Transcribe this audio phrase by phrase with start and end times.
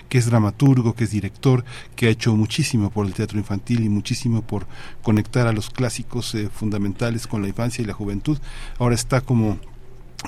[0.08, 3.88] que es dramaturgo, que es director, que ha hecho muchísimo por el teatro infantil y
[3.88, 4.66] muchísimo por
[5.02, 8.38] conectar a los clásicos eh, fundamentales con la infancia y la juventud.
[8.78, 9.58] Ahora está como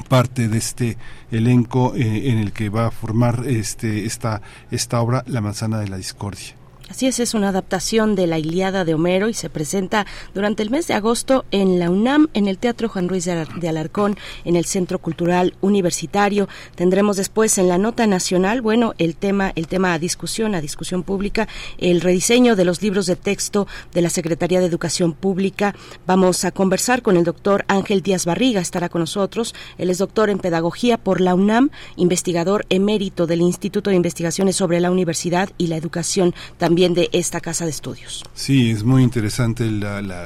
[0.09, 0.99] parte de este
[1.31, 5.89] elenco eh, en el que va a formar este esta esta obra La manzana de
[5.89, 6.58] la discordia.
[6.91, 10.71] Así es, es una adaptación de la Iliada de Homero y se presenta durante el
[10.71, 14.65] mes de agosto en la UNAM, en el Teatro Juan Ruiz de Alarcón, en el
[14.65, 16.49] Centro Cultural Universitario.
[16.77, 21.03] Tendremos después en la nota nacional, bueno, el tema, el tema a discusión, a discusión
[21.03, 25.75] pública, el rediseño de los libros de texto de la Secretaría de Educación Pública.
[26.07, 29.55] Vamos a conversar con el doctor Ángel Díaz Barriga, estará con nosotros.
[29.77, 34.81] Él es doctor en Pedagogía por la UNAM, investigador emérito del Instituto de Investigaciones sobre
[34.81, 38.25] la Universidad y la Educación también de esta casa de estudios.
[38.35, 39.69] Sí, es muy interesante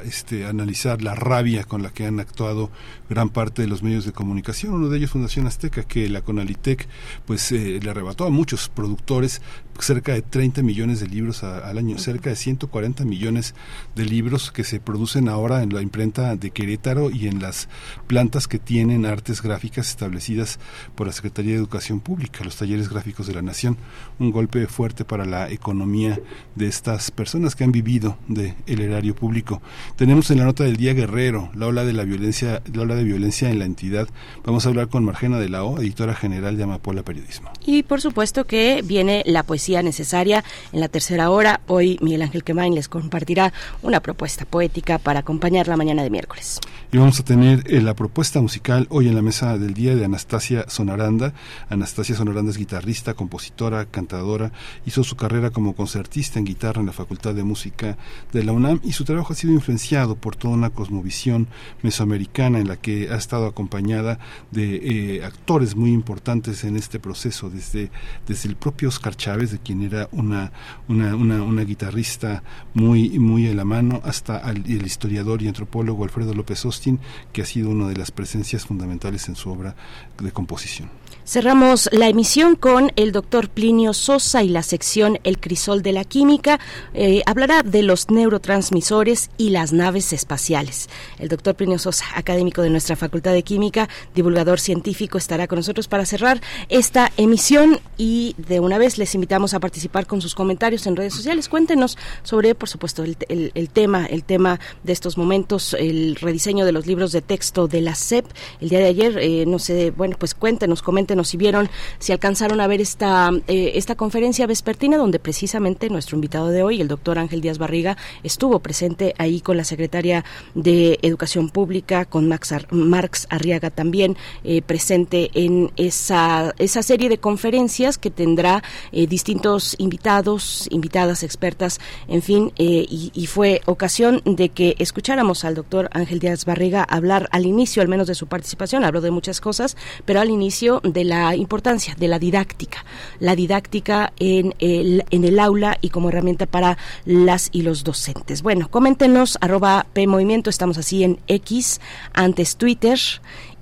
[0.04, 2.70] este, analizar la rabia con la que han actuado
[3.08, 4.74] gran parte de los medios de comunicación.
[4.74, 6.86] Uno de ellos, Fundación Azteca, que la Conalitec
[7.24, 9.40] pues eh, le arrebató a muchos productores
[9.78, 13.54] cerca de 30 millones de libros al año, cerca de 140 millones
[13.96, 17.68] de libros que se producen ahora en la imprenta de Querétaro y en las
[18.06, 20.58] plantas que tienen artes gráficas establecidas
[20.94, 23.76] por la Secretaría de Educación Pública, los talleres gráficos de la Nación.
[24.18, 26.20] Un golpe fuerte para la economía
[26.54, 29.62] de estas personas que han vivido del el erario público.
[29.96, 33.04] Tenemos en la nota del día Guerrero la ola de la violencia, la ola de
[33.04, 34.08] violencia en la entidad.
[34.44, 37.50] Vamos a hablar con Margena de la O, editora general de Amapola Periodismo.
[37.64, 40.42] Y por supuesto que viene la poesía necesaria
[40.72, 41.60] en la tercera hora.
[41.68, 43.52] Hoy Miguel Ángel Quemain les compartirá
[43.82, 46.58] una propuesta poética para acompañar la mañana de miércoles.
[46.90, 50.04] Y vamos a tener eh, la propuesta musical hoy en la mesa del día de
[50.04, 51.32] Anastasia Sonaranda.
[51.70, 54.52] Anastasia Sonaranda es guitarrista, compositora, cantadora,
[54.84, 57.96] hizo su carrera como concertista en guitarra en la Facultad de Música
[58.32, 61.46] de la UNAM y su trabajo ha sido influenciado por toda una cosmovisión
[61.82, 64.18] mesoamericana en la que ha estado acompañada
[64.50, 67.90] de eh, actores muy importantes en este proceso, desde,
[68.26, 70.52] desde el propio Oscar Chávez, de quien era una,
[70.88, 72.42] una, una, guitarrista
[72.74, 76.98] muy, muy a la mano, hasta el historiador y antropólogo Alfredo López Austin,
[77.32, 79.76] que ha sido una de las presencias fundamentales en su obra
[80.20, 80.90] de composición.
[81.24, 86.02] Cerramos la emisión con el doctor Plinio Sosa y la sección El Crisol de la
[86.02, 86.58] Química.
[86.94, 90.88] Eh, hablará de los neurotransmisores y las naves espaciales.
[91.20, 95.86] El doctor Plinio Sosa, académico de nuestra Facultad de Química, divulgador científico, estará con nosotros
[95.86, 100.86] para cerrar esta emisión y de una vez les invitamos a participar con sus comentarios
[100.86, 101.48] en redes sociales.
[101.48, 106.86] Cuéntenos sobre, por supuesto, el, tema, el tema de estos momentos, el rediseño de los
[106.86, 108.26] libros de texto de la SEP.
[108.60, 111.68] El día de ayer, eh, no sé, bueno, pues cuéntenos, comenten si vieron,
[111.98, 116.80] si alcanzaron a ver esta, eh, esta conferencia vespertina donde precisamente nuestro invitado de hoy,
[116.80, 120.24] el doctor Ángel Díaz Barriga, estuvo presente ahí con la secretaria
[120.54, 127.18] de Educación Pública, con Max Marx Arriaga también eh, presente en esa, esa serie de
[127.18, 134.50] conferencias que tendrá eh, distintos invitados, invitadas, expertas, en fin, y, y, fue ocasión de
[134.50, 138.84] que escucháramos al doctor Ángel Díaz Barriga hablar al inicio, al menos de su participación,
[138.84, 142.84] habló de muchas cosas, pero al inicio de la importancia de la didáctica,
[143.20, 146.76] la didáctica en el, en el aula y como herramienta para
[147.06, 148.42] las y los docentes.
[148.42, 150.06] Bueno, coméntenos, arroba P
[150.46, 151.80] estamos así en X,
[152.12, 152.98] antes Twitter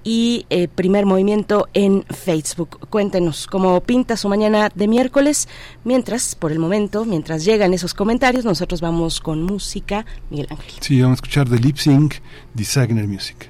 [0.04, 2.88] y eh, primer movimiento en Facebook.
[2.88, 5.48] Cuéntenos cómo pinta su mañana de miércoles.
[5.84, 10.06] Mientras, por el momento, mientras llegan esos comentarios, nosotros vamos con música.
[10.30, 10.74] Miguel Ángel.
[10.80, 12.14] Sí, vamos a escuchar de Lip Sync,
[12.54, 13.49] Designer Music.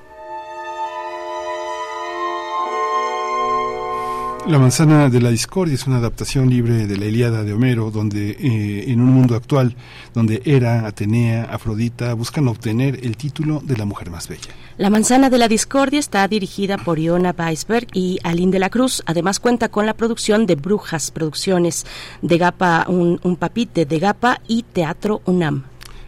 [4.51, 8.31] La manzana de la discordia es una adaptación libre de la Ilíada de Homero, donde
[8.31, 9.77] eh, en un mundo actual,
[10.13, 14.49] donde Hera, Atenea, Afrodita buscan obtener el título de la mujer más bella.
[14.77, 19.01] La manzana de la discordia está dirigida por Iona Weisberg y Aline de la Cruz.
[19.05, 21.85] Además cuenta con la producción de Brujas Producciones,
[22.21, 25.63] de Gapa, un, un papite de Gapa y Teatro UNAM.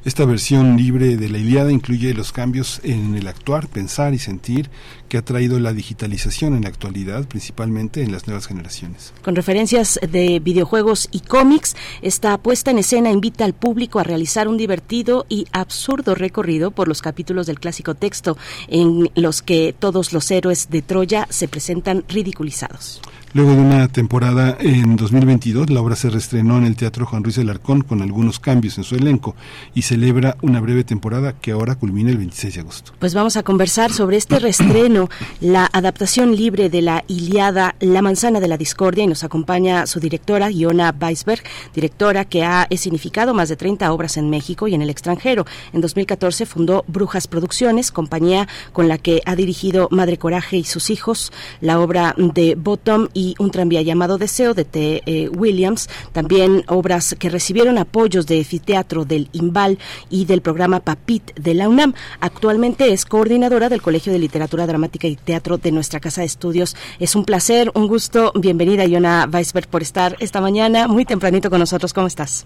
[0.05, 4.69] Esta versión libre de la Iliada incluye los cambios en el actuar, pensar y sentir
[5.13, 9.13] que ha traído la digitalización en la actualidad, principalmente en las nuevas generaciones.
[9.22, 14.48] Con referencias de videojuegos y cómics, esta puesta en escena invita al público a realizar
[14.48, 20.13] un divertido y absurdo recorrido por los capítulos del clásico texto en los que todos
[20.13, 23.00] los héroes de Troya se presentan ridiculizados.
[23.36, 27.36] Luego de una temporada en 2022, la obra se reestrenó en el Teatro Juan Ruiz
[27.38, 29.36] del Arcón con algunos cambios en su elenco
[29.74, 32.91] y celebra una breve temporada que ahora culmina el 26 de agosto.
[33.00, 35.02] Pues vamos a conversar sobre este reestreno,
[35.41, 40.00] la adaptación libre de la Iliada La manzana de la discordia y nos acompaña su
[40.00, 41.43] directora, Iona Weisberg,
[41.74, 45.45] directora que ha significado más de 30 obras en México y en el extranjero.
[45.74, 50.89] En 2014 fundó Brujas Producciones, compañía con la que ha dirigido Madre Coraje y sus
[50.89, 51.31] hijos,
[51.62, 55.03] la obra de Bottom y un tranvía llamado Deseo de T.
[55.05, 59.77] Eh, Williams, también obras que recibieron apoyos de Efiteatro del IMBAL
[60.10, 61.93] y del programa PAPIT de la UNAM.
[62.19, 66.75] Actualmente es coordinadora del Colegio de Literatura Dramática y Teatro de nuestra Casa de Estudios.
[67.00, 68.31] Es un placer, un gusto.
[68.35, 71.93] Bienvenida, Iona Weisberg, por estar esta mañana muy tempranito con nosotros.
[71.93, 72.45] ¿Cómo estás?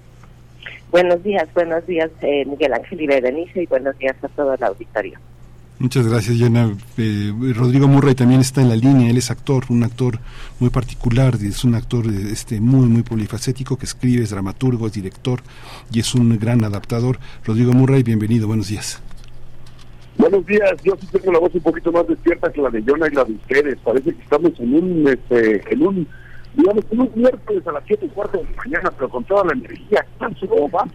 [0.92, 4.64] Buenos días, buenos días, eh, Miguel Ángel y Berenice, y buenos días a todo el
[4.64, 5.20] auditorio.
[5.80, 6.76] Muchas gracias, Yana.
[6.98, 10.18] Eh, Rodrigo Murray también está en la línea, él es actor, un actor
[10.60, 15.42] muy particular, es un actor este, muy, muy polifacético que escribe, es dramaturgo, es director
[15.92, 17.20] y es un gran adaptador.
[17.46, 19.04] Rodrigo Murray, bienvenido, buenos días.
[20.18, 23.08] Buenos días, yo sí tengo la voz un poquito más despierta que la de Yana
[23.08, 23.78] y la de ustedes.
[23.84, 26.08] Parece que estamos en un, este, en un
[26.58, 29.54] digamos, un miércoles a las 7 y cuarto de la mañana, pero con toda la
[29.54, 30.06] energía.
[30.50, 30.86] ¿Cómo va?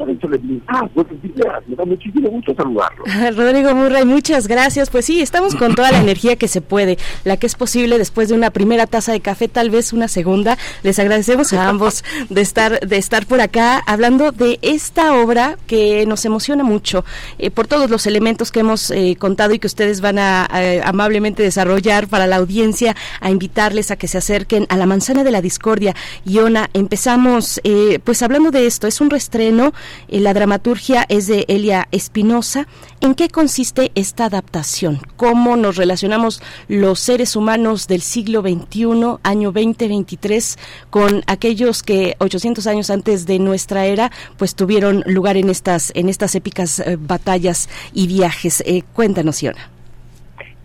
[0.69, 3.05] Ah, buenos días, me da muchísimo gusto saludarlo.
[3.37, 4.91] Rodrigo Murray, muchas gracias.
[4.91, 8.29] Pues sí, estamos con toda la energía que se puede, la que es posible después
[8.29, 10.59] de una primera taza de café, tal vez una segunda.
[10.83, 16.05] Les agradecemos a ambos de estar, de estar por acá hablando de esta obra que
[16.07, 17.05] nos emociona mucho
[17.39, 20.49] eh, por todos los elementos que hemos eh, contado y que ustedes van a,
[20.85, 25.31] amablemente desarrollar para la audiencia, a invitarles a que se acerquen a la manzana de
[25.31, 25.95] la discordia.
[26.25, 29.75] Iona, empezamos eh, pues hablando de esto, es un restreno,
[30.09, 32.67] eh, la dramaturgia es de Elia Espinosa.
[33.03, 35.01] ¿En qué consiste esta adaptación?
[35.17, 42.67] ¿Cómo nos relacionamos los seres humanos del siglo XXI, año 2023, con aquellos que 800
[42.67, 47.69] años antes de nuestra era pues tuvieron lugar en estas, en estas épicas eh, batallas
[47.93, 48.65] y viajes?
[48.95, 49.72] cuéntanos, Iona.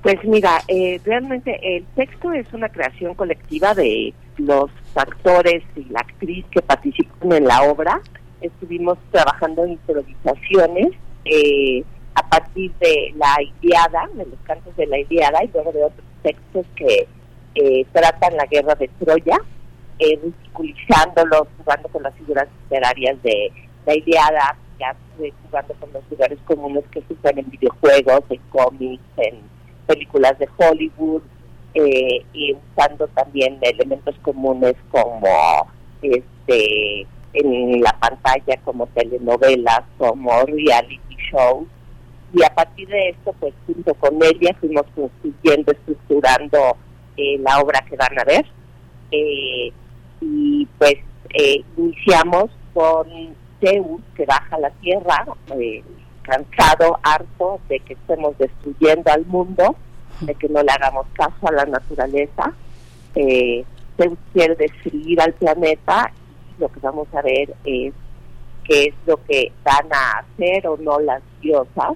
[0.01, 0.62] Pues mira,
[1.04, 7.32] realmente el texto es una creación colectiva de los actores y la actriz que participan
[7.32, 8.01] en la obra.
[8.42, 10.89] Estuvimos trabajando en improvisaciones
[11.25, 11.84] eh,
[12.16, 16.06] a partir de la Iliada, de los cantos de la Iliada y luego de otros
[16.24, 17.08] textos que
[17.56, 19.38] eh, tratan la guerra de Troya,
[20.00, 23.51] eh, ridiculizándolos, jugando con las figuras literarias de
[23.86, 24.96] la Iliada, ya
[25.44, 29.42] jugando con los lugares comunes que se usan en videojuegos, en cómics, en
[29.88, 31.22] películas de Hollywood,
[31.79, 35.27] eh, y usando también elementos comunes como
[36.01, 41.67] este en la pantalla como telenovelas, como reality shows.
[42.34, 46.77] Y a partir de esto, pues junto con ella fuimos construyendo, estructurando
[47.15, 48.46] eh, la obra que van a ver.
[49.12, 49.72] Eh,
[50.22, 50.96] y pues
[51.77, 53.08] iniciamos con
[53.60, 55.25] Zeus, que baja a la tierra,
[56.27, 59.75] cansado, harto de que estemos destruyendo al mundo
[60.22, 62.53] de que no le hagamos caso a la naturaleza.
[63.15, 63.63] Eh,
[63.98, 66.12] se quiere destruir al planeta
[66.57, 67.93] y lo que vamos a ver es
[68.63, 71.93] qué es lo que van a hacer o no las diosas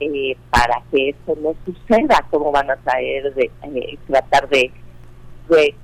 [0.00, 4.70] eh, para que eso no suceda, cómo van a traer de, eh, tratar de,
[5.48, 5.74] de,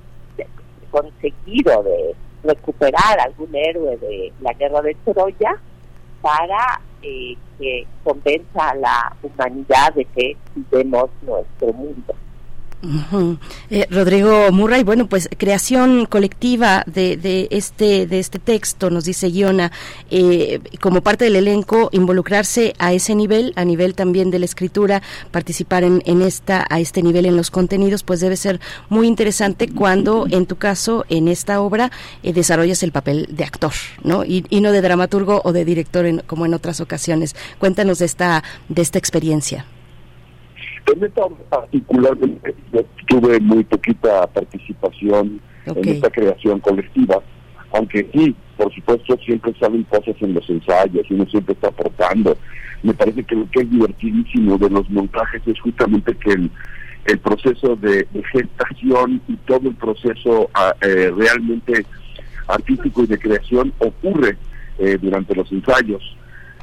[0.91, 5.55] conseguir o de recuperar algún héroe de la guerra de Troya
[6.21, 12.15] para eh, que convenza a la humanidad de que vivemos nuestro mundo.
[13.69, 19.27] Eh, Rodrigo Murray, bueno, pues creación colectiva de, de, este de este texto, nos dice
[19.27, 19.71] Guiona,
[20.09, 25.01] eh, como parte del elenco, involucrarse a ese nivel, a nivel también de la escritura,
[25.31, 29.67] participar en, en esta a este nivel en los contenidos, pues debe ser muy interesante
[29.67, 31.91] cuando, en tu caso, en esta obra
[32.23, 34.23] eh, desarrollas el papel de actor, ¿no?
[34.23, 37.35] Y, y, no de dramaturgo o de director, como en otras ocasiones.
[37.57, 39.65] Cuéntanos de esta de esta experiencia.
[40.93, 47.21] En esta particularmente yo tuve muy poquita participación en esta creación colectiva,
[47.73, 52.37] aunque sí, por supuesto, siempre salen cosas en los ensayos y uno siempre está aportando.
[52.81, 56.51] Me parece que lo que es divertidísimo de los montajes es justamente que el,
[57.05, 61.85] el proceso de, gestación y todo el proceso ah, eh, realmente
[62.47, 64.37] artístico y de creación ocurre
[64.79, 66.01] eh, durante los ensayos.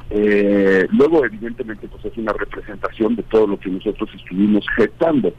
[0.09, 5.33] Eh, luego, evidentemente, pues es una representación de todo lo que nosotros estuvimos gestando.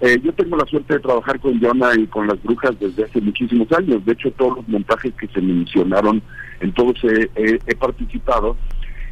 [0.00, 3.20] Eh, yo tengo la suerte de trabajar con Jonah y con las brujas desde hace
[3.20, 4.04] muchísimos años.
[4.06, 6.22] De hecho, todos los montajes que se mencionaron,
[6.60, 8.56] en todos he, participado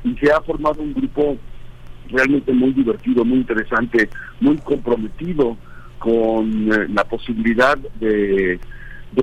[0.04, 1.36] y se ha formado un grupo
[2.08, 4.08] realmente muy divertido, muy interesante,
[4.40, 5.58] muy comprometido
[5.98, 8.58] con eh, la posibilidad de,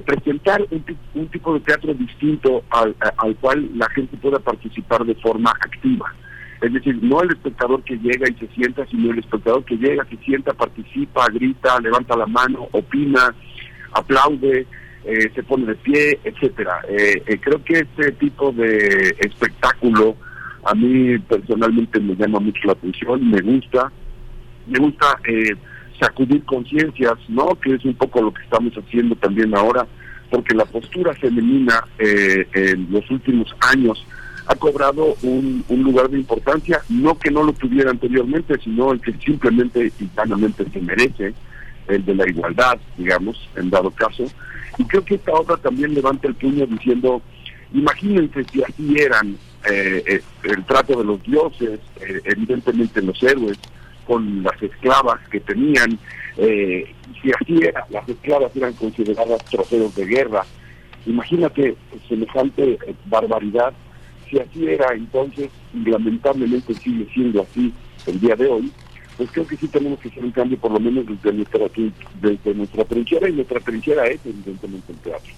[0.05, 0.65] presentar
[1.13, 6.13] un, tipo de teatro distinto al, al cual la gente pueda participar de forma activa.
[6.61, 10.05] Es decir, no el espectador que llega y se sienta, sino el espectador que llega,
[10.05, 13.35] se sienta, participa, grita, levanta la mano, opina,
[13.91, 14.65] aplaude,
[15.05, 16.81] eh, se pone de pie, etcétera.
[16.87, 20.15] Eh, eh, creo que este tipo de espectáculo
[20.63, 23.91] a mí personalmente me llama mucho la atención, me gusta,
[24.65, 25.19] me gusta
[25.99, 27.55] sacudir conciencias, ¿no?
[27.55, 29.87] Que es un poco lo que estamos haciendo también ahora,
[30.29, 34.05] porque la postura femenina en los últimos años
[34.47, 39.13] ha cobrado un, lugar de importancia, no que no lo tuviera anteriormente, sino el que
[39.13, 41.33] simplemente y llanamente se merece,
[41.87, 44.23] el de la igualdad, digamos, en dado caso.
[44.77, 47.21] Y creo que esta obra también levanta el puño diciendo,
[47.73, 49.37] imagínense si así eran
[49.69, 53.57] eh, eh, el trato de los dioses, eh, evidentemente los héroes,
[54.05, 55.99] con las esclavas que tenían,
[56.37, 60.45] si así era, las esclavas eran consideradas trofeos de guerra.
[61.05, 61.75] Imagínate
[62.07, 63.73] semejante barbaridad
[64.29, 67.71] si así era entonces, y lamentablemente sigue siendo así
[68.07, 68.71] el día de hoy,
[69.17, 71.67] pues creo que sí tenemos que hacer un cambio por lo menos desde nuestra,
[72.21, 75.31] desde nuestra trinchera, y nuestra trinchera es evidentemente el teatro.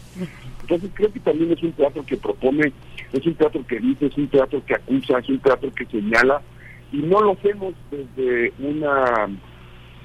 [0.61, 2.71] Entonces creo que también es un teatro que propone,
[3.13, 6.41] es un teatro que dice, es un teatro que acusa, es un teatro que señala,
[6.91, 9.27] y no lo hacemos desde una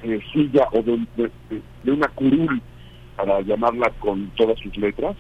[0.02, 0.98] eh, silla o de,
[1.90, 2.60] una curul,
[3.16, 5.16] para llamarla con todas sus letras,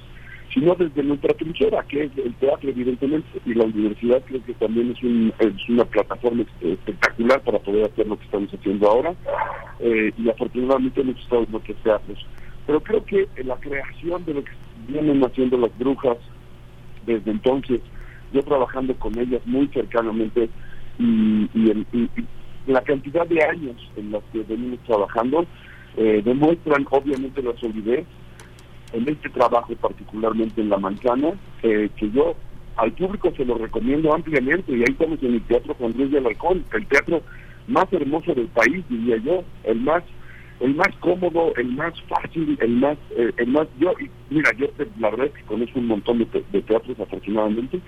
[0.52, 4.90] sino desde nuestra trinchera, que es el teatro, evidentemente, y la universidad creo que también
[4.90, 9.14] es, un, es una plataforma espectacular para poder hacer lo que estamos haciendo ahora,
[9.80, 12.26] eh, y afortunadamente hemos estado en otros teatros.
[12.66, 14.52] Pero creo que la creación de lo que
[14.88, 16.18] vienen haciendo las brujas
[17.06, 17.80] desde entonces,
[18.32, 20.48] yo trabajando con ellas muy cercanamente,
[21.02, 22.08] y,
[22.66, 25.44] la cantidad de años en los que venimos trabajando,
[25.96, 28.06] eh, demuestran obviamente la solidez
[28.92, 32.36] en este trabajo, particularmente en La Manzana, que yo
[32.76, 36.18] al público se lo recomiendo ampliamente, y ahí estamos en el Teatro Juan Luis de
[36.18, 37.22] Alarcón, el teatro
[37.66, 40.02] más hermoso del país, diría yo, el más
[40.60, 43.92] el más cómodo, el más fácil, el más, eh, el más, yo,
[44.30, 44.68] mira, yo
[45.00, 47.80] la verdad conozco un montón de, de teatros afortunadamente,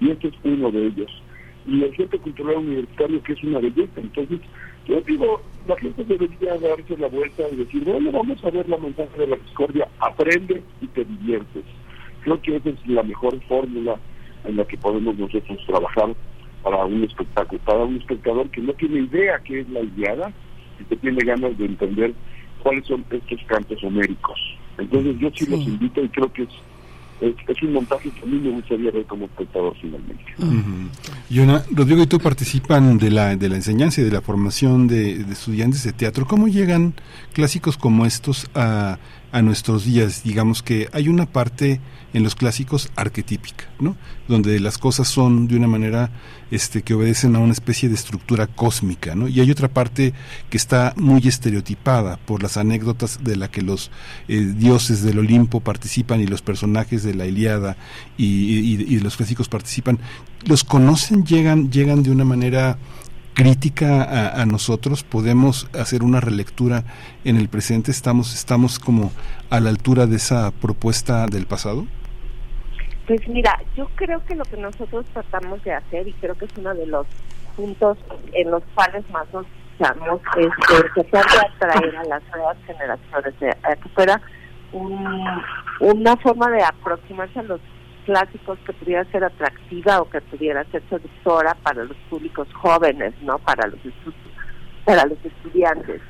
[0.00, 1.22] y este es uno de ellos.
[1.66, 4.40] Y el Centro Cultural Universitario, que es una belleza, entonces
[4.86, 8.76] yo digo, la gente debería darse la vuelta y decir, bueno, vamos a ver la
[8.78, 11.64] mensaje de la discordia, aprende y te diviertes.
[12.22, 13.96] Creo que esa es la mejor fórmula
[14.44, 16.14] en la que podemos nosotros trabajar
[16.62, 20.32] para un espectáculo, para un espectador que no tiene idea qué es la ideada
[20.80, 22.14] y que tiene ganas de entender
[22.62, 24.38] cuáles son estos cantos homéricos.
[24.78, 26.48] Entonces yo sí, los invito y creo que es
[27.20, 30.24] es, un montaje que a mí me gustaría ver como espectador finalmente.
[31.70, 35.84] Rodrigo y tú participan de la, de la enseñanza y de la formación de estudiantes
[35.84, 36.26] de teatro.
[36.26, 36.94] ¿Cómo llegan
[37.32, 38.98] clásicos como estos a,
[39.32, 40.22] a nuestros días?
[40.22, 41.80] Digamos que hay una parte
[42.14, 43.96] en los clásicos arquetípica, ¿no?
[44.28, 46.10] Donde las cosas son de una manera
[46.50, 49.28] este, que obedecen a una especie de estructura cósmica, ¿no?
[49.28, 50.14] Y hay otra parte
[50.48, 53.90] que está muy estereotipada por las anécdotas de la que los
[54.28, 57.76] eh, dioses del Olimpo participan y los personajes de la Iliada
[58.16, 59.98] y, los clásicos participan.
[60.46, 61.24] ¿Los conocen?
[61.24, 62.78] ¿Llegan, llegan de una manera
[63.36, 66.84] crítica a, nosotros, podemos hacer una relectura
[67.22, 69.12] en el presente, estamos, estamos como
[69.50, 71.86] a la altura de esa propuesta del pasado.
[73.06, 76.50] Pues mira, yo creo que lo que nosotros tratamos de hacer, y creo que es
[76.56, 77.06] uno de los
[77.54, 77.98] puntos
[78.32, 79.44] en los cuales más nos
[79.78, 84.18] usamos, es tratar de atraer a las nuevas generaciones, de, que fuera
[84.72, 87.60] una forma de aproximarse a los
[88.06, 93.38] clásicos que pudiera ser atractiva o que pudiera ser seductora para los públicos jóvenes, ¿no?
[93.38, 93.80] Para los
[94.84, 96.00] para los estudiantes.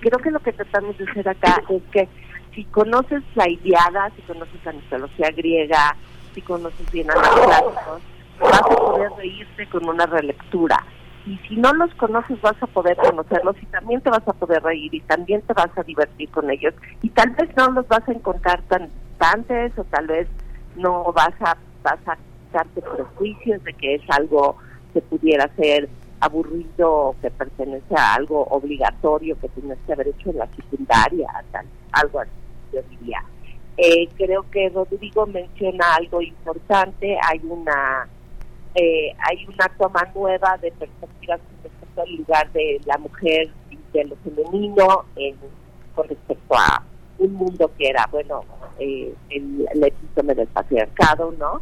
[0.00, 2.08] Creo que lo que tratamos de hacer acá es que
[2.54, 5.96] si conoces la Iliada, si conoces la mitología griega,
[6.34, 8.02] si conoces bien a los clásicos,
[8.40, 10.82] vas a poder reírte con una relectura.
[11.26, 14.62] Y si no los conoces, vas a poder conocerlos y también te vas a poder
[14.62, 16.74] reír y también te vas a divertir con ellos.
[17.02, 20.28] Y tal vez no los vas a encontrar tan tantes o tal vez
[20.76, 22.16] no vas a, vas a
[22.52, 24.56] darte prejuicios de que es algo
[24.92, 25.88] que pudiera ser
[26.20, 31.66] aburrido que pertenece a algo obligatorio que tienes que haber hecho en la secundaria, tal,
[31.92, 32.30] algo así,
[32.72, 33.22] yo diría.
[33.76, 38.08] Eh, creo que Rodrigo menciona algo importante, hay una
[38.74, 44.04] eh, hay una toma nueva de perspectivas respecto al lugar de la mujer y de
[44.04, 45.36] lo femenino en,
[45.94, 46.82] con respecto a
[47.18, 48.44] un mundo que era, bueno,
[48.78, 51.60] eh, el, el epítome del patriarcado, ¿no?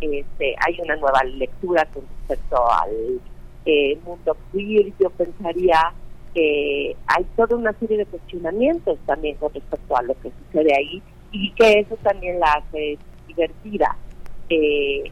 [0.00, 3.20] Este, hay una nueva lectura con respecto al
[3.64, 5.92] eh, mundo queer, yo pensaría
[6.34, 11.02] que hay toda una serie de cuestionamientos también con respecto a lo que sucede ahí
[11.30, 13.96] y que eso también la hace divertida.
[14.48, 15.04] Eh,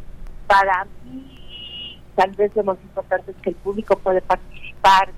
[0.47, 5.11] para mí, tal vez lo más importante es que el público puede participar.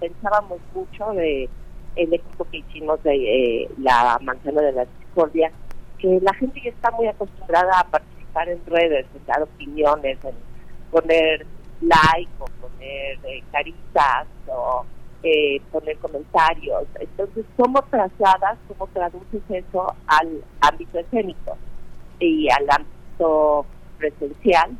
[0.00, 1.48] Pensábamos mucho de
[1.96, 3.14] el equipo que hicimos de
[3.62, 4.86] eh, la manzana de la
[5.18, 5.50] discordia,
[5.98, 10.34] que la gente ya está muy acostumbrada a participar en redes, en dar opiniones, en
[10.90, 11.46] poner
[11.80, 14.84] like o poner eh, caritas o
[15.22, 16.84] eh, poner comentarios.
[17.00, 21.56] Entonces, ¿cómo trasladas, cómo traduces eso al ámbito escénico
[22.20, 23.66] y al ámbito
[23.98, 24.76] presencial?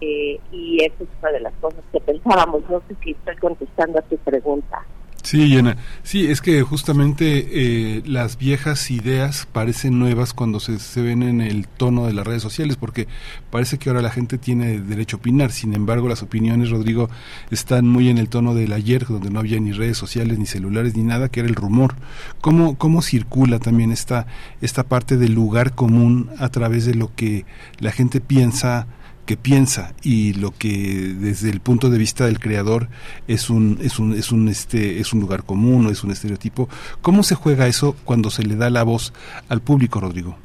[0.00, 2.68] Eh, y esa es una de las cosas que pensábamos.
[2.68, 4.84] No sé si estoy contestando a tu pregunta.
[5.28, 5.76] Sí, Llena.
[6.04, 11.42] Sí, es que justamente eh, las viejas ideas parecen nuevas cuando se, se, ven en
[11.42, 13.08] el tono de las redes sociales, porque
[13.50, 15.52] parece que ahora la gente tiene derecho a opinar.
[15.52, 17.10] Sin embargo, las opiniones, Rodrigo,
[17.50, 20.96] están muy en el tono del ayer, donde no había ni redes sociales, ni celulares,
[20.96, 21.96] ni nada, que era el rumor.
[22.40, 24.28] ¿Cómo, cómo circula también esta,
[24.62, 27.44] esta parte del lugar común a través de lo que
[27.80, 28.86] la gente piensa?
[29.28, 32.88] Que piensa y lo que desde el punto de vista del creador
[33.26, 36.70] es un es un es un este es un lugar común o es un estereotipo
[37.02, 39.12] cómo se juega eso cuando se le da la voz
[39.50, 40.38] al público Rodrigo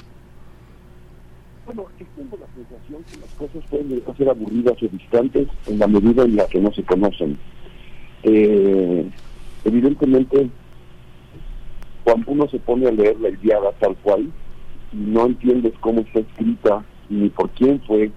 [1.65, 1.85] bueno
[2.17, 6.35] tengo la sensación que las cosas pueden ser aburridas o distantes en la medida en
[6.35, 7.37] la que no se conocen.
[8.23, 9.09] Eh,
[9.63, 10.49] evidentemente
[12.03, 14.29] cuando uno se pone a leer la Iliada tal cual
[14.91, 18.11] y no entiendes cómo está escrita ni por quién fue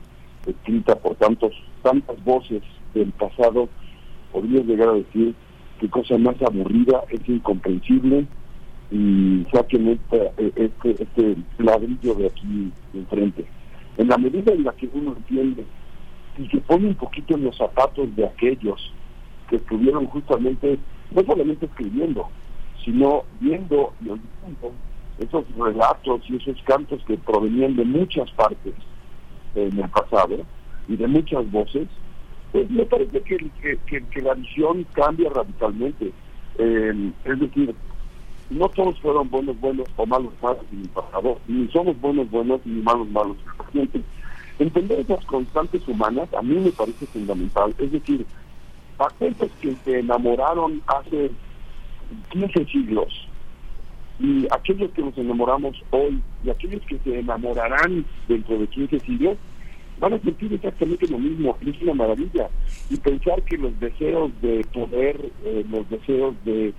[0.46, 2.62] escrita por tantos tantas voces
[2.94, 3.68] del pasado,
[4.32, 5.34] podría llegar a decir
[5.78, 8.26] que cosa más aburrida, es incomprensible
[8.90, 13.44] y saquen este, este, este ladrillo de aquí enfrente.
[13.98, 15.64] En la medida en la que uno entiende
[16.38, 18.92] y se pone un poquito en los zapatos de aquellos
[19.48, 20.78] que estuvieron justamente,
[21.10, 22.28] no solamente escribiendo,
[22.84, 24.72] sino viendo y oyendo
[25.18, 28.74] esos relatos y esos cantos que provenían de muchas partes
[29.56, 30.36] en el pasado
[30.88, 31.88] y de muchas voces,
[32.52, 33.50] pues me parece que,
[33.86, 36.12] que, la visión cambia radicalmente.
[36.58, 37.74] Es decir,
[38.50, 42.60] no todos fueron buenos buenos o malos malos en el pasado, ni somos buenos buenos
[42.64, 43.36] ni malos malos
[44.58, 47.74] Entender esas constantes humanas a mí me parece fundamental.
[47.78, 48.24] Es decir,
[48.98, 51.30] aquellos que se enamoraron hace
[52.30, 53.25] 15 siglos
[54.18, 59.36] y aquellos que nos enamoramos hoy y aquellos que se enamorarán dentro de 15 siglos,
[59.98, 61.56] van a sentir exactamente lo mismo.
[61.66, 62.48] Es una maravilla.
[62.90, 66.72] Y pensar que los deseos de poder, eh, los deseos de,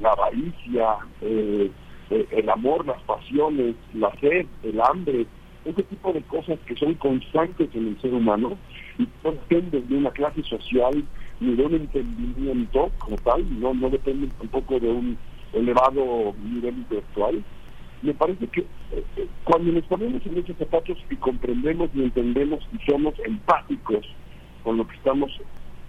[0.00, 1.70] la avaricia, eh,
[2.10, 5.26] eh, el amor, las pasiones, la sed, el hambre,
[5.64, 8.56] ese tipo de cosas que son constantes en el ser humano
[8.98, 11.04] y no dependen de una clase social
[11.40, 15.18] ni de un entendimiento como tal, no, no dependen tampoco de un
[15.54, 17.42] elevado nivel intelectual,
[18.02, 22.60] me parece que eh, eh, cuando nos ponemos en esos zapatos y comprendemos y entendemos
[22.72, 24.06] y somos empáticos
[24.62, 25.30] con lo que estamos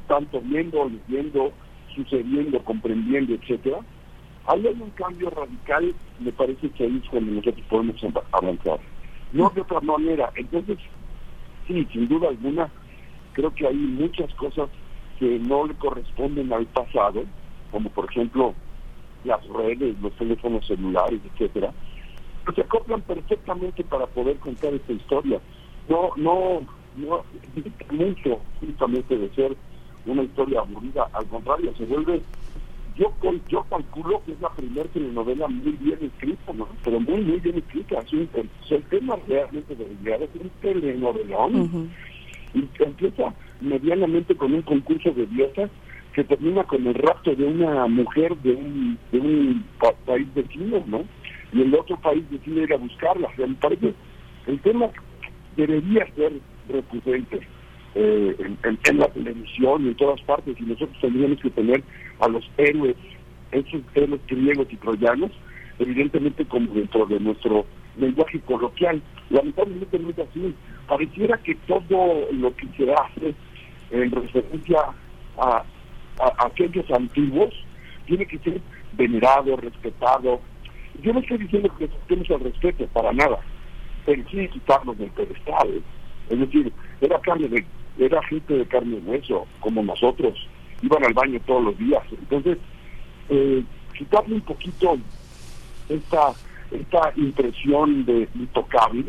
[0.07, 1.51] tanto viendo, leyendo,
[1.93, 3.79] sucediendo, comprendiendo, etcétera,
[4.47, 7.95] hay un cambio radical, me parece que ahí es cuando nosotros podemos
[8.31, 8.79] avanzar.
[9.33, 10.31] No de otra manera.
[10.35, 10.77] Entonces,
[11.67, 12.69] sí, sin duda alguna,
[13.33, 14.69] creo que hay muchas cosas
[15.19, 17.23] que no le corresponden al pasado,
[17.71, 18.53] como por ejemplo
[19.25, 21.73] las redes, los teléfonos celulares, etcétera,
[22.53, 25.39] se acoplan perfectamente para poder contar esta historia.
[25.89, 26.61] No, no,
[26.95, 27.23] no
[27.91, 29.55] mucho justamente de ser
[30.05, 32.21] una historia aburrida, al contrario, se vuelve,
[32.95, 33.11] yo
[33.49, 36.67] yo calculo que es la primera telenovela muy bien escrita, ¿no?
[36.83, 37.99] pero muy, muy bien escrita.
[37.99, 38.29] Es un,
[38.69, 41.91] el, tema realmente de es un telenovelón
[42.53, 45.69] y empieza medianamente con un concurso de diosas
[46.15, 49.65] que termina con el rapto de una mujer de un, de un
[50.05, 51.03] país vecino, ¿no?
[51.51, 53.29] y el otro país decide ir a buscarla.
[53.37, 53.93] me parece
[54.47, 54.87] el tema
[55.57, 56.33] debería ser
[56.69, 57.39] recurrente
[57.95, 61.83] eh, en, la televisión y en todas partes, y nosotros tendríamos que tener
[62.19, 62.95] a los héroes,
[63.51, 65.31] esos héroes griegos y troyanos,
[65.79, 67.65] evidentemente como dentro de nuestro
[67.97, 69.01] lenguaje coloquial.
[69.29, 70.53] Lamentablemente no es así.
[70.87, 73.35] Pareciera que todo lo que se hace
[73.91, 74.79] en referencia
[75.37, 75.63] a,
[76.19, 77.53] a aquellos antiguos
[78.05, 78.61] tiene que ser
[78.93, 80.39] venerado, respetado,
[81.01, 83.39] yo no estoy diciendo que tenemos el respeto para nada,
[84.05, 85.81] pero sí quitarnos del pedestal.
[86.29, 87.65] Es decir, era carne de,
[87.97, 90.47] era gente de carne y hueso, como nosotros,
[90.81, 92.03] iban al baño todos los días.
[92.11, 92.57] Entonces,
[93.29, 93.63] eh,
[93.97, 94.97] quitarle un poquito
[95.89, 96.33] esta,
[96.71, 99.05] esta impresión de intocables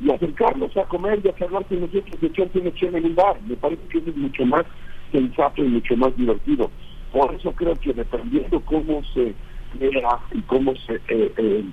[0.00, 3.40] y acercarnos a comer y a hablar con nosotros de echar una en un bar.
[3.42, 4.64] Me parece que es mucho más
[5.10, 6.70] sensato y mucho más divertido.
[7.12, 9.34] Por eso creo que dependiendo cómo se
[9.74, 11.64] vea y cómo se eh, eh,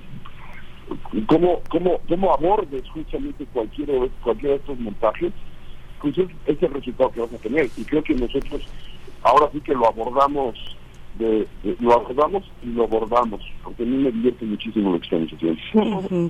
[1.27, 3.89] cómo, cómo, cómo abordes justamente cualquier,
[4.23, 5.33] cualquiera de estos montajes,
[6.01, 7.69] pues es, es el resultado que vas a tener.
[7.75, 8.61] Y creo que nosotros
[9.23, 10.55] ahora sí que lo abordamos
[11.79, 15.37] lo abordamos y lo abordamos, porque a mí me divierte muchísimo la experiencia.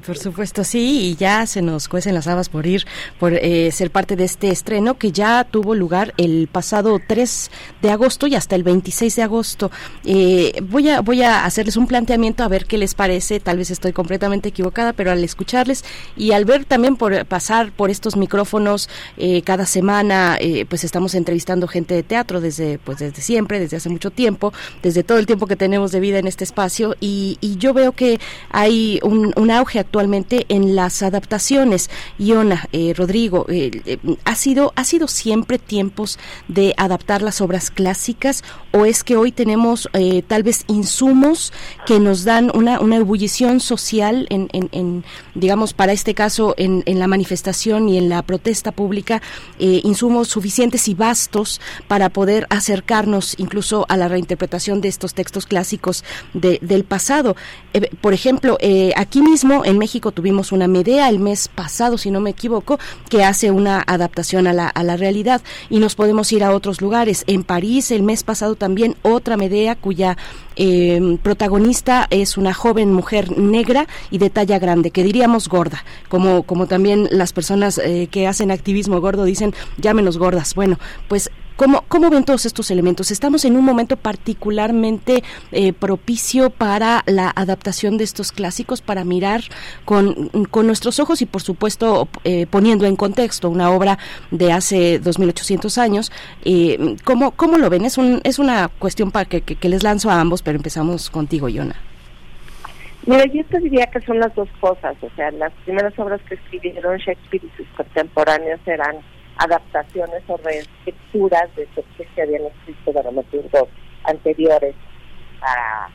[0.06, 2.86] Por supuesto, sí, y ya se nos cuecen las habas por ir,
[3.20, 7.92] por eh, ser parte de este estreno que ya tuvo lugar el pasado 3 de
[7.92, 9.72] agosto y hasta el 26 de agosto.
[10.06, 13.72] Eh, voy, a, voy a hacerles un planteamiento a ver qué les parece, tal vez
[13.72, 15.84] estoy completamente equivocada, pero al escucharles
[16.16, 20.38] y al ver también por pasar por estos micrófonos eh, cada semana,
[20.70, 25.04] pues estamos entrevistando gente de teatro desde, pues desde siempre, desde hace mucho tiempo, desde
[25.04, 28.20] todo el tiempo que tenemos de vida en este espacio y, yo veo que
[28.52, 31.90] hay un, auge actualmente en las adaptaciones.
[32.20, 37.72] Iona, eh, Rodrigo, eh, eh, ¿ha, sido, ¿ha sido siempre tiempos de adaptar las obras
[37.72, 39.90] clásicas o es que hoy tenemos
[40.28, 41.52] tal vez insumos
[41.88, 47.00] que nos dan una, una ebullición social en, en, digamos, para este caso, en, en,
[47.00, 49.22] la manifestación y en la protesta pública,
[49.58, 56.04] insumos suficientes y vastos para poder acercarnos incluso a la reinterpretación de estos textos clásicos
[56.34, 57.36] del pasado.
[57.74, 62.12] Eh, por ejemplo, eh, aquí mismo en México tuvimos una Medea el mes pasado, si
[62.12, 66.54] no me equivoco, que hace una adaptación a la, realidad y nos podemos ir a
[66.54, 67.24] otros lugares.
[67.28, 70.18] En París el mes pasado también otra Medea cuya
[70.56, 76.44] eh, protagonista es una joven mujer negra y de talla grande, que diríamos gorda, como,
[76.44, 77.80] como también las personas
[78.12, 80.56] que hacen activismo gordo dicen, llámenos gordas.
[80.56, 83.10] Bueno, pues ¿Cómo, ¿Cómo ven todos estos elementos?
[83.10, 89.42] Estamos en un momento particularmente eh, propicio para la adaptación de estos clásicos, para mirar
[89.84, 93.98] con, nuestros ojos y, por supuesto, eh, poniendo en contexto una obra
[94.30, 96.12] de hace 2.800 años.
[96.46, 97.86] Eh, ¿cómo, ¿Cómo lo ven?
[97.86, 101.50] Es, un, es una cuestión para que, que, les lanzo a ambos, pero empezamos contigo,
[101.50, 101.76] Yona.
[103.08, 104.96] Mira, yo te diría que son las dos cosas.
[105.02, 108.98] O sea, las primeras obras que escribieron Shakespeare y sus contemporáneos eran
[109.38, 113.70] adaptaciones o reescrituras de textos que habían escrito dramaturgos
[114.04, 114.76] anteriores
[115.42, 115.90] a,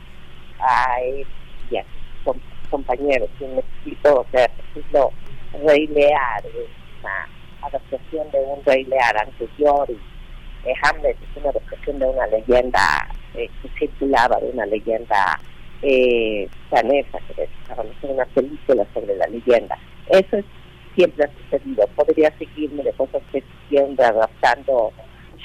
[0.59, 1.83] a a
[2.69, 3.29] compañeros.
[3.39, 5.11] Y me explico, o sea, por ejemplo,
[5.65, 6.43] Rey Lear,
[6.99, 7.27] una
[7.61, 13.07] adaptación de un Rey Lear anterior, y eh, Hamlet es una adaptación de una leyenda
[13.35, 15.39] eh, que circulaba, de una leyenda
[15.83, 19.77] eh, danesa, que en una película sobre la leyenda.
[20.09, 20.45] Eso es
[20.95, 21.87] siempre ha sucedido.
[21.95, 24.91] Podría seguirme de cosas que siguiendo adaptando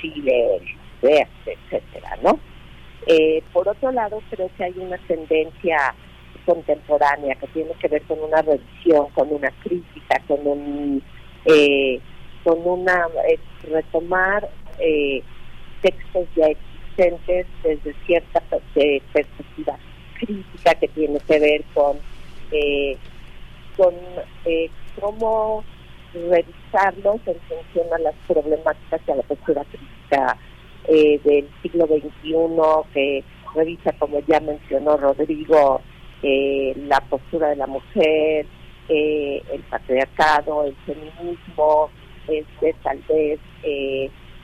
[0.01, 0.61] Chile,
[1.03, 2.39] etcétera, ¿no?
[3.07, 5.95] Eh, por otro lado, creo que hay una tendencia
[6.45, 11.03] contemporánea que tiene que ver con una revisión, con una crítica, con un
[11.45, 12.01] eh,
[12.45, 14.49] con una eh, retomar
[15.81, 18.41] textos ya existentes desde cierta
[19.13, 19.79] perspectiva
[20.19, 21.99] crítica que tiene que ver con
[23.77, 23.95] con
[25.01, 25.65] cómo
[26.13, 30.39] revisarlos en función a las problemáticas y a la postura crítica
[30.89, 32.35] eh, del siglo XXI,
[32.95, 35.81] que revisa, como ya mencionó Rodrigo,
[36.23, 38.47] eh, la postura de la mujer,
[38.89, 41.91] eh, el patriarcado, el feminismo,
[42.27, 43.39] este, tal vez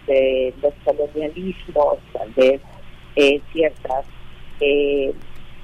[0.07, 2.61] de los colonialismos, tal vez
[3.53, 4.05] ciertas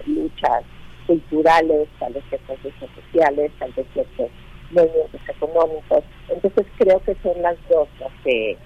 [0.07, 0.65] luchas
[1.07, 4.31] culturales, tal vez ciertas luchas sociales, tal vez ciertos
[4.71, 6.05] movimientos económicos.
[6.29, 8.57] Entonces creo que son las dos las que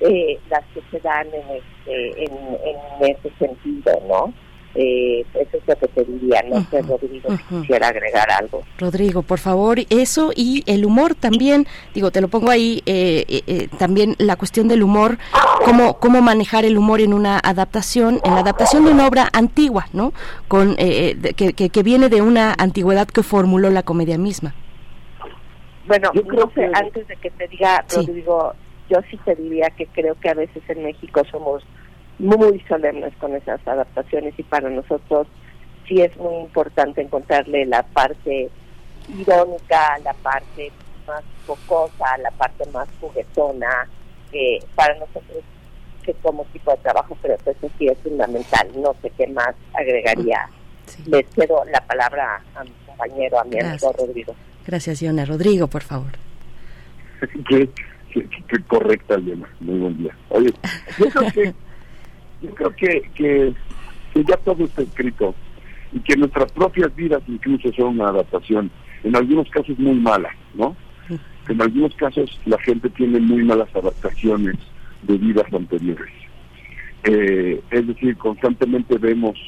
[0.00, 4.32] eh, las que se dan en este en, en ese sentido, ¿no?
[4.78, 8.62] Eh, eso es lo que te diría, no sé, Rodrigo, si quisiera agregar algo.
[8.76, 13.68] Rodrigo, por favor, eso y el humor también, digo, te lo pongo ahí, eh, eh,
[13.78, 15.16] también la cuestión del humor,
[15.64, 19.86] cómo, cómo manejar el humor en una adaptación, en la adaptación de una obra antigua,
[19.94, 20.12] ¿no?
[20.46, 24.54] Con, que, que, que viene de una antigüedad que formuló la comedia misma.
[25.86, 28.54] Bueno, yo creo que antes de que te diga, Rodrigo,
[28.88, 31.64] yo sí te diría que creo que a veces en México somos
[32.18, 35.26] muy solemnes con esas adaptaciones y para nosotros
[35.86, 38.50] sí es muy importante encontrarle la parte
[39.08, 40.72] irónica, la parte
[41.06, 43.88] más focosa, la parte más juguetona,
[44.32, 45.44] que para nosotros
[46.02, 48.70] que como tipo de trabajo, pero eso sí es fundamental.
[48.76, 50.48] No sé qué más agregaría.
[51.06, 54.34] Le cedo la palabra a mi compañero, a mi amigo Rodrigo.
[54.66, 55.24] Gracias, Iona.
[55.24, 56.12] Rodrigo, por favor.
[57.48, 57.68] qué,
[58.66, 59.48] correcta, Iona.
[59.60, 60.16] Muy buen día.
[60.30, 60.52] Oye,
[60.98, 61.54] yo creo que,
[62.42, 63.54] yo creo que, que,
[64.22, 65.34] ya todo está escrito.
[65.92, 68.70] y que nuestras propias vidas incluso son una adaptación,
[69.04, 70.76] en algunos casos muy mala, ¿no?
[71.48, 74.56] En algunos casos la gente tiene muy malas adaptaciones
[75.02, 76.12] de vidas anteriores.
[77.04, 79.38] Eh, es decir, constantemente vemos,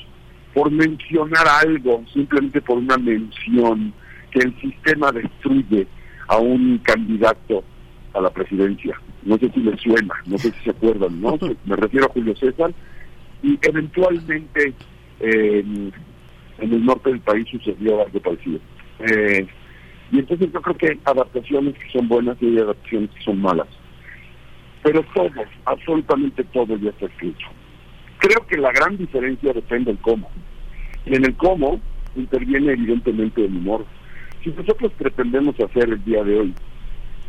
[0.54, 3.92] por mencionar algo, simplemente por una mención,
[4.38, 5.86] que el sistema destruye
[6.28, 7.64] a un candidato
[8.14, 9.00] a la presidencia.
[9.24, 11.38] No sé si les suena, no sé si se acuerdan, ¿no?
[11.64, 12.72] Me refiero a Julio César.
[13.42, 14.74] Y eventualmente
[15.20, 15.92] en
[16.58, 18.60] el norte del país sucedió algo parecido.
[19.00, 19.46] Eh,
[20.10, 23.40] y entonces yo creo que hay adaptaciones que son buenas y hay adaptaciones que son
[23.40, 23.68] malas.
[24.82, 25.30] Pero todo,
[25.64, 27.44] absolutamente todo ya está escrito.
[28.18, 30.30] Creo que la gran diferencia depende del cómo.
[31.06, 31.80] Y en el cómo
[32.16, 33.84] interviene evidentemente el humor.
[34.42, 36.54] Si nosotros pretendemos hacer el día de hoy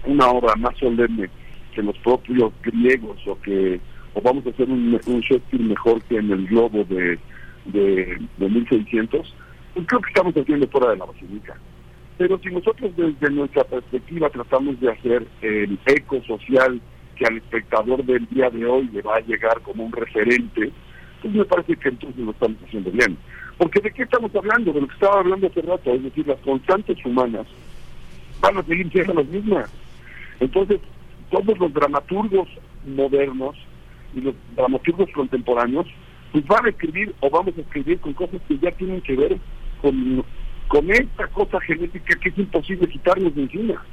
[0.06, 1.30] una obra más solemne
[1.74, 3.80] que los propios griegos o que
[4.13, 7.19] o vamos a hacer un, un Shakespeare mejor que en el globo de,
[7.65, 9.36] de, 1600,
[9.74, 11.56] pues creo que estamos haciendo fuera de la basílica.
[12.17, 16.82] Pero si nosotros desde nuestra perspectiva tratamos de hacer el eco social
[17.15, 20.72] que al espectador del día de hoy le va a llegar como un referente,
[21.22, 23.17] pues me parece que entonces lo estamos haciendo bien.
[23.60, 26.39] Porque de qué estamos hablando, de lo que estaba hablando hace rato, es decir, las
[26.39, 27.45] constantes humanas
[28.39, 29.69] van a seguir siendo las mismas.
[30.39, 30.80] Entonces,
[31.30, 32.48] todos los dramaturgos
[32.88, 33.58] modernos
[34.15, 35.86] y los dramaturgos contemporáneos,
[36.32, 39.38] pues van a escribir o vamos a escribir con cosas que ya tienen que ver
[39.82, 40.24] con,
[40.69, 43.84] con esta cosa genética que es imposible quitarnos de encima.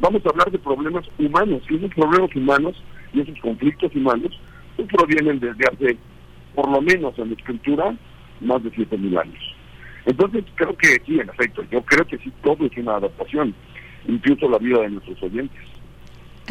[0.00, 4.32] Vamos a hablar de problemas humanos, y esos problemas humanos y esos conflictos humanos
[4.76, 5.98] pues provienen desde hace,
[6.54, 7.94] por lo menos en la escritura,
[8.40, 9.56] más de 7.000 años.
[10.06, 13.54] Entonces creo que sí, en efecto, yo creo que sí, todo es una adaptación,
[14.08, 15.60] incluso la vida de nuestros oyentes.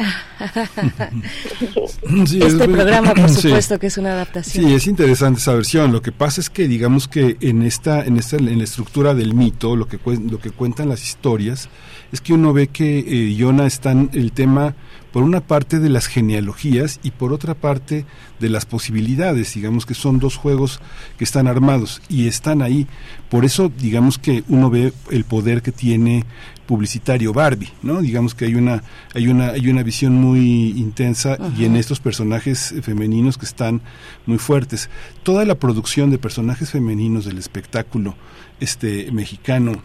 [2.40, 4.64] este programa, por supuesto, que es una adaptación.
[4.64, 5.92] Sí, es interesante esa versión.
[5.92, 9.34] Lo que pasa es que, digamos que en esta, en esta, en la estructura del
[9.34, 11.68] mito, lo que lo que cuentan las historias,
[12.12, 14.74] es que uno ve que eh, Yona está en el tema
[15.12, 18.04] por una parte de las genealogías y por otra parte
[18.38, 20.80] de las posibilidades, digamos que son dos juegos
[21.18, 22.86] que están armados y están ahí.
[23.28, 26.24] Por eso, digamos que uno ve el poder que tiene
[26.66, 28.00] publicitario Barbie, ¿no?
[28.00, 32.74] Digamos que hay una hay una hay una visión muy intensa y en estos personajes
[32.82, 33.80] femeninos que están
[34.26, 34.88] muy fuertes.
[35.24, 38.14] Toda la producción de personajes femeninos del espectáculo
[38.60, 39.82] este mexicano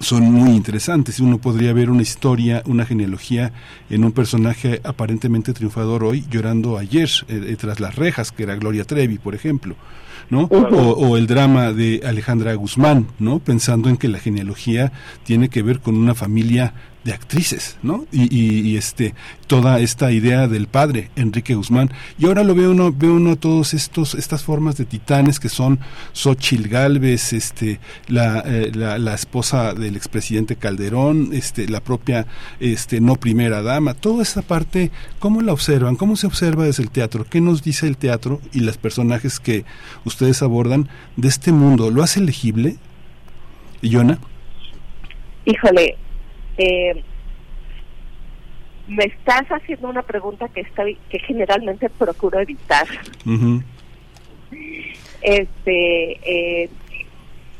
[0.00, 1.20] son muy interesantes.
[1.20, 3.52] Uno podría ver una historia, una genealogía
[3.88, 8.56] en un personaje aparentemente triunfador hoy llorando ayer eh, eh, tras las rejas, que era
[8.56, 9.76] Gloria Trevi, por ejemplo.
[10.30, 10.42] ¿no?
[10.44, 13.40] O, el drama de Alejandra Guzmán, ¿no?
[13.40, 14.92] Pensando en que la genealogía
[15.24, 16.72] tiene que ver con una familia
[17.04, 18.06] de actrices, ¿no?
[18.12, 19.14] Y, este
[19.46, 21.90] toda esta idea del padre Enrique Guzmán.
[22.18, 25.80] Y ahora lo ve uno ve uno todos estos estas formas de titanes que son
[26.12, 32.26] Xochil Galvez, este la, eh, la, la, esposa del expresidente Calderón, este la propia
[32.60, 36.90] este no primera dama, toda esa parte cómo la observan, cómo se observa desde el
[36.90, 39.64] teatro, qué nos dice el teatro y los personajes que
[40.04, 42.76] ustedes abordan de este mundo, lo hace legible,
[43.82, 44.18] Yona.
[45.46, 45.96] Híjole,
[46.60, 47.02] eh,
[48.86, 52.86] me estás haciendo una pregunta que estoy, que generalmente procuro evitar.
[55.22, 56.68] Este, eh,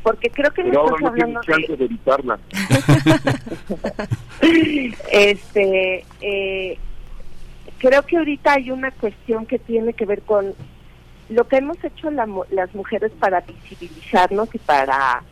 [0.03, 1.77] porque creo que no estás hablando de...
[1.77, 2.39] de evitarla.
[5.13, 6.79] este, eh,
[7.79, 10.55] creo que ahorita hay una cuestión que tiene que ver con
[11.29, 15.23] lo que hemos hecho las mujeres para visibilizarnos y para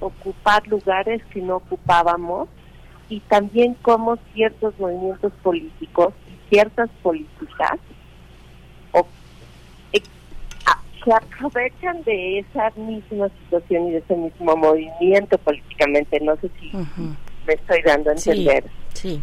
[0.00, 2.48] ocupar lugares que no ocupábamos
[3.08, 7.78] y también cómo ciertos movimientos políticos y ciertas políticas
[9.92, 10.02] eh,
[11.04, 16.20] se aprovechan de esa misma situación y de ese mismo movimiento políticamente.
[16.20, 16.72] No sé si
[17.46, 18.64] me estoy dando a entender.
[18.92, 19.22] Sí,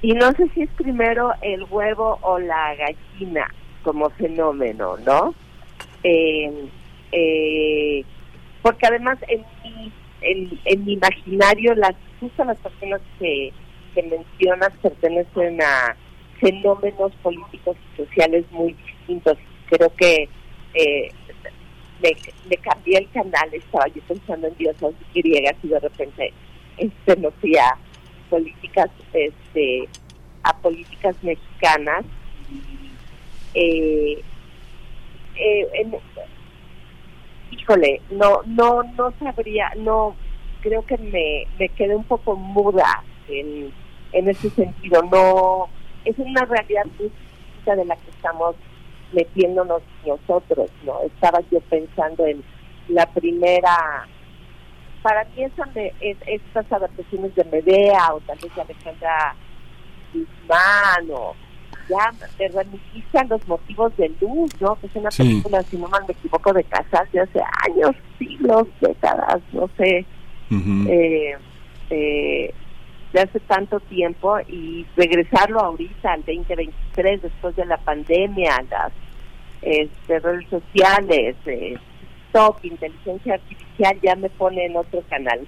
[0.00, 3.46] Y no sé si es primero el huevo o la gallina
[3.82, 5.34] como fenómeno, ¿no?
[6.02, 6.68] Eh,
[7.12, 8.04] eh,
[8.62, 9.92] porque además en mi,
[10.64, 13.52] en mi imaginario las justo las personas que,
[13.94, 15.96] que mencionas pertenecen a
[16.40, 19.38] fenómenos políticos y sociales muy distintos.
[19.68, 20.28] Creo que
[20.74, 21.08] eh,
[22.02, 26.32] me, cambié el canal, estaba yo pensando en diosas griegas y de repente
[26.78, 27.76] este, fui a
[28.28, 29.88] políticas, este,
[30.42, 32.04] a políticas mexicanas.
[33.54, 34.22] Eh,
[35.36, 36.00] eh,
[37.50, 40.14] híjole, no, no, no sabría, no,
[40.60, 43.72] creo que me, me quedé un poco muda en,
[44.12, 45.02] en ese sentido.
[45.02, 45.68] No,
[46.04, 47.10] es una realidad muy
[47.64, 48.56] de la que estamos
[49.12, 51.02] metiéndonos nosotros, ¿no?
[51.02, 52.42] Estaba yo pensando en
[52.88, 54.08] la primera
[55.02, 55.94] para mí son de
[56.26, 59.34] estas adaptaciones de Medea o tal vez de Alejandra
[60.12, 61.34] Guzmán o
[61.88, 64.76] ya te a los motivos de luz, ¿no?
[64.76, 68.68] Que es una película, si no mal me equivoco, de casas de hace años, siglos,
[68.80, 70.04] décadas, no sé,
[70.50, 71.36] eh,
[71.90, 72.54] eh,
[73.12, 78.92] de hace tanto tiempo y regresarlo ahorita al 2023 después de la pandemia, las
[79.62, 81.76] este, redes sociales, eh,
[82.30, 85.46] TikTok, inteligencia artificial, ya me pone en otro canal.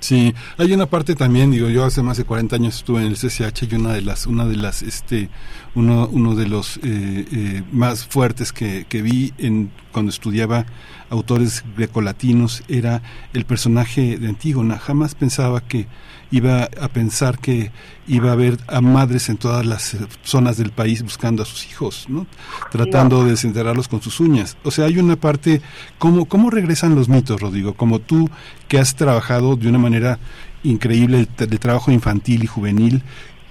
[0.00, 3.16] Sí, hay una parte también, digo, yo hace más de 40 años estuve en el
[3.16, 5.30] CCH y una de las, una de las, este,
[5.74, 10.66] uno, uno de los eh, eh, más fuertes que, que vi en, cuando estudiaba
[11.08, 14.78] autores grecolatinos era el personaje de Antígona.
[14.78, 15.86] Jamás pensaba que
[16.34, 17.70] iba a pensar que
[18.08, 22.06] iba a haber a madres en todas las zonas del país buscando a sus hijos,
[22.08, 22.26] ¿no?
[22.72, 24.56] Tratando de desenterrarlos con sus uñas.
[24.64, 25.62] O sea, hay una parte,
[25.96, 27.74] ¿cómo, ¿cómo regresan los mitos, Rodrigo?
[27.74, 28.28] Como tú
[28.66, 30.18] que has trabajado de una manera
[30.64, 33.02] increíble el, trabajo infantil y juvenil,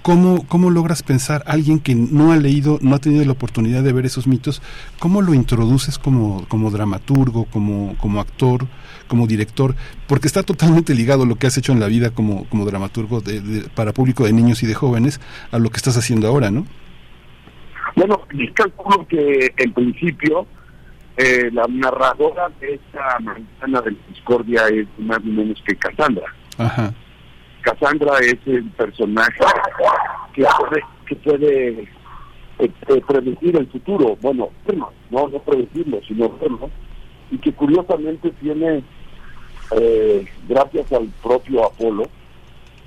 [0.03, 3.93] ¿Cómo, ¿Cómo logras pensar alguien que no ha leído, no ha tenido la oportunidad de
[3.93, 4.61] ver esos mitos,
[4.99, 8.67] cómo lo introduces como, como dramaturgo, como, como actor,
[9.07, 9.75] como director?
[10.05, 13.63] Porque está totalmente ligado lo que has hecho en la vida como, como dramaturgo de,
[13.73, 16.65] para público de niños y de jóvenes a lo que estás haciendo ahora, ¿no?
[17.95, 20.45] Bueno, yo calculo que en principio
[21.15, 26.25] eh, la narradora de esta manzana de la discordia es más o menos que Cassandra.
[26.57, 26.93] Ajá.
[27.63, 29.39] Cassandra es el personaje
[30.33, 31.87] que puede, que
[32.59, 34.49] eh, eh, predecir el futuro, bueno,
[35.09, 36.69] no, no predecirlo, sino verlo,
[37.31, 38.83] y que curiosamente tiene,
[39.79, 42.03] eh, gracias al propio Apolo,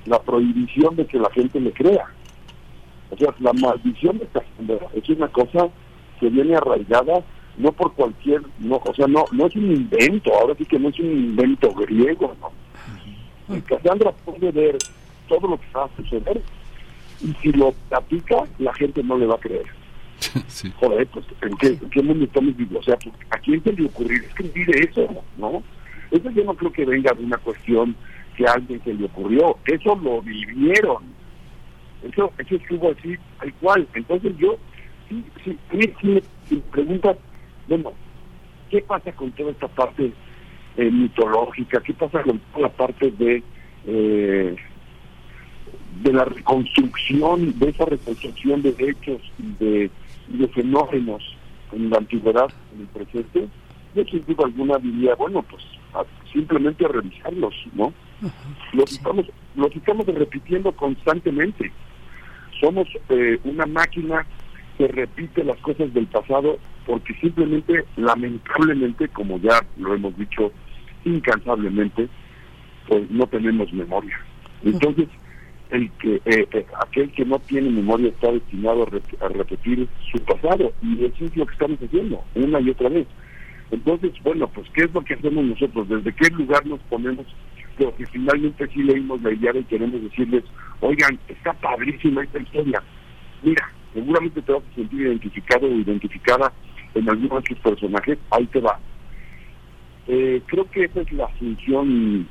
[0.04, 2.06] la prohibición de que la gente le crea.
[3.10, 5.68] O sea, la maldición de Cassandra es una cosa
[6.20, 7.24] que viene arraigada
[7.56, 10.90] no por cualquier, no, o sea, no, no es un invento, ahora sí que no
[10.90, 12.65] es un invento griego, ¿no?
[13.48, 14.76] Y Cassandra puede ver
[15.28, 16.42] todo lo que va a suceder
[17.20, 19.66] y si lo aplica, la gente no le va a creer.
[20.80, 21.56] Joder, pues, ¿en
[21.90, 22.78] qué, mundo estamos vivos?
[22.78, 25.08] O sea, pues, ¿a quién se le ocurrir escribir eso?
[25.36, 25.62] ¿No?
[26.10, 27.96] Eso yo no creo que venga de una cuestión
[28.36, 29.58] que a alguien se le ocurrió.
[29.66, 31.04] Eso lo vivieron.
[32.02, 33.88] Eso, eso estuvo así, tal cual.
[33.94, 34.56] Entonces yo,
[35.08, 37.16] sí, sí, si me preguntas,
[37.68, 37.92] bueno,
[38.70, 40.12] ¿qué pasa con toda esta parte
[40.76, 43.42] eh, mitológica, qué pasa con toda la parte de
[43.86, 44.56] eh,
[46.02, 49.90] de la reconstrucción, de esa reconstrucción de hechos y de,
[50.28, 51.22] de fenómenos
[51.72, 53.48] en la antigüedad, en el presente,
[53.94, 55.62] yo sin duda alguna diría, bueno, pues
[56.32, 57.92] simplemente a revisarlos, ¿no?
[58.72, 61.72] Los estamos, los estamos repitiendo constantemente.
[62.60, 64.26] Somos eh, una máquina
[64.76, 70.52] que repite las cosas del pasado porque simplemente, lamentablemente, como ya lo hemos dicho
[71.06, 72.08] incansablemente,
[72.88, 74.18] pues no tenemos memoria.
[74.64, 75.08] Entonces,
[75.70, 78.86] el que eh, eh, aquel que no tiene memoria está destinado
[79.20, 83.06] a, repetir su pasado y eso es lo que estamos haciendo una y otra vez.
[83.70, 85.88] Entonces, bueno, pues ¿qué es lo que hacemos nosotros?
[85.88, 87.26] ¿Desde qué lugar nos ponemos?
[87.76, 90.44] Porque finalmente sí leímos la idea y queremos decirles,
[90.80, 92.82] oigan, está padrísima esta historia.
[93.42, 96.52] Mira, seguramente te vas a sentir identificado o identificada
[96.94, 98.78] en algunos de sus personajes, ahí te va.
[100.08, 102.28] Eh, creo que esa es la función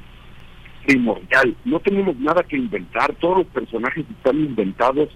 [0.86, 1.56] primordial.
[1.66, 5.10] No tenemos nada que inventar, todos los personajes están inventados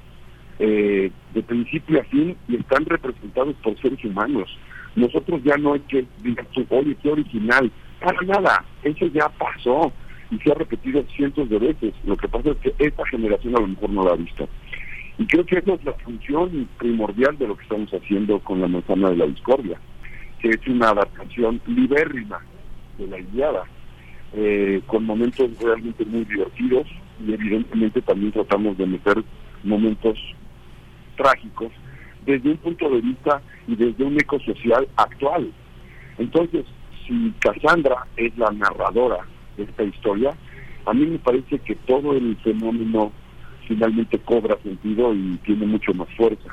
[0.60, 4.50] eh, de principio a fin y están representados por seres humanos.
[4.96, 7.72] Nosotros ya no hay que digas, oye, qué original.
[8.02, 9.92] Para nada, eso ya pasó
[10.32, 11.94] y se ha repetido cientos de veces.
[12.04, 14.50] Lo que pasa es que esta generación a lo mejor no lo ha visto.
[15.18, 18.68] Y creo que esa es la función primordial de lo que estamos haciendo con la
[18.68, 19.80] manzana de la discordia
[20.40, 22.40] que es una adaptación libérrima
[23.00, 23.64] de la Iliada,
[24.34, 26.88] eh, con momentos realmente muy divertidos
[27.26, 29.24] y evidentemente también tratamos de meter
[29.64, 30.18] momentos
[31.18, 31.72] trágicos
[32.26, 35.52] desde un punto de vista y desde un eco social actual.
[36.18, 36.66] Entonces,
[37.08, 39.26] si Cassandra es la narradora
[39.58, 40.32] de esta historia,
[40.86, 43.12] a mí me parece que todo el fenómeno
[43.68, 46.50] finalmente cobra sentido y tiene mucho más fuerza.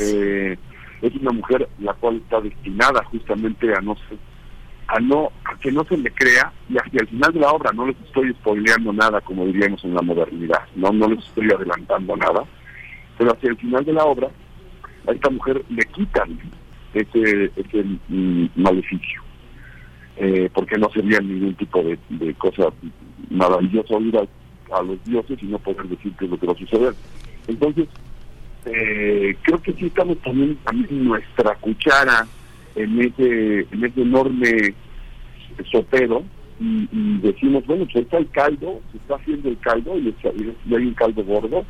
[0.00, 0.56] Eh,
[1.02, 3.96] es una mujer la cual está destinada justamente a no
[4.88, 7.72] a no a que no se le crea y hacia el final de la obra
[7.72, 12.16] no les estoy spoileando nada como diríamos en la modernidad no no les estoy adelantando
[12.16, 12.44] nada
[13.16, 14.28] pero hacia el final de la obra
[15.06, 16.38] a esta mujer le quitan
[16.92, 19.24] ese ese mm, maleficio
[20.16, 22.68] eh, porque no sería ningún tipo de, de cosa
[23.30, 26.52] maravillosa oír a, a los dioses y no poder decir qué es lo que va
[26.52, 26.94] a suceder.
[27.48, 27.88] Entonces
[28.66, 32.26] eh, creo que sí estamos también, también nuestra cuchara
[32.74, 34.74] en ese, en ese enorme
[35.70, 36.24] sopero
[36.60, 40.94] y, decimos, bueno, pues está el caldo, se está haciendo el caldo y, hay un
[40.94, 41.64] caldo gordo.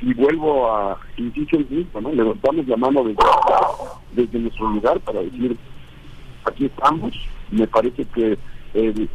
[0.00, 2.12] Y vuelvo a, insisto en mismo, ¿no?
[2.12, 3.22] Levantamos la mano desde,
[4.12, 5.56] desde nuestro lugar para decir,
[6.44, 7.12] aquí estamos.
[7.50, 8.36] Me parece que
[8.74, 9.08] el,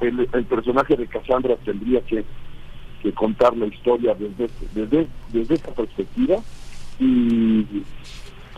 [0.00, 2.24] el, personaje de Cassandra tendría que,
[3.02, 6.36] que, contar la historia desde, desde, desde esta perspectiva
[6.98, 7.64] y,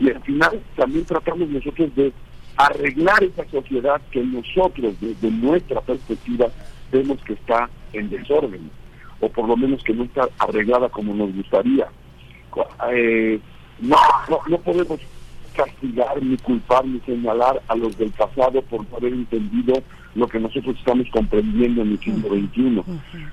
[0.02, 2.12] y al final también tratamos nosotros de
[2.56, 6.48] arreglar esa sociedad que nosotros desde nuestra perspectiva
[6.90, 8.68] vemos que está en desorden
[9.20, 11.86] o por lo menos que no está arreglada como nos gustaría.
[12.92, 13.38] Eh,
[13.80, 13.96] no,
[14.48, 14.98] no, podemos
[15.54, 19.74] castigar, ni culpar, ni señalar a los del pasado por no haber entendido
[20.16, 22.82] lo que nosotros estamos comprendiendo en el siglo XXI.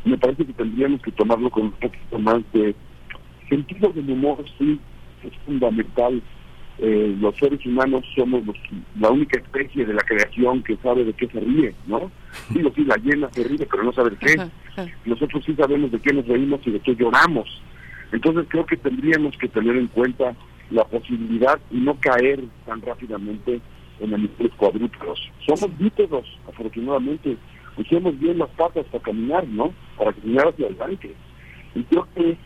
[0.05, 2.75] Me parece que tendríamos que tomarlo con un poquito más de
[3.49, 4.79] sentido del humor, sí,
[5.23, 6.21] es fundamental
[6.81, 8.41] eh, los seres humanos somos
[8.99, 12.09] la única especie de la creación que sabe de qué se ríe, ¿no?
[12.53, 14.87] Sí, sí, la llena se ríe, pero no sabe de qué.
[15.05, 17.61] Nosotros sí sabemos de qué nos reímos y de qué lloramos.
[18.11, 20.33] Entonces creo que tendríamos que tener en cuenta
[20.71, 23.59] la posibilidad y no caer tan rápidamente
[23.99, 25.19] en animales cuadrúpedos.
[25.45, 27.35] Somos bípedos, afortunadamente.
[27.77, 29.73] Usemos bien las patas para caminar, ¿no?
[29.97, 31.13] Para caminar hacia adelante.
[31.75, 32.37] Y creo que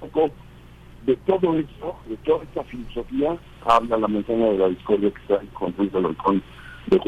[1.05, 5.73] de todo esto, de toda esta filosofía, habla la de la discordia que está con
[5.77, 6.41] Ruiz Alarcón
[6.87, 6.99] de.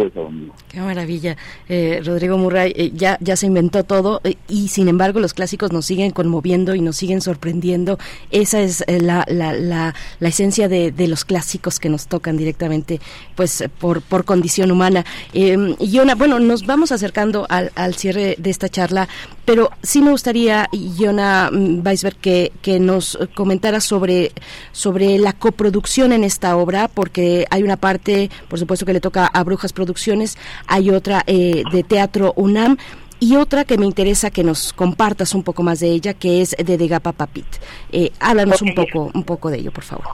[0.69, 1.35] Qué maravilla.
[1.67, 5.71] Eh, Rodrigo Murray, eh, ya, ya se inventó todo eh, y sin embargo los clásicos
[5.71, 7.97] nos siguen conmoviendo y nos siguen sorprendiendo.
[8.31, 12.99] Esa es la, la, la, esencia de, de, los clásicos que nos tocan directamente
[13.35, 15.05] pues por, por condición humana.
[15.33, 15.55] y
[15.91, 19.07] Yona, bueno, nos vamos acercando al, al cierre de esta charla,
[19.45, 24.31] pero sí me gustaría, Yona Weisberg, que, que nos comentara sobre,
[24.71, 29.27] sobre la coproducción en esta obra, porque hay una parte, por supuesto, que le toca
[29.27, 30.37] a Brujas Producciones,
[30.67, 32.77] hay otra eh, de Teatro UNAM
[33.19, 36.55] y otra que me interesa que nos compartas un poco más de ella, que es
[36.57, 37.45] de Degapa Papit.
[37.91, 40.05] Eh, háblanos un poco un poco de ello, por favor.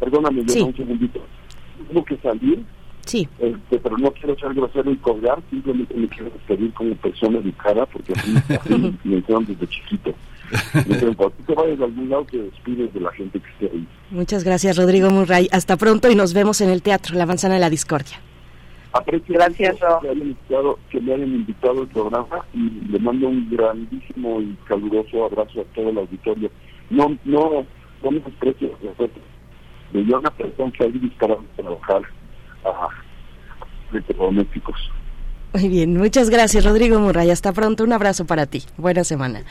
[0.00, 1.20] Perdóname, un segundito.
[1.88, 2.64] Tengo que salir
[3.08, 3.26] Sí.
[3.38, 7.86] Este, pero no quiero ser grosero y colgar, simplemente me quiero despedir como persona educada,
[7.86, 8.34] porque así,
[9.04, 10.12] me hicieron desde chiquito.
[11.16, 13.88] Cuando te vayas de algún lado, te despides de la gente que esté ahí.
[14.10, 15.48] Muchas gracias, Rodrigo Murray.
[15.52, 18.20] Hasta pronto y nos vemos en el teatro La Manzana de la Discordia.
[18.92, 23.48] Aprecio gracias, que, hayan invitado, que me hayan invitado al programa y le mando un
[23.48, 26.50] grandísimo y caluroso abrazo a todo el auditorio.
[26.90, 27.64] No, no,
[28.02, 28.70] no me desprecio,
[29.92, 32.02] de yo una persona que hay disparado a trabajar
[33.92, 34.76] electrodomésticos.
[35.54, 37.30] Muy bien, muchas gracias Rodrigo Murray.
[37.30, 38.64] Hasta pronto, un abrazo para ti.
[38.76, 39.42] Buena semana.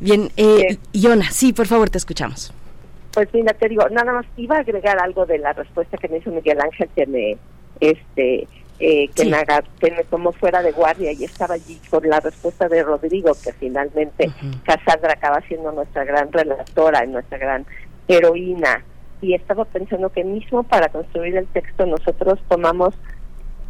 [0.00, 2.52] Bien, eh, Iona, sí, por favor, te escuchamos.
[3.12, 6.18] Pues mira, te digo, nada más iba a agregar algo de la respuesta que me
[6.18, 7.36] hizo Miguel Ángel, que me,
[7.78, 8.48] este,
[8.80, 9.44] eh, que, me
[9.78, 13.52] que me tomó fuera de guardia y estaba allí con la respuesta de Rodrigo, que
[13.52, 14.32] finalmente
[14.64, 17.64] Casandra acaba siendo nuestra gran relatora, nuestra gran
[18.08, 18.82] heroína
[19.24, 22.94] y estaba pensando que mismo para construir el texto nosotros tomamos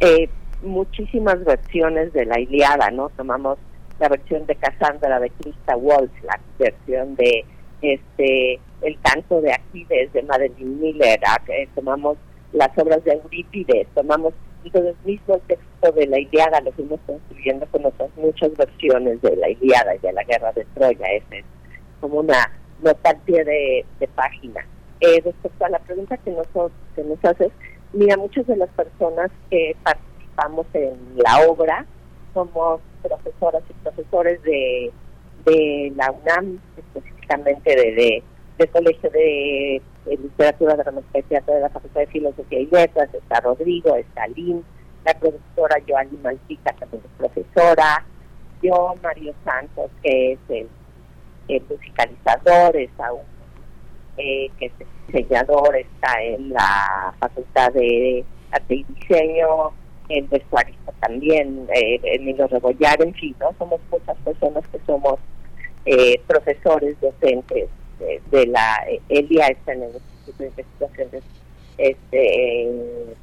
[0.01, 0.27] eh,
[0.61, 3.09] muchísimas versiones de la Iliada, ¿no?
[3.15, 3.57] Tomamos
[3.99, 7.45] la versión de Cassandra de Krista Walsh, la versión de
[7.81, 11.41] este el canto de Aquiles de Madeline Miller, ah,
[11.73, 12.17] tomamos
[12.51, 14.33] las obras de Eurípides, tomamos
[14.65, 19.37] entonces mismo el texto de la Iliada lo fuimos construyendo con otras muchas versiones de
[19.37, 21.23] la Iliada y de la guerra de Troya, es
[22.01, 22.51] como una
[22.83, 24.65] nota pie de página.
[25.01, 27.51] Eh, respecto a la pregunta que nos, nos haces,
[27.93, 31.85] mira, muchas de las personas que participamos en la obra
[32.33, 34.91] somos profesoras y profesores de,
[35.45, 38.23] de la UNAM, específicamente de,
[38.57, 43.95] de, Colegio de, Literatura, de Teatro de la Facultad de Filosofía y Letras, está Rodrigo,
[43.95, 44.63] está Lynn,
[45.05, 48.05] la profesora Joanny Maltica, también es profesora,
[48.61, 50.67] yo, Mario Santos, que es el,
[51.47, 53.34] el musicalizador, está un
[54.17, 54.73] eh, que es
[55.07, 59.71] diseñador, está en la Facultad de Arte y Diseño,
[60.09, 63.53] el vestuarista también, eh, Emilio Rebollar, en fin, ¿no?
[63.57, 65.19] Somos muchas personas que somos
[65.85, 67.69] eh, profesores, docentes
[68.31, 68.85] de, la...
[69.09, 71.23] ELIA está en el Instituto de Investigaciones
[71.77, 73.15] este,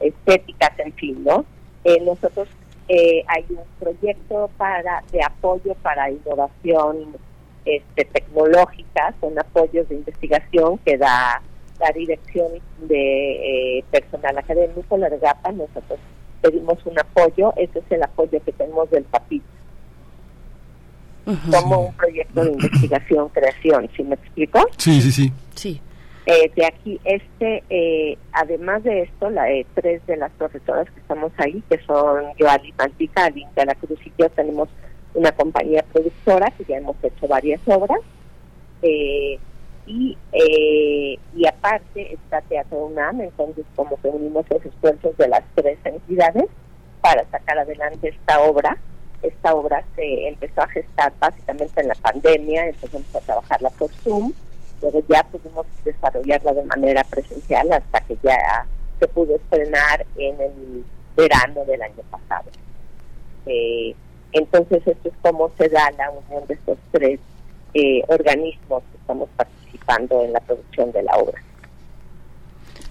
[0.00, 1.44] Estéticas, en fin, ¿no?
[1.84, 2.48] Eh, nosotros
[2.88, 7.16] eh, hay un proyecto para de apoyo para innovación
[7.64, 11.42] este, tecnológicas, son apoyos de investigación que da
[11.78, 12.48] la dirección
[12.82, 15.98] de eh, personal académico, la GAPA, nosotros
[16.42, 19.42] pedimos un apoyo, ese es el apoyo que tenemos del PAPIT,
[21.50, 24.66] como un proyecto de investigación, creación, ¿sí me explico?
[24.76, 25.32] Sí, sí, sí.
[25.54, 25.80] Sí.
[26.26, 31.00] Eh, de aquí, este, eh, además de esto, la, eh, tres de las profesoras que
[31.00, 34.68] estamos ahí, que son Joali Mantica, Alinda La Cruz y yo, tenemos
[35.14, 38.00] una compañía productora que ya hemos hecho varias obras.
[38.82, 39.38] y,
[39.86, 46.48] y aparte está Teatro UNAM, entonces como que unimos los esfuerzos de las tres entidades
[47.00, 48.76] para sacar adelante esta obra.
[49.22, 54.32] Esta obra se empezó a gestar básicamente en la pandemia, empezamos a trabajarla por Zoom
[54.80, 58.66] pero ya pudimos desarrollarla de manera presencial hasta que ya
[58.98, 60.84] se pudo estrenar en el
[61.16, 62.50] verano del año pasado.
[63.46, 63.94] Eh,
[64.32, 67.20] entonces, esto es cómo se da la unión de estos tres
[67.74, 71.42] eh, organismos que estamos participando en la producción de la obra.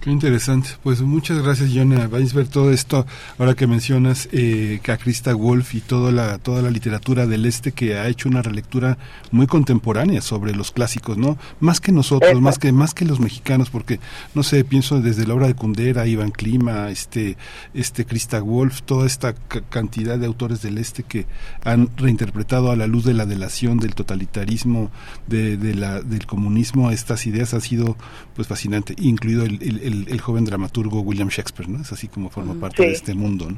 [0.01, 0.69] Qué interesante.
[0.81, 3.05] Pues muchas gracias, Jonah ver Todo esto,
[3.37, 7.73] ahora que mencionas eh, a Krista Wolf y toda la, toda la literatura del este
[7.73, 8.97] que ha hecho una relectura
[9.31, 11.37] muy contemporánea sobre los clásicos, ¿no?
[11.59, 13.99] Más que nosotros, más que, más que los mexicanos, porque,
[14.35, 17.35] no sé, pienso desde la obra de Kundera, Iván Clima, este,
[17.73, 19.33] este Krista Wolf, toda esta
[19.69, 21.25] cantidad de autores del este que
[21.65, 24.91] han reinterpretado a la luz de la delación, del totalitarismo,
[25.27, 27.97] de, de la, del comunismo, estas ideas ha sido
[28.33, 29.88] pues fascinante, incluido el,
[30.21, 31.81] joven dramaturgo William Shakespeare, ¿no?
[31.81, 33.49] Es así como forma parte de este mundo,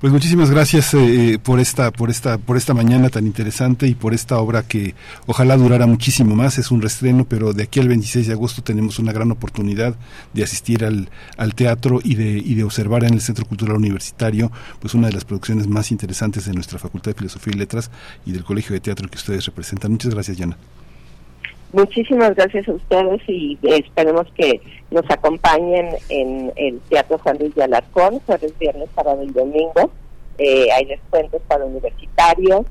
[0.00, 3.94] Pues muchísimas gracias eh, eh, por esta por esta por esta mañana tan interesante y
[3.94, 4.94] por esta obra que
[5.26, 6.58] ojalá durara muchísimo más.
[6.58, 9.96] Es un restreno, pero de aquí al 26 de agosto tenemos una gran oportunidad
[10.34, 11.08] de asistir al,
[11.38, 15.14] al teatro y de, y de observar en el Centro Cultural Universitario pues una de
[15.14, 17.90] las producciones más interesantes de nuestra Facultad de Filosofía y Letras
[18.26, 19.92] y del Colegio de Teatro que ustedes representan.
[19.92, 20.58] Muchas gracias, Yana.
[21.72, 24.60] Muchísimas gracias a ustedes y esperemos que
[24.90, 29.90] nos acompañen en el Teatro Juan Luis de Alarcón, jueves, viernes, sábado y domingo.
[30.38, 32.66] Eh, hay descuentos para universitarios.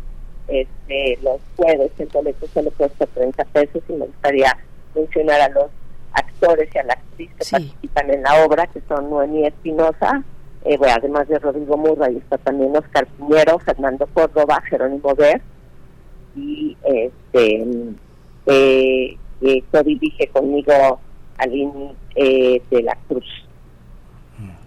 [0.48, 4.56] Este, los jueves el boleto solo cuesta 30 pesos y me gustaría
[4.93, 5.72] mencionar a los
[6.14, 10.24] actores y a la actriz que participan en la obra, que son Noemí Espinosa,
[10.64, 15.41] eh, además de Rodrigo Murra, y está también Oscar Piñero, Fernando Córdoba, Jerónimo Ver
[16.36, 17.66] y este
[18.46, 19.64] eh, eh,
[20.32, 21.00] conmigo
[21.38, 23.26] Aline eh, de la Cruz.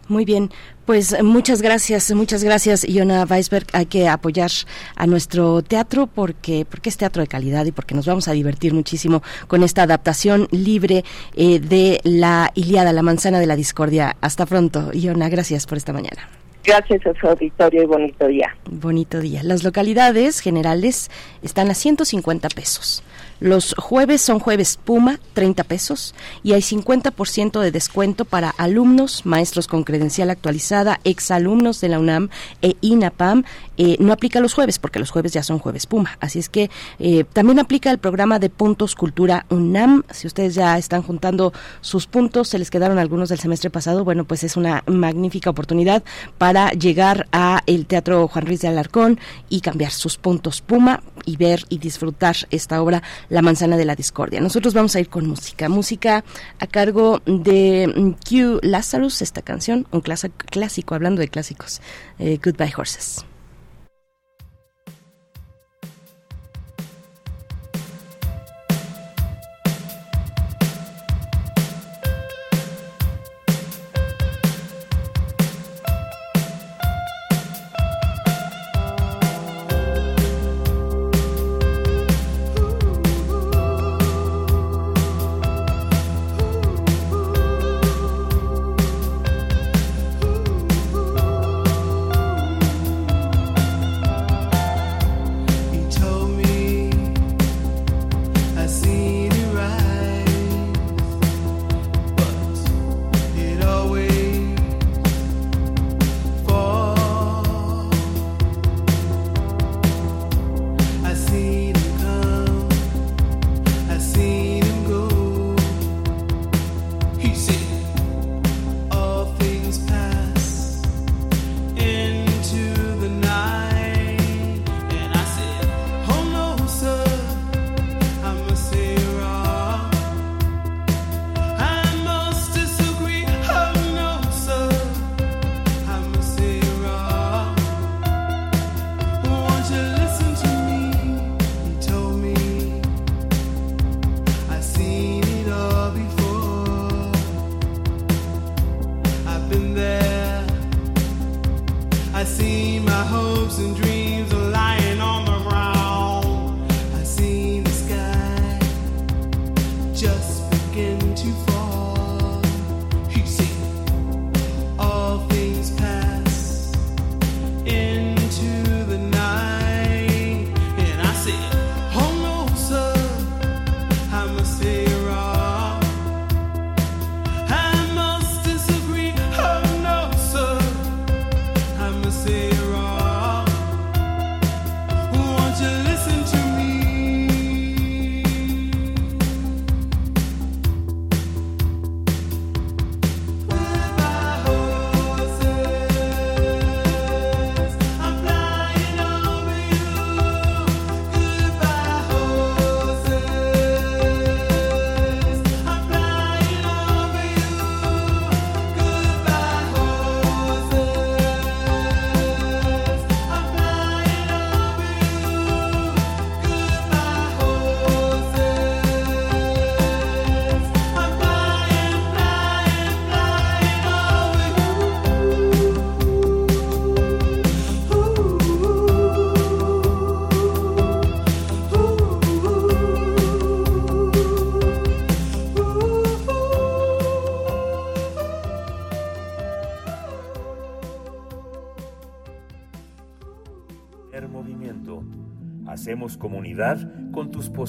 [0.09, 0.49] Muy bien,
[0.87, 3.67] pues muchas gracias, muchas gracias, Iona Weisberg.
[3.75, 4.51] Hay que apoyar
[4.97, 8.73] a nuestro teatro porque, porque es teatro de calidad y porque nos vamos a divertir
[8.73, 11.05] muchísimo con esta adaptación libre
[11.37, 14.17] eh, de la Iliada, la manzana de la discordia.
[14.23, 16.27] Hasta pronto, Iona, gracias por esta mañana.
[16.65, 18.57] Gracias a su auditorio y bonito día.
[18.71, 19.43] Bonito día.
[19.43, 21.11] Las localidades generales
[21.43, 23.03] están a 150 pesos.
[23.41, 29.69] Los jueves son jueves Puma, 30 pesos, y hay 50% de descuento para alumnos, maestros
[29.69, 32.31] con credencial actualizada, exalumnos de la UNAM
[32.63, 33.45] e INAPAM.
[33.77, 36.19] Eh, no aplica los jueves, porque los jueves ya son jueves Puma.
[36.21, 36.69] Así es que
[36.99, 40.03] eh, también aplica el programa de puntos Cultura UNAM.
[40.11, 44.25] Si ustedes ya están juntando sus puntos, se les quedaron algunos del semestre pasado, bueno,
[44.25, 46.03] pues es una magnífica oportunidad
[46.39, 51.37] para llegar a el Teatro Juan Ruiz de Alarcón y cambiar sus puntos Puma y
[51.37, 54.41] ver y disfrutar esta obra la manzana de la discordia.
[54.41, 56.25] Nosotros vamos a ir con música, música
[56.59, 61.81] a cargo de mm, Q Lazarus, esta canción, un clásico, hablando de clásicos,
[62.19, 63.28] eh, Goodbye Horses.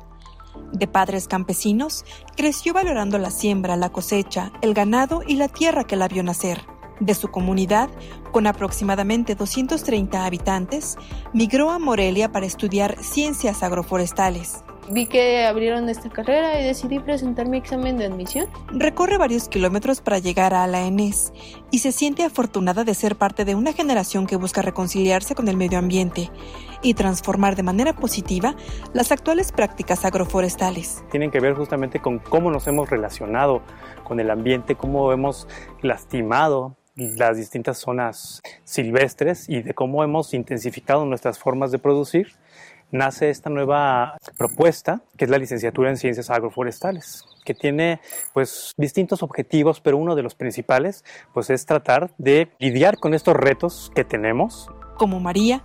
[0.72, 2.04] De padres campesinos,
[2.36, 6.71] creció valorando la siembra, la cosecha, el ganado y la tierra que la vio nacer.
[7.00, 7.88] De su comunidad,
[8.30, 10.96] con aproximadamente 230 habitantes,
[11.32, 17.48] migró a Morelia para estudiar ciencias agroforestales vi que abrieron esta carrera y decidí presentar
[17.48, 18.46] mi examen de admisión.
[18.72, 21.32] Recorre varios kilómetros para llegar a la ENES
[21.70, 25.56] y se siente afortunada de ser parte de una generación que busca reconciliarse con el
[25.56, 26.30] medio ambiente
[26.82, 28.54] y transformar de manera positiva
[28.92, 31.04] las actuales prácticas agroforestales.
[31.10, 33.62] Tienen que ver justamente con cómo nos hemos relacionado
[34.04, 35.46] con el ambiente, cómo hemos
[35.80, 42.32] lastimado las distintas zonas silvestres y de cómo hemos intensificado nuestras formas de producir
[42.92, 48.00] nace esta nueva propuesta, que es la licenciatura en ciencias agroforestales, que tiene
[48.32, 53.34] pues distintos objetivos, pero uno de los principales pues es tratar de lidiar con estos
[53.34, 54.68] retos que tenemos.
[54.96, 55.62] Como María,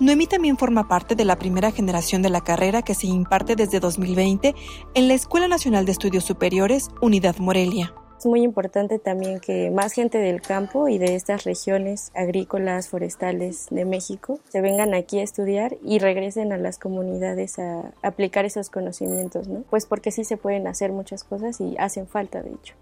[0.00, 3.80] Noemí también forma parte de la primera generación de la carrera que se imparte desde
[3.80, 4.54] 2020
[4.94, 7.92] en la Escuela Nacional de Estudios Superiores, Unidad Morelia.
[8.18, 13.68] Es muy importante también que más gente del campo y de estas regiones agrícolas, forestales
[13.70, 18.70] de México se vengan aquí a estudiar y regresen a las comunidades a aplicar esos
[18.70, 19.62] conocimientos, ¿no?
[19.70, 22.74] Pues porque sí se pueden hacer muchas cosas y hacen falta, de hecho.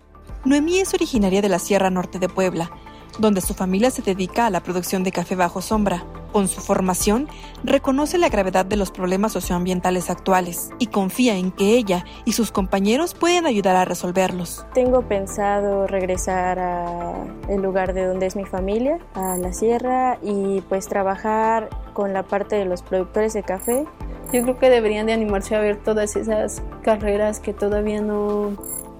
[0.46, 2.70] Noemí es originaria de la Sierra Norte de Puebla
[3.18, 6.04] donde su familia se dedica a la producción de café bajo sombra.
[6.32, 7.28] Con su formación,
[7.64, 12.52] reconoce la gravedad de los problemas socioambientales actuales y confía en que ella y sus
[12.52, 14.66] compañeros pueden ayudar a resolverlos.
[14.74, 20.88] Tengo pensado regresar al lugar de donde es mi familia, a la sierra, y pues
[20.88, 23.86] trabajar con la parte de los productores de café.
[24.32, 28.52] Yo creo que deberían de animarse a ver todas esas carreras que todavía no,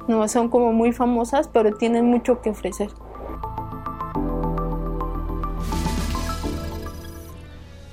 [0.09, 2.91] no son como muy famosas, pero tienen mucho que ofrecer.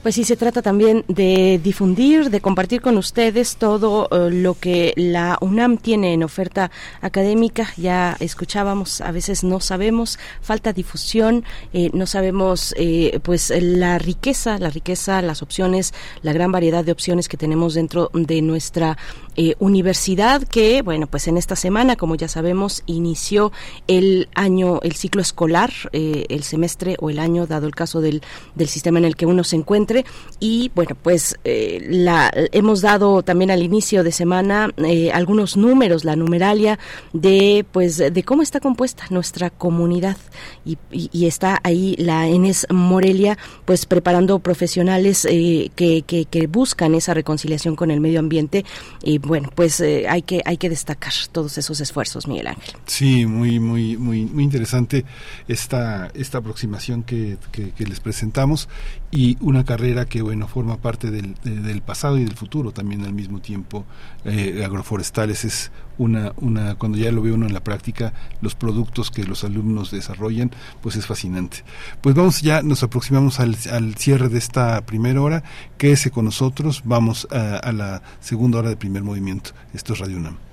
[0.04, 4.92] Pues sí, se trata también de difundir, de compartir con ustedes todo eh, lo que
[4.98, 7.70] la UNAM tiene en oferta académica.
[7.78, 14.60] Ya escuchábamos, a veces no sabemos, falta difusión, eh, no sabemos eh, pues la riqueza,
[14.60, 18.98] la riqueza, las opciones, la gran variedad de opciones que tenemos dentro de nuestra
[19.60, 23.52] universidad que, bueno, pues en esta semana, como ya sabemos, inició
[23.88, 28.22] el año, el ciclo escolar, el semestre o el año, dado el caso del,
[28.56, 29.84] del sistema en el que uno se encuentra
[30.40, 36.06] y bueno, pues eh, la, hemos dado también al inicio de semana eh, algunos números,
[36.06, 36.80] la numeralia
[37.12, 40.18] de pues de cómo está compuesta nuestra comunidad.
[40.66, 40.78] Y,
[41.26, 47.90] está ahí la Enes Morelia pues preparando profesionales eh, que, que, buscan esa reconciliación con
[47.90, 48.66] el medio ambiente
[49.02, 52.76] y bueno, pues hay que hay que destacar todos esos esfuerzos, Miguel Ángel.
[52.86, 55.06] Sí, muy muy muy muy interesante
[55.48, 58.68] esta esta aproximación que, que les presentamos
[59.16, 63.14] y una carrera que bueno forma parte del, del pasado y del futuro también al
[63.14, 63.86] mismo tiempo
[64.26, 65.46] eh, agroforestales.
[65.46, 69.44] Es una una cuando ya lo ve uno en la práctica los productos que los
[69.44, 70.50] alumnos desarrollan
[70.82, 71.64] pues es fascinante.
[72.02, 75.44] Pues vamos ya nos aproximamos al, al cierre de esta primera hora.
[75.78, 76.82] Quédese con nosotros.
[76.84, 79.52] Vamos a, a la segunda hora de primer movimiento.
[79.74, 80.53] Esto es Radio UNAM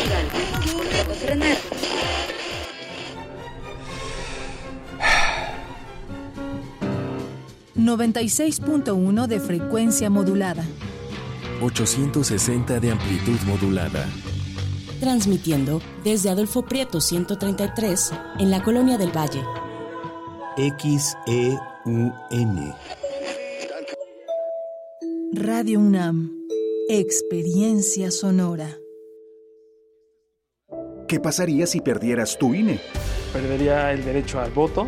[7.85, 10.63] 96.1 de frecuencia modulada.
[11.61, 14.07] 860 de amplitud modulada.
[14.99, 19.43] Transmitiendo desde Adolfo Prieto 133 en la Colonia del Valle.
[20.57, 22.13] XEUN.
[25.33, 26.31] Radio UNAM.
[26.89, 28.77] Experiencia sonora.
[31.07, 32.79] ¿Qué pasaría si perdieras tu INE?
[33.33, 34.87] Perdería el derecho al voto.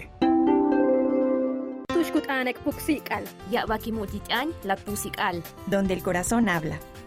[5.67, 6.79] Donde el corazón habla.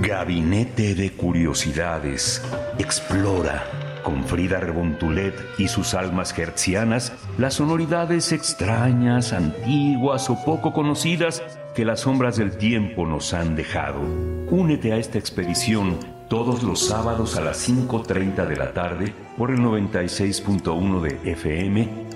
[0.00, 2.42] Gabinete de Curiosidades.
[2.78, 3.64] Explora
[4.02, 11.42] con Frida Rebontulet y sus almas hertzianas las sonoridades extrañas, antiguas o poco conocidas
[11.74, 14.00] que las sombras del tiempo nos han dejado.
[14.48, 15.98] Únete a esta expedición
[16.28, 22.15] todos los sábados a las 5.30 de la tarde por el 96.1 de FM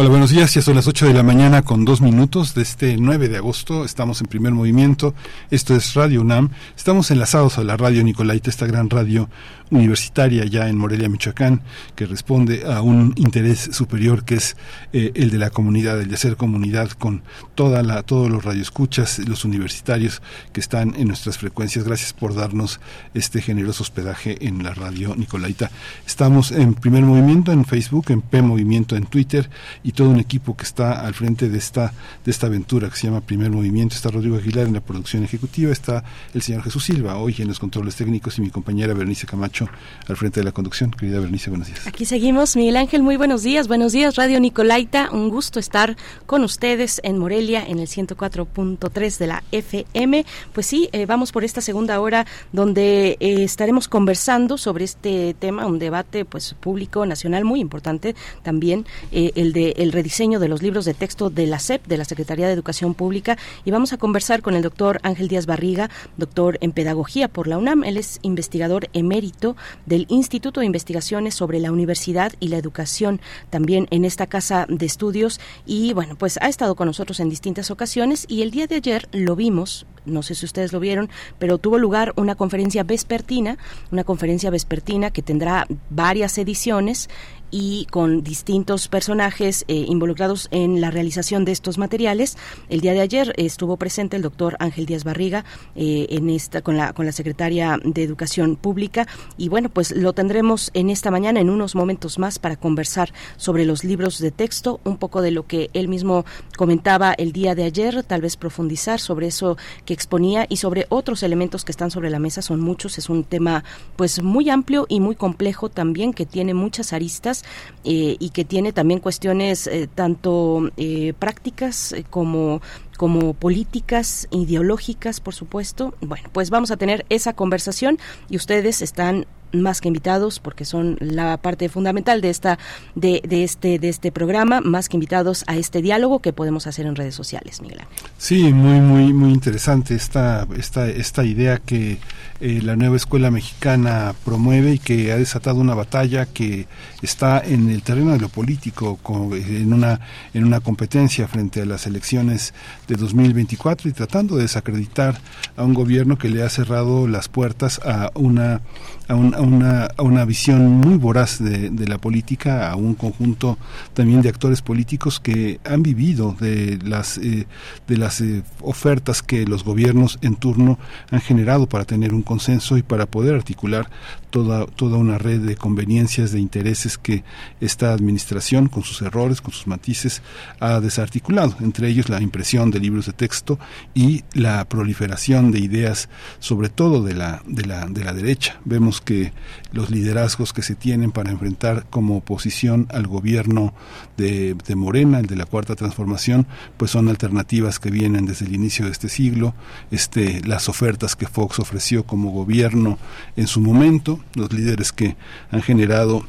[0.00, 0.54] Hola, buenos días.
[0.54, 3.84] Ya son las 8 de la mañana con dos minutos de este 9 de agosto.
[3.84, 5.12] Estamos en primer movimiento.
[5.50, 6.48] Esto es Radio UNAM.
[6.74, 9.28] Estamos enlazados a la radio Nicolaita, esta gran radio
[9.70, 11.62] universitaria ya en Morelia, Michoacán,
[11.94, 14.56] que responde a un interés superior que es
[14.92, 17.22] eh, el de la comunidad, el de hacer comunidad con
[17.54, 21.84] toda la, todos los radioescuchas, los universitarios que están en nuestras frecuencias.
[21.84, 22.80] Gracias por darnos
[23.14, 25.70] este generoso hospedaje en la radio Nicolaita.
[26.06, 29.48] Estamos en primer movimiento en Facebook, en P Movimiento en Twitter
[29.82, 31.92] y todo un equipo que está al frente de esta,
[32.24, 33.94] de esta aventura que se llama Primer Movimiento.
[33.94, 36.04] Está Rodrigo Aguilar en la producción ejecutiva, está
[36.34, 39.59] el señor Jesús Silva hoy en los controles técnicos y mi compañera Bernice Camacho
[40.06, 40.90] al frente de la conducción.
[40.90, 41.86] Querida Bernice, buenos días.
[41.86, 42.56] Aquí seguimos.
[42.56, 43.68] Miguel Ángel, muy buenos días.
[43.68, 45.10] Buenos días, Radio Nicolaita.
[45.12, 45.96] Un gusto estar
[46.26, 50.24] con ustedes en Morelia, en el 104.3 de la FM.
[50.52, 55.66] Pues sí, eh, vamos por esta segunda hora donde eh, estaremos conversando sobre este tema,
[55.66, 60.62] un debate pues público nacional muy importante también, eh, el de el rediseño de los
[60.62, 63.98] libros de texto de la SEP, de la Secretaría de Educación Pública, y vamos a
[63.98, 67.84] conversar con el doctor Ángel Díaz Barriga, doctor en Pedagogía por la UNAM.
[67.84, 69.49] Él es investigador emérito
[69.86, 73.20] del Instituto de Investigaciones sobre la Universidad y la Educación,
[73.50, 77.70] también en esta casa de estudios, y bueno, pues ha estado con nosotros en distintas
[77.70, 81.58] ocasiones, y el día de ayer lo vimos, no sé si ustedes lo vieron, pero
[81.58, 83.58] tuvo lugar una conferencia vespertina,
[83.90, 87.08] una conferencia vespertina que tendrá varias ediciones
[87.50, 92.36] y con distintos personajes eh, involucrados en la realización de estos materiales.
[92.68, 95.44] El día de ayer estuvo presente el doctor Ángel Díaz Barriga
[95.74, 100.12] eh, en esta con la con la secretaria de Educación Pública y bueno pues lo
[100.12, 104.80] tendremos en esta mañana en unos momentos más para conversar sobre los libros de texto,
[104.84, 106.24] un poco de lo que él mismo
[106.56, 111.22] comentaba el día de ayer, tal vez profundizar sobre eso que exponía y sobre otros
[111.22, 113.64] elementos que están sobre la mesa son muchos, es un tema
[113.96, 117.39] pues muy amplio y muy complejo también que tiene muchas aristas
[117.84, 120.70] eh, y que tiene también cuestiones eh, tanto
[121.18, 122.60] prácticas como
[122.96, 125.94] como políticas ideológicas, por supuesto.
[126.02, 130.96] Bueno, pues vamos a tener esa conversación y ustedes están más que invitados porque son
[131.00, 132.58] la parte fundamental de esta
[132.94, 136.86] de, de, este de este programa más que invitados a este diálogo que podemos hacer
[136.86, 137.80] en redes sociales Miguel
[138.16, 141.98] sí muy muy muy interesante esta esta esta idea que
[142.40, 146.66] eh, la nueva escuela mexicana promueve y que ha desatado una batalla que
[147.02, 148.98] está en el terreno de lo político
[149.32, 150.00] en una
[150.32, 152.54] en una competencia frente a las elecciones
[152.88, 155.20] de 2024 y tratando de desacreditar
[155.56, 158.62] a un gobierno que le ha cerrado las puertas a una
[159.10, 163.58] a, una, a una visión muy voraz de, de, la política, a un conjunto
[163.92, 167.46] también de actores políticos que han vivido de las, eh,
[167.88, 170.78] de las eh, ofertas que los gobiernos en turno
[171.10, 173.90] han generado para tener un consenso y para poder articular
[174.30, 177.24] toda, toda una red de conveniencias, de intereses que
[177.60, 180.22] esta administración, con sus errores, con sus matices,
[180.60, 183.58] ha desarticulado, entre ellos la impresión de libros de texto
[183.94, 186.08] y la proliferación de ideas,
[186.38, 188.60] sobre todo de la, de la, de la derecha.
[188.64, 189.32] Vemos que
[189.72, 193.74] los liderazgos que se tienen para enfrentar como oposición al gobierno
[194.16, 198.54] de, de Morena, el de la Cuarta Transformación, pues son alternativas que vienen desde el
[198.54, 199.52] inicio de este siglo,
[199.90, 202.98] este, las ofertas que Fox ofreció como gobierno
[203.36, 205.16] en su momento, los líderes que
[205.50, 206.26] han generado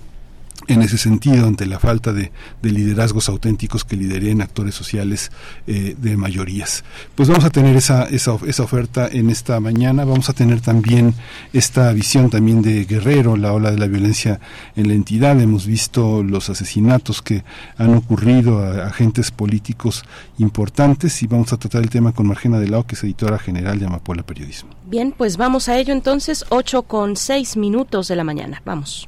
[0.67, 2.31] en ese sentido, ante la falta de,
[2.61, 5.31] liderazgos auténticos que lideren actores sociales
[5.67, 6.83] eh, de mayorías.
[7.15, 11.13] Pues vamos a tener esa, esa, esa, oferta en esta mañana, vamos a tener también
[11.53, 14.39] esta visión también de Guerrero, la ola de la violencia
[14.75, 17.43] en la entidad, hemos visto los asesinatos que
[17.77, 20.03] han ocurrido a agentes políticos
[20.37, 23.79] importantes y vamos a tratar el tema con Margena de Lao, que es editora general
[23.79, 24.69] de Amapola Periodismo.
[24.85, 29.07] Bien, pues vamos a ello entonces, 8 con 6 minutos de la mañana, vamos.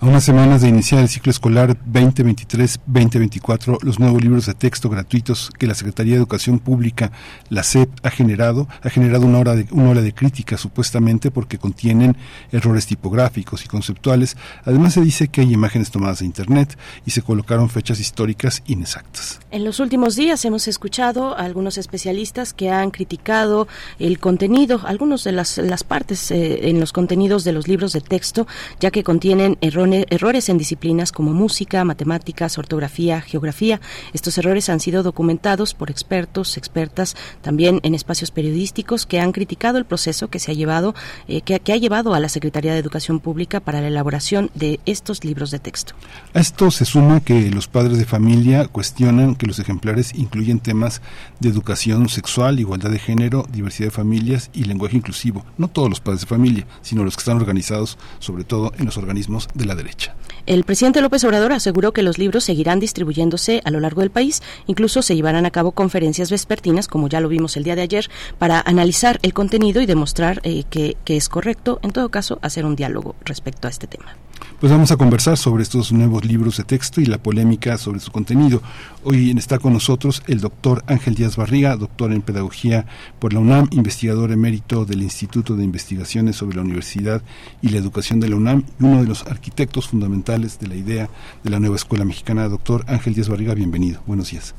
[0.00, 5.50] a unas semanas de iniciar el ciclo escolar 2023-2024, los nuevos libros de texto gratuitos
[5.58, 7.10] que la Secretaría de Educación Pública,
[7.48, 11.58] la SEP, ha generado, ha generado una hora de, una hora de crítica supuestamente porque
[11.58, 12.16] contienen
[12.52, 14.36] errores tipográficos y conceptuales.
[14.64, 19.40] Además se dice que hay imágenes tomadas de Internet y se colocaron fechas históricas inexactas.
[19.50, 23.66] En los últimos días hemos escuchado a algunos especialistas que han criticado
[23.98, 28.00] el contenido, algunos de las, las partes eh, en los contenidos de los libros de
[28.00, 28.46] texto,
[28.78, 33.80] ya que contienen errores errores en disciplinas como música, matemáticas, ortografía, geografía.
[34.12, 39.78] Estos errores han sido documentados por expertos, expertas, también en espacios periodísticos que han criticado
[39.78, 40.94] el proceso que se ha llevado,
[41.26, 45.24] eh, que, ha llevado a la Secretaría de Educación Pública para la elaboración de estos
[45.24, 45.94] libros de texto.
[46.34, 51.02] A esto se suma que los padres de familia cuestionan que los ejemplares incluyen temas
[51.40, 55.44] de educación sexual, igualdad de género, diversidad de familias y lenguaje inclusivo.
[55.56, 58.96] No todos los padres de familia, sino los que están organizados, sobre todo en los
[58.96, 60.14] organismos de la derecha.
[60.48, 64.42] El presidente López Obrador aseguró que los libros seguirán distribuyéndose a lo largo del país,
[64.66, 68.08] incluso se llevarán a cabo conferencias vespertinas, como ya lo vimos el día de ayer,
[68.38, 72.64] para analizar el contenido y demostrar eh, que, que es correcto, en todo caso, hacer
[72.64, 74.16] un diálogo respecto a este tema.
[74.60, 78.10] Pues vamos a conversar sobre estos nuevos libros de texto y la polémica sobre su
[78.10, 78.60] contenido.
[79.04, 82.84] Hoy está con nosotros el doctor Ángel Díaz Barriga, doctor en Pedagogía
[83.20, 87.22] por la UNAM, investigador emérito del Instituto de Investigaciones sobre la Universidad
[87.62, 91.08] y la Educación de la UNAM y uno de los arquitectos fundamentales de la idea
[91.42, 92.48] de la nueva escuela mexicana.
[92.48, 94.00] Doctor Ángel Díaz Barriga, bienvenido.
[94.06, 94.54] Buenos días.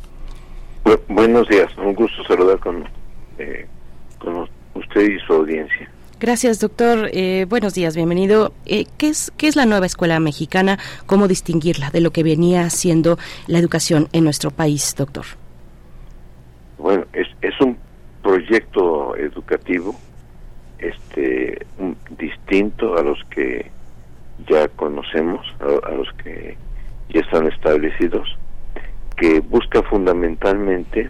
[1.08, 2.84] buenos días, un gusto saludar con,
[3.38, 3.68] eh,
[4.20, 5.90] con usted y su audiencia.
[6.20, 7.10] Gracias, doctor.
[7.14, 8.52] Eh, buenos días, bienvenido.
[8.66, 10.78] Eh, ¿qué, es, ¿Qué es la nueva escuela mexicana?
[11.06, 15.26] ¿Cómo distinguirla de lo que venía siendo la educación en nuestro país, doctor?
[16.78, 17.78] Bueno, es, es un
[18.22, 19.96] proyecto educativo
[20.80, 21.66] este
[22.18, 23.70] distinto a los que
[24.48, 26.58] ya conocemos, a, los que
[27.10, 28.38] ya están establecidos,
[29.18, 31.10] que busca fundamentalmente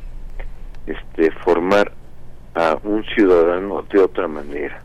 [0.88, 1.92] este formar
[2.56, 4.82] a un ciudadano de otra manera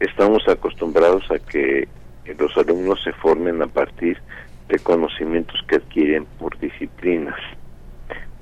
[0.00, 1.88] estamos acostumbrados a que
[2.38, 4.18] los alumnos se formen a partir
[4.68, 7.38] de conocimientos que adquieren por disciplinas.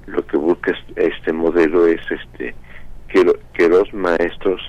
[0.07, 2.55] Lo que busca este modelo es este
[3.09, 4.61] que, que los maestros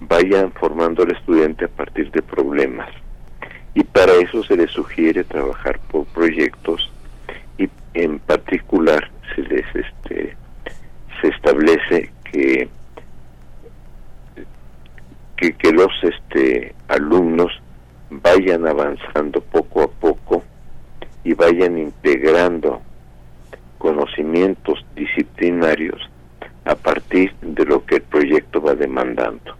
[0.00, 2.88] vayan formando al estudiante a partir de problemas.
[3.74, 6.90] Y para eso se les sugiere trabajar por proyectos
[7.58, 10.36] y en particular se les este
[11.20, 12.68] se establece que
[15.36, 17.52] que, que los este alumnos
[18.10, 20.42] vayan avanzando poco a poco
[21.22, 22.82] y vayan integrando
[23.78, 26.10] conocimientos disciplinarios
[26.64, 29.59] a partir de lo que el proyecto va demandando.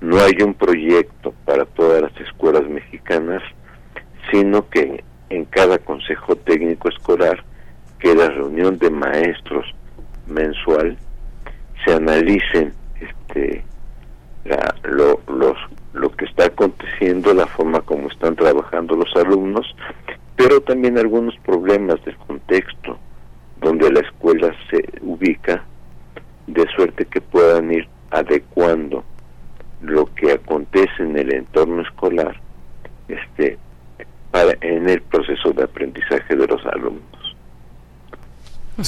[0.00, 3.42] No hay un proyecto para todas las escuelas mexicanas,
[4.30, 7.44] sino que en cada consejo técnico escolar,
[7.98, 9.66] que la reunión de maestros
[10.26, 10.96] mensual,
[11.84, 13.64] se analicen este,
[14.84, 15.56] lo, los,
[15.92, 19.74] lo que está aconteciendo, la forma como están trabajando los alumnos,
[20.36, 22.98] pero también algunos problemas del contexto
[23.60, 25.64] donde la escuela se ubica,
[26.46, 29.04] de suerte que puedan ir adecuando
[29.82, 32.40] lo que acontece en el entorno escolar
[33.08, 33.58] este
[34.30, 37.36] para en el proceso de aprendizaje de los alumnos.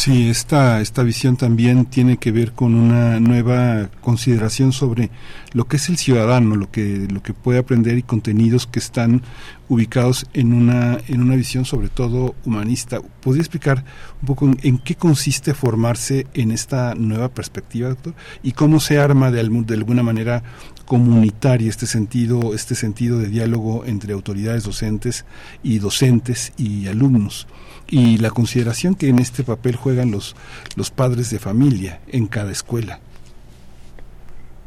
[0.00, 5.10] Sí, esta, esta visión también tiene que ver con una nueva consideración sobre
[5.52, 9.20] lo que es el ciudadano, lo que, lo que puede aprender y contenidos que están
[9.68, 13.02] ubicados en una, en una visión sobre todo humanista.
[13.20, 13.84] ¿Podría explicar
[14.22, 18.14] un poco en, qué consiste formarse en esta nueva perspectiva, doctor?
[18.42, 20.42] ¿Y cómo se arma de, de alguna manera
[20.90, 25.24] comunitaria este sentido, este sentido de diálogo entre autoridades docentes
[25.62, 27.46] y docentes y alumnos?
[27.92, 30.36] y la consideración que en este papel juegan los,
[30.76, 33.00] los padres de familia en cada escuela.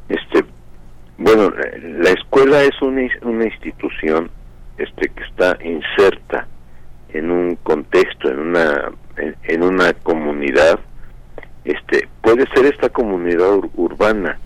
[0.09, 0.43] Este,
[1.17, 1.49] bueno,
[1.99, 4.29] la escuela es una, una institución
[4.77, 6.47] este, que está inserta
[7.13, 8.91] en un contexto, en una,
[9.43, 10.79] en, una comunidad.
[11.63, 14.37] Este, puede ser esta comunidad urbana,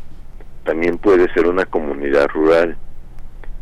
[0.67, 2.75] también puede ser una comunidad rural.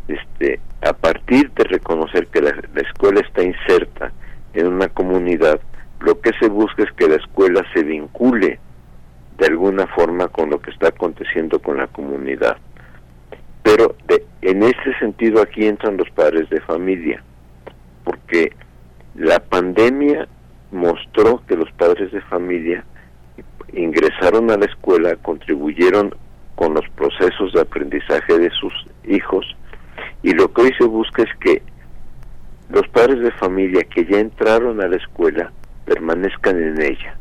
[0.08, 4.12] Este, a partir de reconocer que la escuela está inserta
[4.54, 5.60] en una comunidad,
[6.00, 8.58] lo que se busca es que la escuela se vincule
[9.38, 12.56] de alguna forma con lo que está aconteciendo con la comunidad.
[13.62, 17.22] Pero de, en ese sentido aquí entran los padres de familia,
[18.02, 18.52] porque
[19.14, 20.26] la pandemia
[20.72, 22.84] mostró que los padres de familia
[23.72, 26.14] ingresaron a la escuela, contribuyeron
[26.56, 28.72] con los procesos de aprendizaje de sus
[29.06, 29.46] hijos.
[30.22, 31.62] Y lo que hoy se busca es que
[32.70, 35.52] los padres de familia que ya entraron a la escuela
[35.84, 37.16] permanezcan en ella.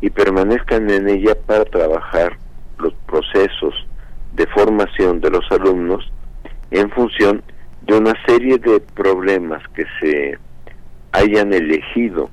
[0.00, 2.38] Y permanezcan en ella para trabajar
[2.78, 3.74] los procesos
[4.32, 6.10] de formación de los alumnos
[6.70, 7.42] en función
[7.82, 10.38] de una serie de problemas que se
[11.12, 12.30] hayan elegido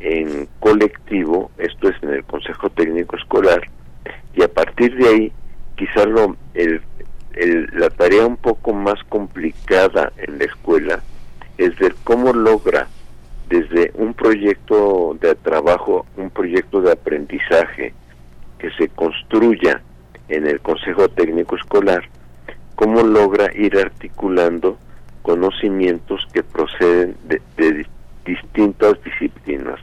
[0.00, 3.62] en colectivo, esto es en el Consejo Técnico Escolar,
[4.34, 5.32] y a partir de ahí
[5.76, 6.80] quizás lo, el,
[7.72, 11.02] la tarea un poco más complicada en la escuela
[11.58, 12.88] es ver cómo logra
[13.48, 17.92] desde un proyecto de trabajo, un proyecto de aprendizaje
[18.58, 19.82] que se construya
[20.28, 22.04] en el Consejo Técnico Escolar,
[22.74, 24.78] cómo logra ir articulando
[25.22, 27.86] conocimientos que proceden de,
[28.24, 29.78] distintas disciplinas.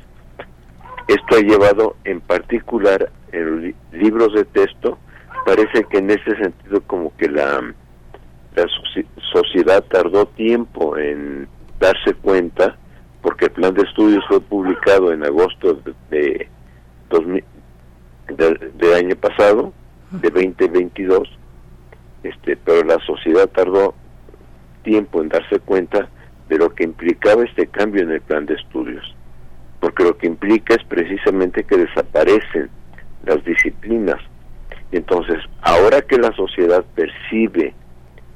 [1.12, 4.98] Esto ha llevado en particular en los libros de texto,
[5.46, 7.62] parece que en ese sentido como que la,
[8.56, 8.66] la
[9.34, 11.50] sociedad tardó tiempo en
[11.82, 12.78] darse cuenta,
[13.22, 16.48] porque el plan de estudios fue publicado en agosto de,
[18.30, 19.74] de, año pasado,
[20.12, 21.28] de 2022,
[22.24, 23.96] este, pero la sociedad tardó
[24.84, 26.08] tiempo en darse cuenta
[26.48, 29.14] de lo que implicaba este cambio en el plan de estudios,
[29.82, 32.70] porque lo que implica es precisamente que desaparecen
[33.26, 34.20] las disciplinas.
[34.92, 37.74] Entonces, ahora que la sociedad percibe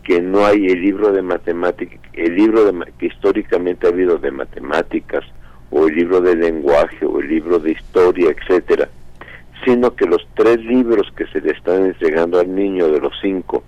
[0.03, 4.31] que no hay el libro de matemáticas, el libro de, que históricamente ha habido de
[4.31, 5.23] matemáticas,
[5.69, 8.89] o el libro de lenguaje, o el libro de historia, etcétera,
[9.65, 13.63] sino que los tres libros que se le están entregando al niño de los cinco,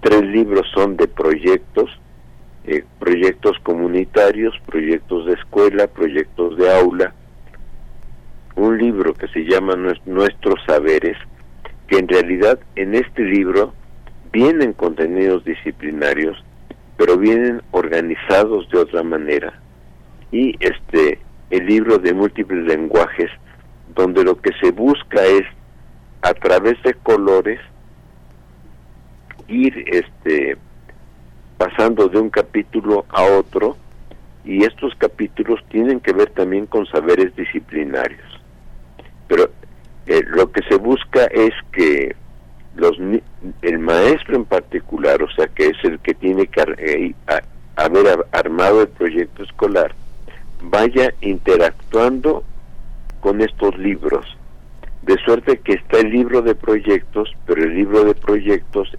[0.00, 1.90] tres libros son de proyectos,
[2.64, 7.12] eh, proyectos comunitarios, proyectos de escuela, proyectos de aula,
[8.54, 9.74] un libro que se llama
[10.06, 11.16] Nuestros Saberes,
[11.88, 13.74] que en realidad en este libro
[14.32, 16.42] vienen contenidos disciplinarios,
[16.96, 19.60] pero vienen organizados de otra manera.
[20.30, 21.18] Y este
[21.50, 23.30] el libro de múltiples lenguajes,
[23.94, 25.44] donde lo que se busca es
[26.22, 27.60] a través de colores
[29.48, 30.56] ir este
[31.62, 33.76] pasando de un capítulo a otro
[34.44, 38.40] y estos capítulos tienen que ver también con saberes disciplinarios.
[39.28, 39.48] Pero
[40.06, 42.16] eh, lo que se busca es que
[42.74, 42.96] los,
[43.62, 47.14] el maestro en particular, o sea, que es el que tiene que eh,
[47.76, 49.94] haber armado el proyecto escolar,
[50.62, 52.42] vaya interactuando
[53.20, 54.26] con estos libros.
[55.02, 58.96] De suerte que está el libro de proyectos, pero el libro de proyectos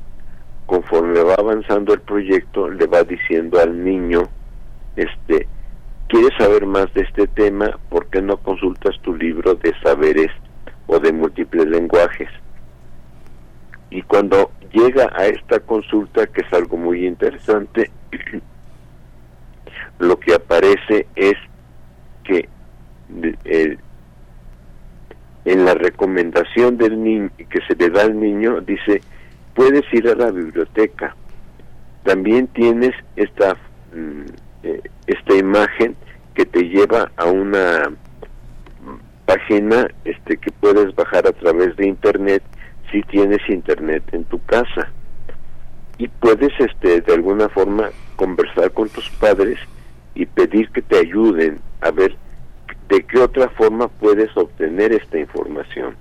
[0.66, 4.24] conforme va avanzando el proyecto le va diciendo al niño
[4.96, 5.48] este
[6.08, 10.32] quieres saber más de este tema por qué no consultas tu libro de saberes
[10.88, 12.30] o de múltiples lenguajes
[13.90, 17.92] y cuando llega a esta consulta que es algo muy interesante
[20.00, 21.36] lo que aparece es
[22.24, 22.48] que
[23.46, 23.78] eh,
[25.46, 29.02] en la recomendación del niño que se le da al niño dice
[29.54, 31.16] puedes ir a la biblioteca
[32.04, 33.56] también tienes esta
[33.94, 34.26] mm,
[34.64, 35.96] eh, esta imagen
[36.34, 37.92] que te lleva a una
[39.26, 42.44] página este que puedes bajar a través de internet
[42.92, 44.92] si tienes internet en tu casa
[45.98, 49.60] y puedes este de alguna forma conversar con tus padres
[50.16, 52.16] y pedir que te ayuden a ver
[52.90, 55.96] de qué otra forma puedes obtener esta información.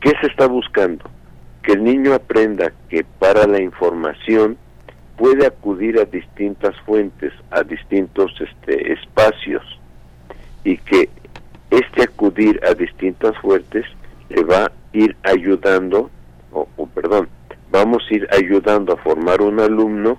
[0.00, 1.04] ¿Qué se está buscando?
[1.62, 4.56] Que el niño aprenda que para la información
[5.16, 9.62] puede acudir a distintas fuentes, a distintos este, espacios
[10.64, 11.08] y que
[11.70, 13.86] este acudir a distintas fuentes
[14.28, 16.10] le va a ir ayudando,
[16.52, 17.28] o, perdón,
[17.70, 20.18] vamos a ir ayudando a formar un alumno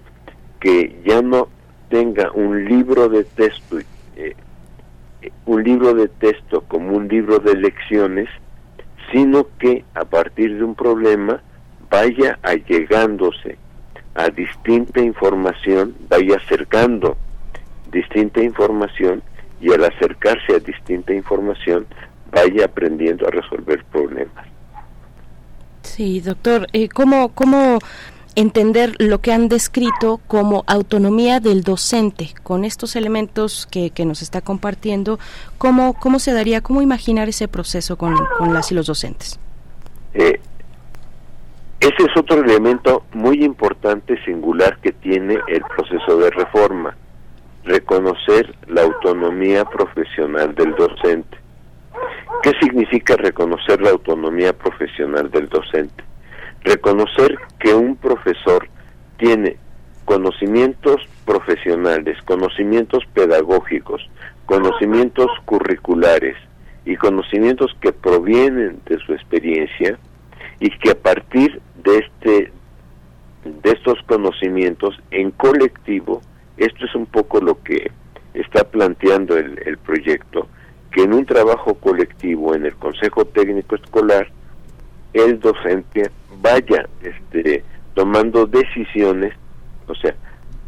[0.60, 1.49] que ya no
[1.90, 3.78] tenga un libro de texto,
[4.15, 4.36] eh,
[5.45, 8.30] un libro de texto como un libro de lecciones,
[9.14, 11.41] sino que a partir de un problema
[11.90, 13.57] vaya allegándose
[14.15, 17.15] a distinta información, vaya acercando
[17.91, 19.22] distinta información
[19.61, 21.85] y al acercarse a distinta información
[22.31, 24.48] vaya aprendiendo a resolver problemas.
[25.84, 27.77] Sí, doctor, eh, ¿cómo, ¿cómo
[28.35, 34.22] entender lo que han descrito como autonomía del docente con estos elementos que, que nos
[34.22, 35.19] está compartiendo?
[35.57, 39.39] ¿Cómo, ¿Cómo se daría, cómo imaginar ese proceso con, con las y los docentes?
[40.14, 40.39] Eh,
[41.80, 46.95] ese es otro elemento muy importante, singular, que tiene el proceso de reforma,
[47.65, 51.38] reconocer la autonomía profesional del docente.
[52.41, 56.03] ¿Qué significa reconocer la autonomía profesional del docente?
[56.64, 58.69] Reconocer que un profesor
[59.18, 59.57] tiene
[60.06, 64.02] conocimientos profesionales, conocimientos pedagógicos,
[64.45, 66.35] conocimientos curriculares
[66.85, 69.98] y conocimientos que provienen de su experiencia
[70.60, 72.52] y que a partir de este
[73.45, 76.22] de estos conocimientos en colectivo
[76.57, 77.91] esto es un poco lo que
[78.34, 80.48] está planteando el, el proyecto
[80.91, 84.30] que en un trabajo colectivo en el consejo técnico escolar
[85.14, 86.11] el docente
[86.41, 87.64] vaya este
[87.94, 89.34] tomando decisiones
[89.88, 90.15] o sea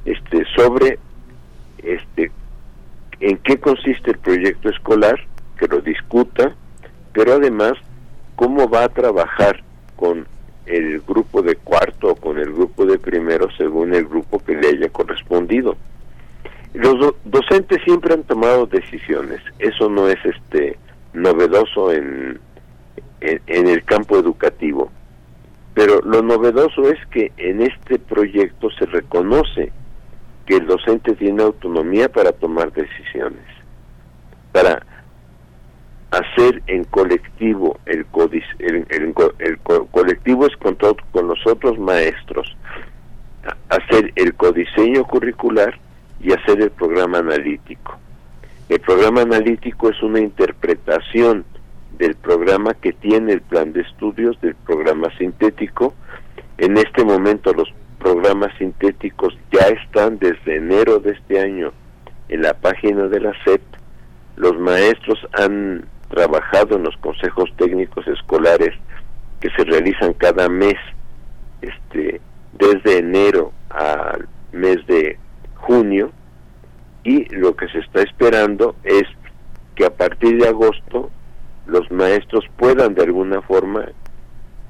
[0.05, 0.99] este sobre
[1.83, 2.31] este
[3.19, 5.19] en qué consiste el proyecto escolar
[5.57, 6.55] que lo discuta
[7.13, 7.73] pero además
[8.35, 9.63] cómo va a trabajar
[9.95, 10.27] con
[10.65, 14.69] el grupo de cuarto o con el grupo de primero según el grupo que le
[14.69, 15.77] haya correspondido.
[16.73, 20.77] Los docentes siempre han tomado decisiones, eso no es este
[21.13, 22.39] novedoso en,
[23.47, 24.91] en, el campo educativo,
[25.73, 29.71] pero lo novedoso es que en este proyecto se reconoce
[30.45, 33.43] que el docente tiene autonomía para tomar decisiones,
[34.51, 34.85] para
[36.11, 38.05] hacer en colectivo el,
[38.59, 38.85] el,
[39.39, 39.59] el,
[39.91, 40.77] colectivo es con,
[41.11, 42.55] con los otros maestros
[43.69, 45.77] hacer el codiseño curricular
[46.21, 47.97] y hacer el programa analítico.
[48.69, 51.45] El programa analítico es una interpretación
[51.97, 55.93] del programa que tiene el plan de estudios del programa sintético.
[56.57, 61.71] En este momento los programas sintéticos ya están desde enero de este año
[62.29, 63.61] en la página de la SEP.
[64.35, 68.73] Los maestros han trabajado en los consejos técnicos escolares
[69.39, 70.75] que se realizan cada mes,
[71.61, 72.21] este,
[72.53, 75.17] desde enero al mes de
[75.55, 76.11] junio,
[77.03, 79.03] y lo que se está esperando es
[79.75, 81.11] que a partir de agosto
[81.67, 83.85] los maestros puedan de alguna forma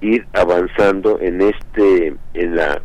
[0.02, 2.82] ir avanzando en este en la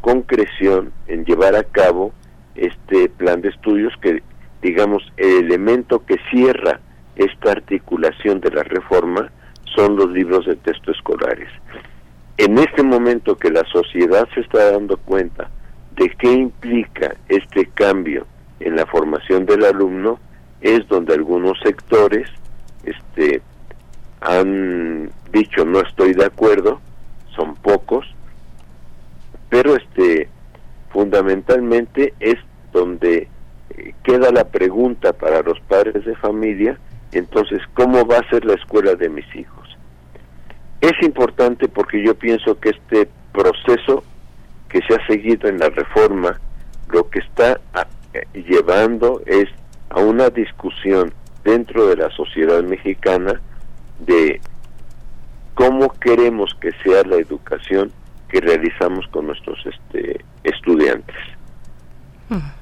[0.00, 2.12] concreción en llevar a cabo
[2.54, 4.22] este plan de estudios que
[4.62, 6.80] digamos el elemento que cierra
[7.16, 9.30] esta articulación de la reforma
[9.74, 11.48] son los libros de texto escolares.
[12.38, 15.50] En este momento que la sociedad se está dando cuenta
[15.96, 18.26] de qué implica este cambio
[18.60, 20.18] en la formación del alumno,
[20.60, 22.28] es donde algunos sectores
[22.86, 23.42] este,
[24.20, 26.80] han dicho no estoy de acuerdo,
[27.34, 28.06] son pocos,
[29.50, 30.28] pero este
[30.90, 32.36] fundamentalmente es
[32.72, 33.28] donde
[33.70, 36.78] eh, queda la pregunta para los padres de familia
[37.12, 39.76] entonces, ¿cómo va a ser la escuela de mis hijos?
[40.80, 44.04] Es importante porque yo pienso que este proceso
[44.68, 46.38] que se ha seguido en la reforma
[46.90, 47.60] lo que está
[48.12, 49.48] eh, llevando es
[49.90, 51.12] a una discusión
[51.46, 53.40] dentro de la sociedad mexicana
[54.00, 54.40] de
[55.54, 57.90] cómo queremos que sea la educación
[58.28, 61.16] que realizamos con nuestros este, estudiantes.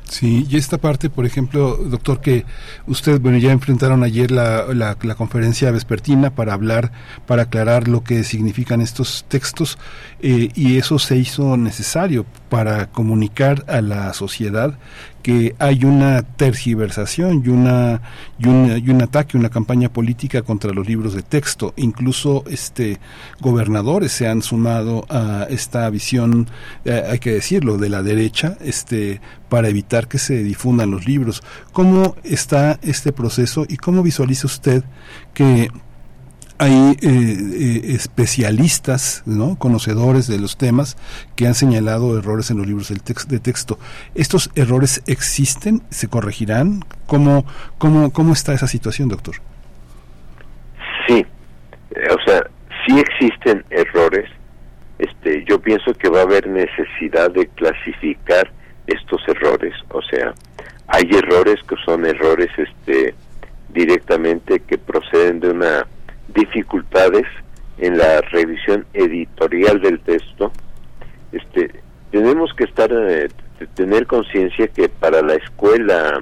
[0.04, 2.44] Sí, y esta parte, por ejemplo, doctor, que
[2.86, 6.92] usted, bueno, ya enfrentaron ayer la, la, conferencia vespertina para hablar,
[7.26, 9.78] para aclarar lo que significan estos textos,
[10.20, 14.78] eh, y eso se hizo necesario para comunicar a la sociedad
[15.24, 18.02] que hay una tergiversación y una
[18.38, 21.72] y un, y un ataque, una campaña política contra los libros de texto.
[21.76, 23.00] Incluso este
[23.40, 26.46] gobernadores se han sumado a esta visión,
[26.84, 31.42] eh, hay que decirlo, de la derecha, este para evitar que se difundan los libros.
[31.72, 34.84] ¿Cómo está este proceso y cómo visualiza usted
[35.32, 35.70] que
[36.58, 39.56] hay eh, eh, especialistas, ¿no?
[39.56, 40.96] conocedores de los temas
[41.36, 43.78] que han señalado errores en los libros de texto.
[44.14, 45.82] ¿Estos errores existen?
[45.90, 46.84] ¿Se corregirán?
[47.06, 47.44] ¿Cómo,
[47.78, 49.36] cómo, cómo está esa situación, doctor?
[51.06, 51.26] Sí,
[51.94, 52.44] eh, o sea,
[52.86, 54.30] sí existen errores.
[54.98, 58.50] Este, yo pienso que va a haber necesidad de clasificar
[58.86, 59.74] estos errores.
[59.90, 60.32] O sea,
[60.86, 63.14] hay errores que son errores este,
[63.70, 65.86] directamente que proceden de una
[66.28, 67.26] dificultades
[67.78, 70.52] en la revisión editorial del texto,
[71.32, 71.70] este,
[72.10, 73.28] tenemos que estar eh,
[73.74, 76.20] tener conciencia que para la escuela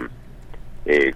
[0.86, 1.12] eh,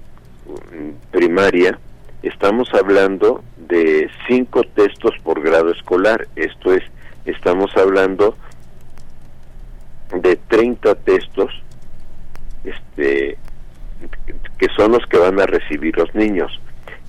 [1.11, 1.79] primaria
[2.23, 6.27] estamos hablando de cinco textos por grado escolar.
[6.37, 6.83] Esto es,
[7.25, 8.37] estamos hablando
[10.15, 11.51] de 30 textos
[12.65, 13.39] este,
[14.59, 16.61] que son los que van a recibir los niños.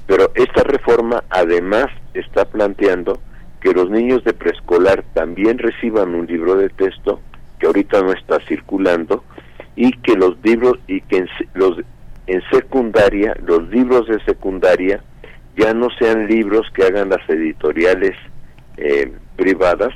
[0.08, 3.20] Pero esta reforma además está planteando
[3.62, 7.20] que los niños de preescolar también reciban un libro de texto
[7.60, 9.24] que ahorita no está circulando
[9.76, 11.78] y que los libros y que en, los
[12.28, 15.04] en secundaria los libros de secundaria
[15.56, 18.16] ya no sean libros que hagan las editoriales
[18.78, 19.94] eh, privadas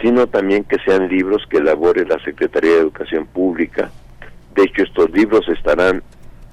[0.00, 3.90] sino también que sean libros que elabore la Secretaría de Educación Pública.
[4.54, 6.02] De hecho estos libros estarán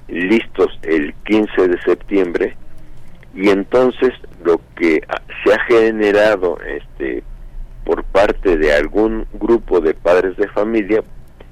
[0.08, 2.56] listos el 15 de septiembre
[3.34, 4.10] y entonces
[4.44, 5.02] lo que
[5.44, 7.22] se ha generado este
[7.84, 11.02] por parte de algún grupo de padres de familia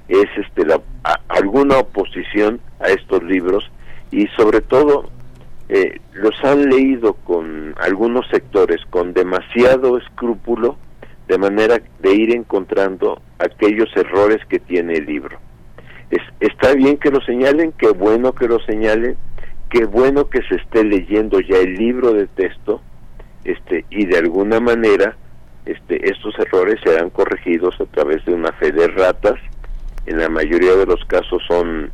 [0.08, 0.80] es este la,
[1.28, 3.70] alguna oposición a estos libros
[4.10, 5.10] y sobre todo
[5.68, 10.76] eh, los han leído con algunos sectores con demasiado escrúpulo
[11.28, 15.38] de manera de ir encontrando aquellos errores que tiene el libro.
[16.10, 19.16] Es, está bien que lo señalen, qué bueno que lo señalen,
[19.70, 22.80] qué bueno que se esté leyendo ya el libro de texto
[23.44, 25.16] este y de alguna manera
[25.66, 29.34] este estos errores serán corregidos a través de una fe de ratas.
[30.06, 31.90] En la mayoría de los casos son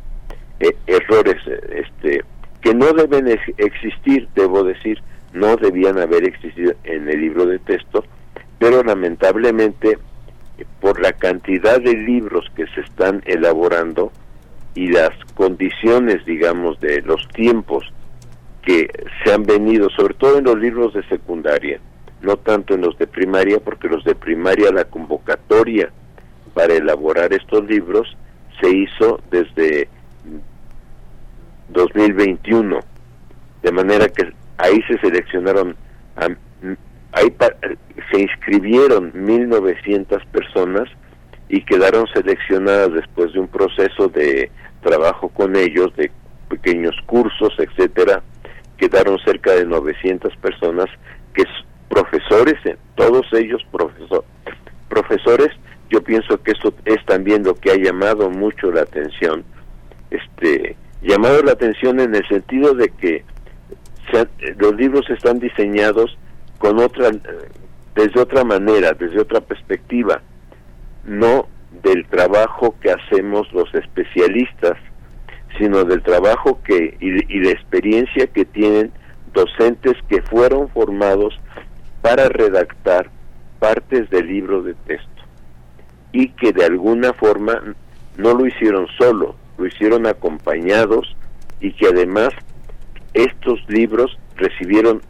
[0.59, 1.35] eh, errores
[1.69, 2.23] este
[2.61, 3.27] que no deben
[3.57, 5.01] existir debo decir
[5.33, 8.05] no debían haber existido en el libro de texto
[8.57, 9.99] pero lamentablemente
[10.79, 14.11] por la cantidad de libros que se están elaborando
[14.75, 17.91] y las condiciones, digamos, de los tiempos
[18.61, 18.89] que
[19.23, 21.79] se han venido, sobre todo en los libros de secundaria,
[22.21, 25.91] no tanto en los de primaria, porque los de primaria la convocatoria
[26.53, 28.17] para elaborar estos libros
[28.59, 29.87] se hizo desde
[31.69, 32.79] 2021,
[33.63, 35.75] de manera que ahí se seleccionaron,
[37.11, 37.35] ahí
[38.11, 40.89] se inscribieron 1.900 personas
[41.49, 44.49] y quedaron seleccionadas después de un proceso de
[44.81, 46.11] trabajo con ellos, de
[46.49, 48.23] pequeños cursos, etcétera,
[48.77, 50.85] quedaron cerca de 900 personas
[51.33, 51.43] que
[51.89, 54.25] profesores, eh, todos ellos profesor,
[54.89, 55.49] profesores,
[55.89, 59.43] yo pienso que eso es también lo que ha llamado mucho la atención,
[60.09, 63.23] este, llamado la atención en el sentido de que
[64.57, 66.17] los libros están diseñados
[66.57, 67.11] con otra,
[67.95, 70.21] desde otra manera, desde otra perspectiva,
[71.05, 71.47] no
[71.83, 74.77] del trabajo que hacemos los especialistas,
[75.57, 78.91] sino del trabajo que y, y la experiencia que tienen
[79.33, 81.39] docentes que fueron formados
[82.01, 83.09] para redactar
[83.59, 85.09] partes del libro de texto.
[86.11, 87.75] Y que de alguna forma
[88.17, 91.15] no lo hicieron solo, lo hicieron acompañados
[91.59, 92.29] y que además
[93.13, 95.01] estos libros recibieron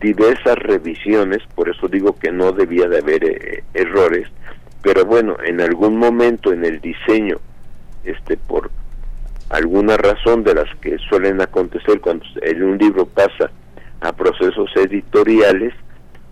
[0.00, 4.28] diversas revisiones, por eso digo que no debía de haber eh, errores,
[4.82, 7.38] pero bueno, en algún momento en el diseño,
[8.04, 8.70] este por
[9.50, 12.24] alguna razón de las que suelen acontecer cuando
[12.62, 13.50] un libro pasa
[14.00, 15.74] a procesos editoriales,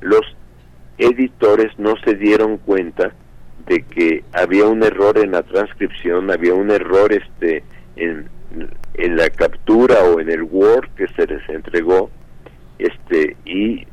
[0.01, 0.23] los
[0.99, 3.12] editores no se dieron cuenta
[3.66, 7.62] de que había un error en la transcripción, había un error este
[7.97, 8.29] en,
[8.95, 12.11] en la captura o en el Word que se les entregó,
[12.79, 13.87] este y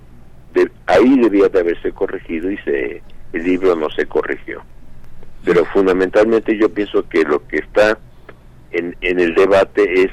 [0.53, 3.02] de, ahí debía de haberse corregido y se
[3.35, 4.63] el libro no se corrigió.
[5.43, 7.97] Pero fundamentalmente yo pienso que lo que está
[8.71, 10.11] en, en el debate es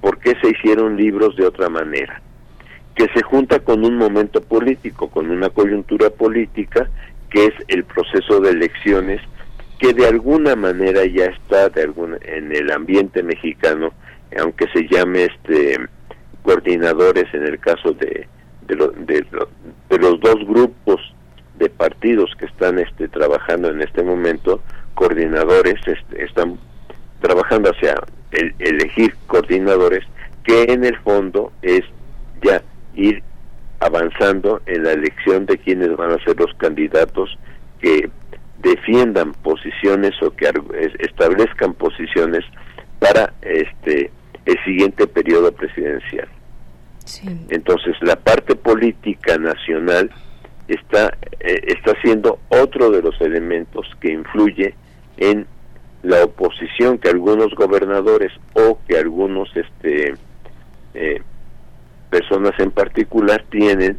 [0.00, 2.20] por qué se hicieron libros de otra manera,
[2.94, 6.88] que se junta con un momento político, con una coyuntura política,
[7.30, 9.20] que es el proceso de elecciones,
[9.78, 13.92] que de alguna manera ya está de alguna, en el ambiente mexicano,
[14.38, 15.78] aunque se llame este
[16.42, 18.26] coordinadores en el caso de,
[18.66, 19.26] de, de,
[19.90, 21.00] de los dos grupos
[21.60, 24.60] de partidos que están este, trabajando en este momento,
[24.94, 26.58] coordinadores, este, están
[27.20, 27.94] trabajando hacia
[28.32, 30.04] el, elegir coordinadores,
[30.42, 31.82] que en el fondo es
[32.42, 32.62] ya
[32.94, 33.22] ir
[33.78, 37.38] avanzando en la elección de quienes van a ser los candidatos
[37.80, 38.10] que
[38.58, 40.50] defiendan posiciones o que
[40.98, 42.44] establezcan posiciones
[42.98, 44.10] para este
[44.46, 46.28] el siguiente periodo presidencial.
[47.48, 50.10] Entonces la parte política nacional
[50.74, 54.74] está eh, está siendo otro de los elementos que influye
[55.16, 55.46] en
[56.02, 60.14] la oposición que algunos gobernadores o que algunos este
[60.94, 61.22] eh,
[62.10, 63.98] personas en particular tienen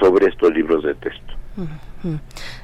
[0.00, 1.34] sobre estos libros de texto.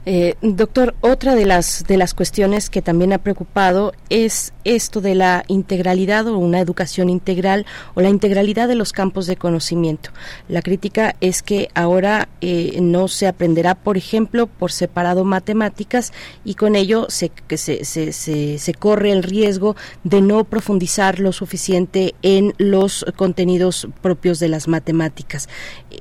[0.05, 5.15] Eh, doctor, otra de las de las cuestiones que también ha preocupado es esto de
[5.15, 10.11] la integralidad o una educación integral o la integralidad de los campos de conocimiento.
[10.49, 16.13] La crítica es que ahora eh, no se aprenderá, por ejemplo, por separado matemáticas
[16.45, 18.13] y con ello se, se, se,
[18.59, 24.67] se, corre el riesgo de no profundizar lo suficiente en los contenidos propios de las
[24.67, 25.49] matemáticas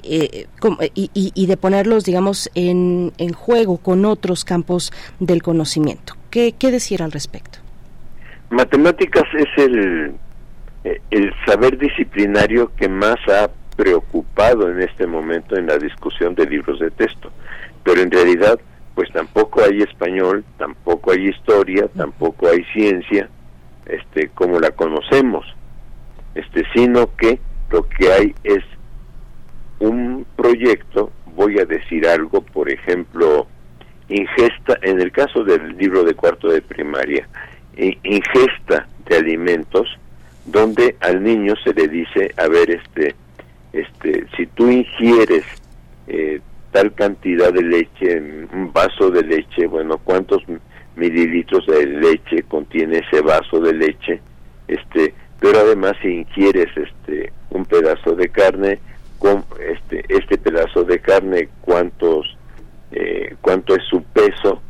[0.03, 0.47] eh,
[0.95, 6.13] y, y, de ponerlos, digamos, en, en juego con otros campos del conocimiento.
[6.29, 7.59] ¿Qué, qué decir al respecto?
[8.49, 10.13] Matemáticas es el,
[11.09, 16.79] el saber disciplinario que más ha preocupado en este momento en la discusión de libros
[16.79, 17.33] de texto,
[17.83, 18.61] pero en realidad
[18.95, 23.27] pues tampoco hay español, tampoco hay historia, tampoco hay ciencia,
[23.87, 25.45] este como la conocemos,
[26.33, 28.63] este sino que lo que hay es
[29.79, 33.47] un proyecto, voy a decir algo, por ejemplo,
[34.11, 37.27] ingesta, en el caso del libro de cuarto de primaria,
[37.75, 39.87] ingesta de alimentos
[40.45, 43.15] donde al niño se le dice, a ver, este,
[43.73, 45.43] este, si tú ingieres
[46.07, 48.19] eh, tal cantidad de leche,
[48.53, 50.43] un vaso de leche, bueno, ¿cuántos
[50.95, 54.21] mililitros de leche contiene ese vaso de leche?
[54.67, 58.79] Este, pero además si ingieres este un pedazo de carne,
[59.19, 62.37] con este este pedazo de carne, ¿cuántos
[62.91, 64.61] eh, cuánto es su peso?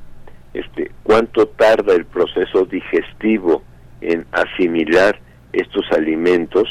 [0.53, 3.63] este, cuánto tarda el proceso digestivo
[4.01, 5.19] en asimilar
[5.53, 6.67] estos alimentos,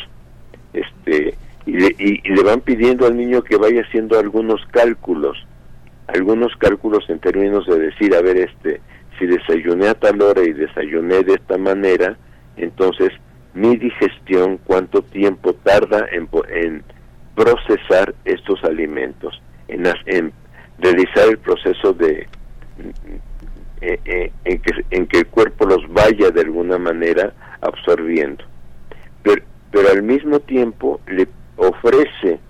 [0.72, 1.34] este,
[1.66, 5.36] y le, y, le van pidiendo al niño que vaya haciendo algunos cálculos,
[6.08, 8.80] algunos cálculos en términos de decir, a ver, este,
[9.18, 12.16] si desayuné a tal hora y desayuné de esta manera,
[12.56, 13.10] entonces
[13.54, 16.82] mi digestión, cuánto tiempo tarda en, en
[17.34, 20.32] procesar estos alimentos, en, en
[20.80, 22.26] realizar el proceso de
[23.80, 28.44] eh, eh, en, que, en que el cuerpo los vaya de alguna manera absorbiendo.
[29.22, 32.40] Pero, pero al mismo tiempo le ofrece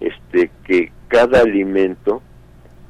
[0.00, 2.22] este que cada alimento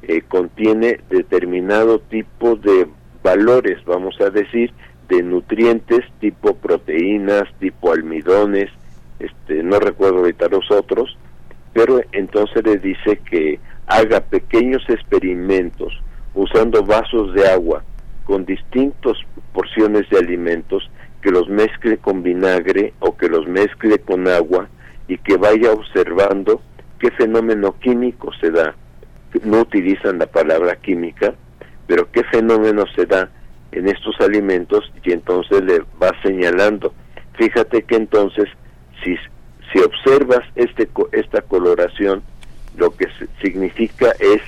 [0.02, 2.86] eh, contiene determinado tipo de
[3.22, 4.72] valores, vamos a decir,
[5.08, 8.70] de nutrientes tipo proteínas, tipo almidones,
[9.18, 11.16] este, no recuerdo ahorita los otros,
[11.72, 13.58] pero entonces le dice que
[13.88, 15.92] haga pequeños experimentos
[16.34, 17.82] usando vasos de agua
[18.24, 19.16] con distintas
[19.52, 20.88] porciones de alimentos,
[21.22, 24.68] que los mezcle con vinagre o que los mezcle con agua
[25.08, 26.60] y que vaya observando
[27.00, 28.74] qué fenómeno químico se da.
[29.44, 31.34] No utilizan la palabra química,
[31.86, 33.30] pero qué fenómeno se da
[33.72, 36.92] en estos alimentos y entonces le va señalando.
[37.38, 38.44] Fíjate que entonces
[39.02, 39.16] si,
[39.72, 42.22] si observas este, esta coloración,
[42.78, 43.06] lo que
[43.42, 44.40] significa es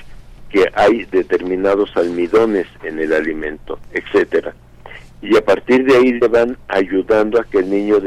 [0.49, 4.53] que hay determinados almidones en el alimento, etcétera.
[5.21, 7.97] Y a partir de ahí le van ayudando a que el niño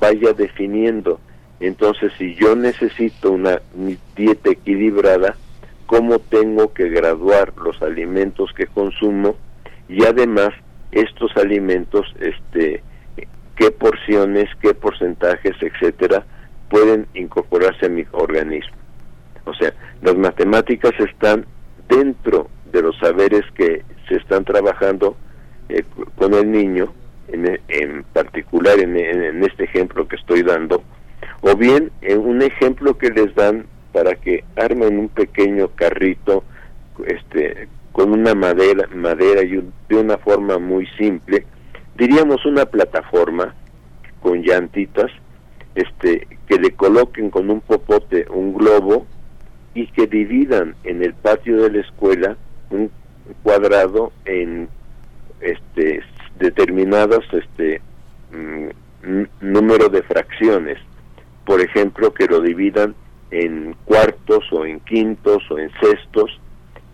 [0.00, 1.20] vaya definiendo.
[1.60, 3.60] Entonces, si yo necesito una
[4.16, 5.36] dieta equilibrada,
[5.86, 9.36] ¿cómo tengo que graduar los alimentos que consumo?
[9.88, 10.50] Y además,
[10.90, 12.82] estos alimentos, este,
[13.56, 16.24] qué porciones, qué porcentajes, etcétera,
[16.68, 18.81] pueden incorporarse a mi organismo.
[19.44, 21.46] O sea, las matemáticas están
[21.88, 25.16] dentro de los saberes que se están trabajando
[26.16, 26.92] con el niño,
[27.28, 30.82] en, en particular en, en, este ejemplo que estoy dando,
[31.40, 36.44] o bien en un ejemplo que les dan para que armen un pequeño carrito
[37.06, 41.44] este con una madera madera y de una forma muy simple
[41.96, 43.54] diríamos una plataforma
[44.20, 45.10] con llantitas
[45.74, 49.06] este que le coloquen con un popote un globo
[49.74, 52.36] y que dividan en el patio de la escuela
[52.70, 52.90] un
[53.42, 54.68] cuadrado en
[55.40, 56.02] este
[56.38, 57.80] determinadas este
[58.32, 60.78] mm, número de fracciones.
[61.44, 62.94] Por ejemplo que lo dividan
[63.30, 66.38] en cuartos o en quintos o en sextos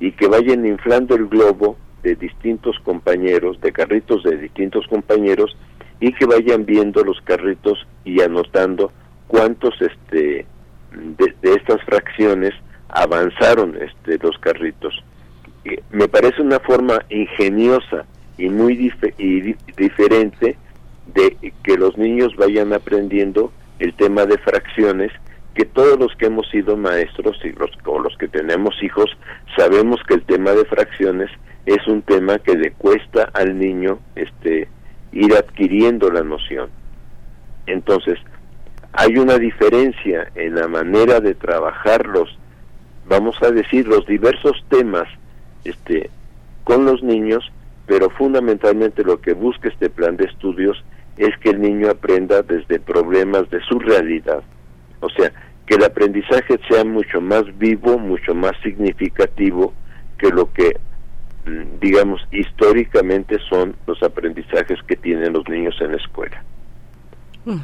[0.01, 5.57] y que vayan inflando el globo de distintos compañeros, de carritos de distintos compañeros
[6.01, 8.93] y que vayan viendo los carritos y anotando
[9.27, 10.47] cuántos este
[10.93, 12.55] de, estas fracciones
[12.89, 15.03] avanzaron este los carritos.
[15.91, 18.05] me parece una forma ingeniosa
[18.39, 18.93] y muy
[19.77, 20.57] diferente
[21.15, 25.13] de que los niños vayan aprendiendo el tema de fracciones
[25.55, 29.11] que todos los que hemos sido maestros y los, o los que tenemos hijos
[29.57, 31.31] sabemos que el tema de fracciones
[31.67, 34.69] es un tema que le cuesta al niño este
[35.13, 36.71] ir adquiriendo la noción.
[37.67, 38.19] Entonces,
[38.93, 42.39] hay una diferencia en la manera de trabajar los,
[43.09, 45.09] vamos a decir, los diversos temas
[45.65, 46.11] este,
[46.65, 47.51] con los niños,
[47.87, 50.85] pero fundamentalmente lo que busca este plan de estudios
[51.17, 54.43] es que el niño aprenda desde problemas de su realidad.
[55.01, 55.33] O sea,
[55.67, 59.75] que el aprendizaje sea mucho más vivo, mucho más significativo
[60.19, 60.79] que lo que,
[61.47, 66.43] mm, digamos, históricamente son los aprendizajes que tienen los niños en la escuela.
[67.45, 67.59] Mm.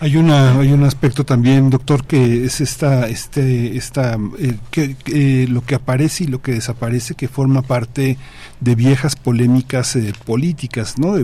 [0.00, 5.62] Hay una hay un aspecto también, doctor, que es esta este esta eh, que, lo
[5.62, 8.16] que aparece y lo que desaparece que forma parte
[8.60, 11.14] de viejas polémicas eh, políticas, ¿no?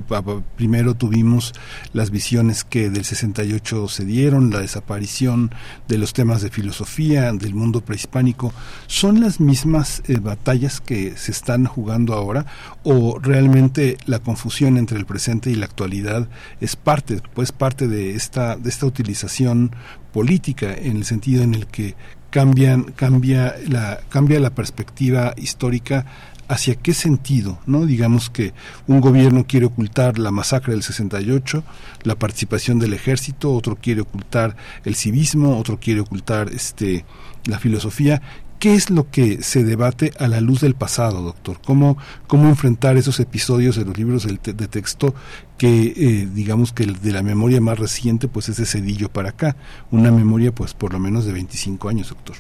[0.57, 1.53] primero tuvimos
[1.93, 5.51] las visiones que del 68 se dieron, la desaparición
[5.89, 8.53] de los temas de filosofía del mundo prehispánico,
[8.87, 12.47] son las mismas eh, batallas que se están jugando ahora
[12.83, 16.29] o realmente la confusión entre el presente y la actualidad
[16.61, 19.75] es parte, pues parte de esta de esta utilización
[20.13, 21.95] política en el sentido en el que
[22.31, 26.07] cambian cambia la cambia la perspectiva histórica
[26.49, 27.87] hacia qué sentido, ¿no?
[27.87, 28.53] Digamos que
[28.87, 31.63] un gobierno quiere ocultar la masacre del 68,
[32.03, 37.05] la participación del ejército, otro quiere ocultar el civismo, otro quiere ocultar este
[37.47, 38.23] la filosofía.
[38.59, 41.61] ¿Qué es lo que se debate a la luz del pasado, doctor?
[41.63, 45.15] ¿Cómo, cómo enfrentar esos episodios de los libros de, texto
[45.59, 49.55] que, eh, digamos que de la memoria más reciente, pues es de Cedillo para acá?
[49.91, 52.37] Una memoria, pues, por lo menos de 25 años, doctor.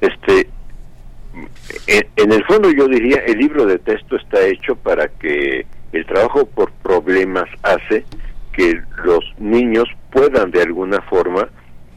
[0.00, 0.48] Este,
[1.86, 6.46] en, el fondo yo diría, el libro de texto está hecho para que el trabajo
[6.46, 8.04] por problemas hace
[8.52, 11.48] que los niños puedan de alguna forma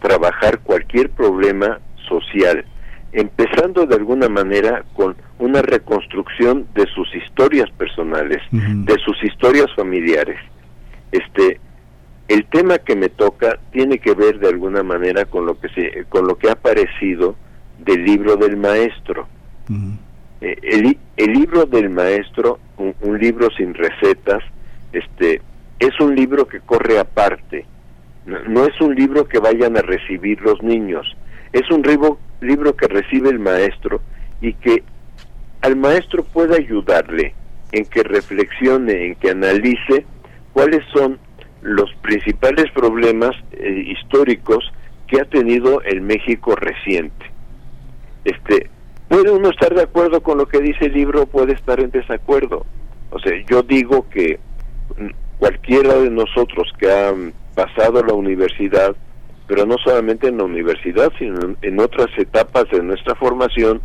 [0.01, 2.65] trabajar cualquier problema social,
[3.11, 10.37] empezando de alguna manera con una reconstrucción de sus historias personales, de sus historias familiares.
[11.11, 11.59] Este,
[12.27, 16.05] el tema que me toca tiene que ver de alguna manera con lo que se,
[16.09, 17.35] con lo que ha aparecido
[17.85, 19.27] del libro del maestro.
[20.41, 24.43] Eh, el, el, libro del maestro, un, libro sin recetas,
[24.93, 25.41] este,
[25.79, 27.65] es un libro que corre aparte.
[28.25, 31.15] No, es un libro que vayan a recibir los niños.
[31.51, 34.01] Es un libro, libro que recibe el maestro
[34.41, 34.83] y que
[35.61, 37.33] al maestro puede ayudarle
[37.71, 40.05] en que reflexione, en que analice
[40.53, 41.19] cuáles son
[41.61, 44.71] los principales problemas eh, históricos
[45.07, 47.28] que ha tenido el México reciente.
[48.25, 48.69] Este,
[49.07, 52.65] puede uno estar de acuerdo con lo que dice el libro, puede estar en desacuerdo.
[53.11, 54.39] O sea, yo digo que
[55.37, 57.13] cualquiera de nosotros que ha
[57.55, 58.95] pasado la universidad,
[59.47, 63.81] pero no solamente en la universidad, sino en otras etapas de nuestra formación,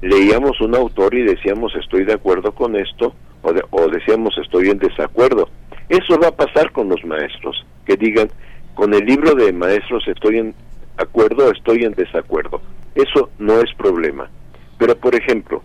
[0.00, 4.78] leíamos un autor y decíamos estoy de acuerdo con esto, o, o decíamos estoy en
[4.78, 5.48] desacuerdo.
[5.88, 8.28] Eso va a pasar con los maestros, que digan,
[8.74, 10.54] con el libro de maestros estoy en
[10.98, 12.60] acuerdo, estoy en desacuerdo.
[12.98, 14.28] Eso no es problema.
[14.76, 15.62] Pero por ejemplo,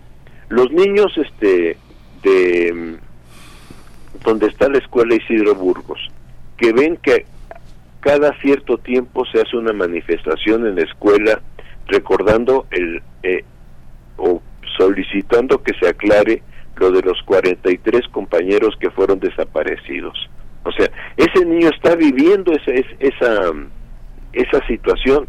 [0.49, 1.77] los niños este
[2.21, 5.99] de mm, donde está la escuela Isidro Burgos,
[6.57, 7.25] que ven que
[8.01, 11.41] cada cierto tiempo se hace una manifestación en la escuela
[11.87, 13.43] recordando el eh,
[14.17, 14.39] o
[14.77, 16.43] solicitando que se aclare
[16.75, 20.29] lo de los 43 compañeros que fueron desaparecidos.
[20.65, 20.87] O sea,
[21.17, 23.51] ese niño está viviendo esa esa
[24.33, 25.27] esa situación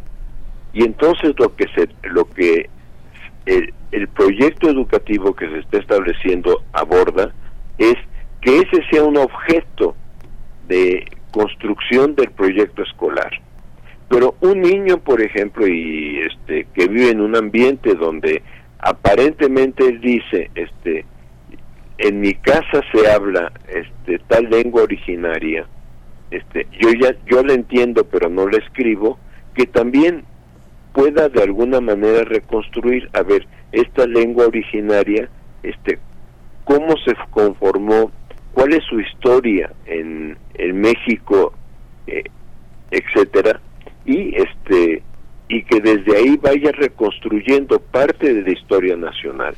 [0.75, 2.69] y entonces lo que se lo que
[3.47, 3.73] el,
[4.09, 7.33] proyecto educativo que se está estableciendo aborda
[7.79, 7.95] es
[8.41, 9.95] que ese sea un objeto
[10.67, 13.31] de construcción del proyecto escolar.
[14.09, 18.43] Pero un niño, por ejemplo, y este que vive en un ambiente donde
[18.79, 21.05] aparentemente él dice, este,
[21.99, 25.67] en mi casa se habla este tal lengua originaria,
[26.31, 29.19] este, yo ya yo la entiendo pero no la escribo,
[29.55, 30.25] que también
[30.95, 35.29] pueda de alguna manera reconstruir, a ver, esta lengua originaria,
[35.63, 35.99] este,
[36.65, 38.11] cómo se conformó,
[38.53, 41.53] cuál es su historia en, en México,
[42.07, 42.23] eh,
[42.91, 43.61] etcétera,
[44.07, 45.03] y este
[45.47, 49.55] y que desde ahí vaya reconstruyendo parte de la historia nacional.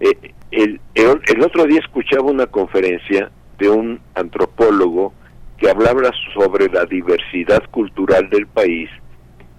[0.00, 5.14] Eh, el, el, otro día escuchaba una conferencia de un antropólogo
[5.56, 8.90] que hablaba sobre la diversidad cultural del país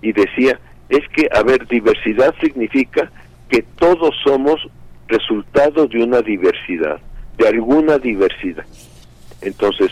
[0.02, 0.60] y decía,
[0.90, 3.12] es que, a ver, diversidad significa
[3.50, 4.60] que todos somos
[5.08, 7.00] resultado de una diversidad,
[7.38, 8.66] de alguna diversidad.
[9.42, 9.92] Entonces,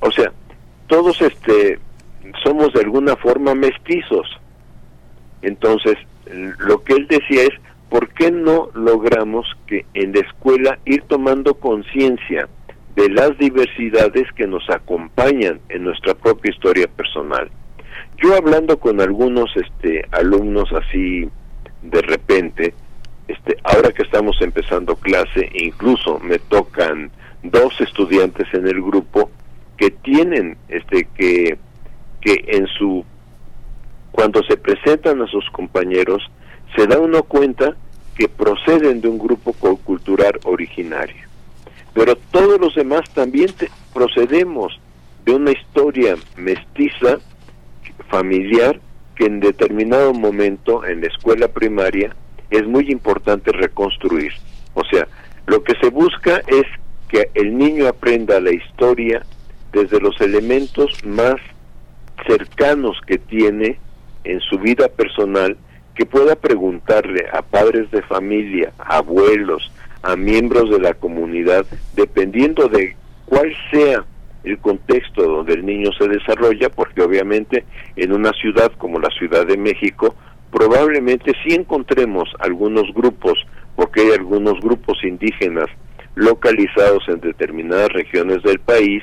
[0.00, 0.32] o sea,
[0.86, 1.78] todos este
[2.42, 4.28] somos de alguna forma mestizos.
[5.42, 5.96] Entonces,
[6.58, 7.52] lo que él decía es,
[7.88, 12.48] ¿por qué no logramos que en la escuela ir tomando conciencia
[12.96, 17.50] de las diversidades que nos acompañan en nuestra propia historia personal?
[18.18, 21.28] Yo hablando con algunos este alumnos así
[21.82, 22.74] de repente,
[23.28, 27.10] este ahora que estamos empezando clase, incluso me tocan
[27.42, 29.30] dos estudiantes en el grupo
[29.76, 31.58] que tienen este que
[32.20, 33.04] que en su
[34.12, 36.22] cuando se presentan a sus compañeros
[36.74, 37.76] se da uno cuenta
[38.16, 41.26] que proceden de un grupo cultural originario.
[41.92, 43.50] Pero todos los demás también
[43.92, 44.78] procedemos
[45.24, 47.18] de una historia mestiza,
[48.08, 48.80] familiar,
[49.14, 52.14] que en determinado momento en la escuela primaria
[52.50, 54.32] es muy importante reconstruir.
[54.74, 55.08] O sea,
[55.46, 56.64] lo que se busca es
[57.08, 59.24] que el niño aprenda la historia
[59.72, 61.36] desde los elementos más
[62.26, 63.78] cercanos que tiene
[64.24, 65.56] en su vida personal
[65.94, 69.70] que pueda preguntarle a padres de familia, a abuelos,
[70.02, 71.64] a miembros de la comunidad,
[71.94, 74.04] dependiendo de cuál sea
[74.46, 77.64] el contexto donde el niño se desarrolla, porque obviamente
[77.96, 80.14] en una ciudad como la Ciudad de México,
[80.50, 83.44] probablemente sí encontremos algunos grupos,
[83.74, 85.66] porque hay algunos grupos indígenas
[86.14, 89.02] localizados en determinadas regiones del país,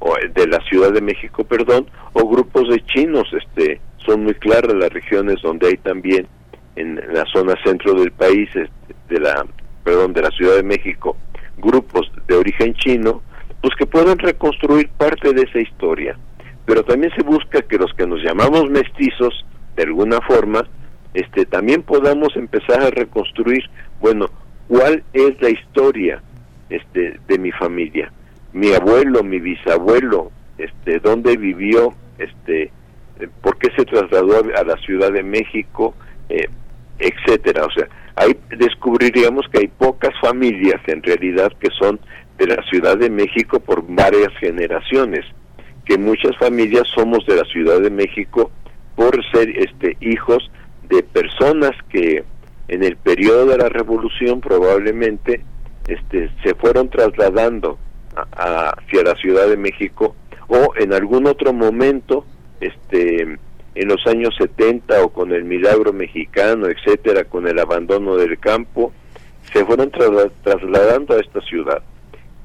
[0.00, 4.74] o de la Ciudad de México, perdón, o grupos de chinos, este, son muy claras
[4.74, 6.26] las regiones donde hay también
[6.76, 9.46] en la zona centro del país, este, de la,
[9.82, 11.16] perdón, de la Ciudad de México,
[11.56, 13.22] grupos de origen chino,
[13.64, 16.18] pues que puedan reconstruir parte de esa historia.
[16.66, 19.32] Pero también se busca que los que nos llamamos mestizos,
[19.74, 20.68] de alguna forma,
[21.14, 23.64] este, también podamos empezar a reconstruir,
[24.02, 24.26] bueno,
[24.68, 26.22] cuál es la historia
[26.68, 28.12] este, de mi familia,
[28.52, 34.76] mi abuelo, mi bisabuelo, este, dónde vivió, este, eh, por qué se trasladó a la
[34.76, 35.94] Ciudad de México,
[36.28, 36.48] eh,
[36.98, 37.64] etcétera.
[37.64, 41.98] O sea, ahí descubriríamos que hay pocas familias en realidad que son
[42.38, 45.24] de la Ciudad de México por varias generaciones,
[45.84, 48.50] que muchas familias somos de la Ciudad de México
[48.96, 50.50] por ser este hijos
[50.88, 52.24] de personas que
[52.68, 55.44] en el periodo de la revolución probablemente
[55.86, 57.78] este se fueron trasladando
[58.14, 60.14] hacia la Ciudad de México
[60.48, 62.24] o en algún otro momento
[62.60, 63.38] este
[63.74, 68.92] en los años 70 o con el milagro mexicano, etcétera, con el abandono del campo,
[69.52, 71.82] se fueron trasladando a esta ciudad.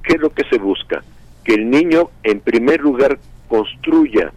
[0.10, 1.04] ¿Qué es lo que se busca?
[1.44, 4.32] Que el niño, en primer lugar, construya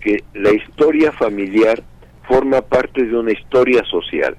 [0.00, 1.82] que la historia familiar
[2.26, 4.34] forma parte de una historia social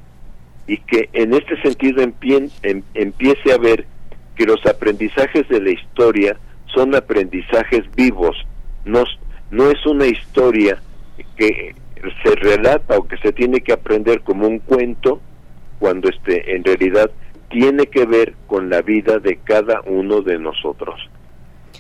[0.65, 3.85] y que en este sentido em-, empiece a ver
[4.35, 6.35] que los aprendizajes de la historia
[6.73, 8.35] son aprendizajes vivos,
[8.83, 9.03] no,
[9.51, 10.81] no es una historia
[11.37, 11.75] que
[12.23, 15.21] se relata o que se tiene que aprender como un cuento
[15.77, 17.11] cuando este en realidad
[17.51, 21.09] tiene que ver con la vida de cada uno de nosotros.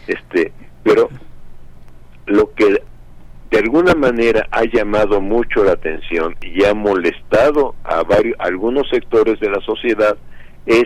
[0.07, 0.51] Este,
[0.83, 1.09] pero
[2.25, 2.81] lo que
[3.51, 9.39] de alguna manera ha llamado mucho la atención y ha molestado a varios algunos sectores
[9.39, 10.17] de la sociedad
[10.65, 10.85] es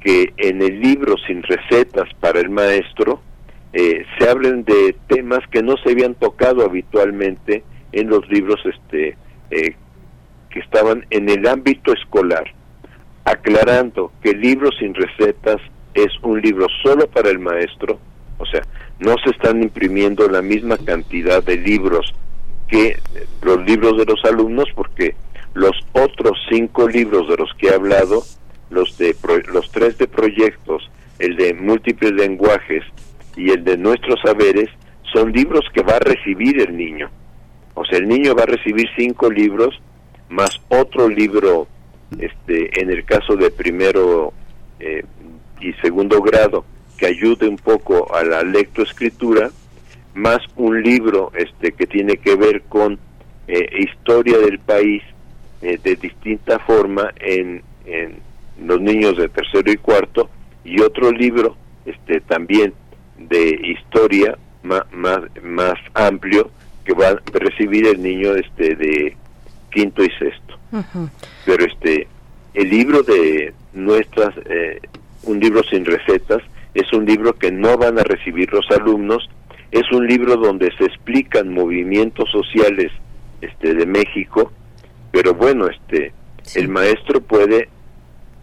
[0.00, 3.20] que en el libro sin recetas para el maestro
[3.72, 9.16] eh, se hablen de temas que no se habían tocado habitualmente en los libros este
[9.50, 9.74] eh,
[10.50, 12.44] que estaban en el ámbito escolar,
[13.26, 15.60] aclarando que el libro sin recetas
[15.92, 17.98] es un libro solo para el maestro,
[18.38, 18.62] o sea,
[18.98, 22.14] no se están imprimiendo la misma cantidad de libros
[22.68, 22.98] que
[23.42, 25.14] los libros de los alumnos, porque
[25.54, 28.22] los otros cinco libros de los que he hablado,
[28.70, 29.14] los de
[29.52, 32.84] los tres de proyectos el de múltiples lenguajes
[33.36, 34.68] y el de nuestros saberes,
[35.12, 37.10] son libros que va a recibir el niño.
[37.74, 39.80] O sea, el niño va a recibir cinco libros
[40.28, 41.68] más otro libro,
[42.18, 44.32] este, en el caso de primero
[44.80, 45.04] eh,
[45.60, 46.64] y segundo grado,
[46.98, 49.50] que ayude un poco a la lectoescritura,
[50.14, 52.98] más un libro este, que tiene que ver con
[53.48, 55.02] eh, historia del país
[55.62, 57.62] eh, de distinta forma en,
[58.60, 60.28] los niños de tercero y cuarto,
[60.64, 62.74] y otro libro este, también
[63.16, 66.50] de historia más, más, más amplio
[66.84, 69.16] que va a recibir el niño este de
[69.70, 70.45] quinto y sexto.
[71.44, 72.08] Pero este
[72.54, 74.80] el libro de nuestras eh,
[75.24, 76.42] un libro sin recetas
[76.74, 79.28] es un libro que no van a recibir los alumnos,
[79.70, 82.92] es un libro donde se explican movimientos sociales
[83.40, 84.52] este de México,
[85.10, 86.12] pero bueno, este
[86.54, 87.68] el maestro puede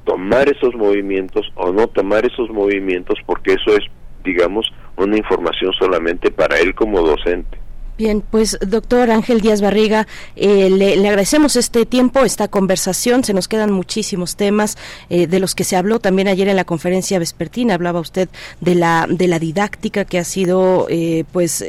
[0.04, 3.86] tomar esos movimientos o no tomar esos movimientos porque eso es
[4.24, 7.63] digamos una información solamente para él como docente.
[7.96, 13.24] Bien, pues doctor Ángel Díaz Barriga, eh, le, agradecemos este tiempo, esta conversación.
[13.24, 14.80] Se nos quedan muchísimos temas
[15.12, 17.76] eh, de los que se habló también ayer en la conferencia vespertina.
[17.76, 18.30] Hablaba usted
[18.62, 21.64] de la de la didáctica que ha sido eh, pues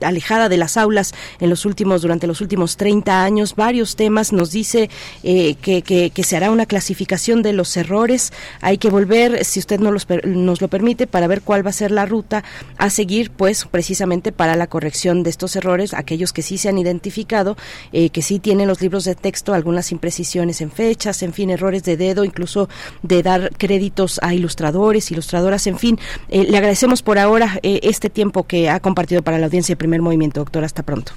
[0.00, 3.54] alejada de las aulas en los últimos durante los últimos 30 años.
[3.54, 4.32] Varios temas.
[4.32, 4.88] Nos dice
[5.22, 5.82] que,
[6.14, 8.32] que, se hará una clasificación de los errores.
[8.62, 11.74] Hay que volver, si usted nos, los, nos lo permite, para ver cuál va a
[11.74, 12.44] ser la ruta
[12.78, 16.78] a seguir, pues precisamente para la corrección de estos errores, aquellos que sí se han
[16.78, 17.56] identificado,
[17.92, 21.82] eh, que sí tienen los libros de texto algunas imprecisiones en fechas, en fin, errores
[21.82, 22.68] de dedo, incluso
[23.02, 25.98] de dar créditos a ilustradores, ilustradoras, en fin.
[26.28, 29.76] Eh, le agradecemos por ahora eh, este tiempo que ha compartido para la audiencia de
[29.76, 30.64] Primer Movimiento, doctor.
[30.64, 31.12] Hasta pronto.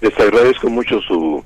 [0.00, 1.42] Les agradezco mucho su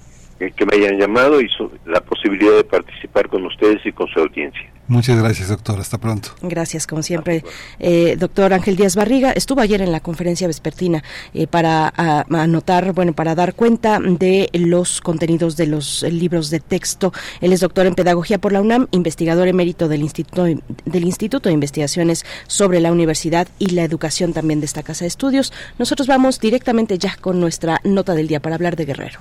[0.50, 1.48] que me hayan llamado y
[1.86, 4.72] la posibilidad de participar con ustedes y con su audiencia.
[4.88, 5.78] Muchas gracias, doctor.
[5.78, 6.30] Hasta pronto.
[6.42, 7.44] Gracias, como siempre.
[7.78, 11.02] Eh, doctor Ángel Díaz Barriga estuvo ayer en la conferencia vespertina
[11.32, 17.12] eh, para anotar, bueno, para dar cuenta de los contenidos de los libros de texto.
[17.40, 21.54] Él es doctor en Pedagogía por la UNAM, investigador emérito del Instituto, del Instituto de
[21.54, 25.52] Investigaciones sobre la Universidad y la Educación también de esta Casa de Estudios.
[25.78, 29.20] Nosotros vamos directamente ya con nuestra nota del día para hablar de Guerrero.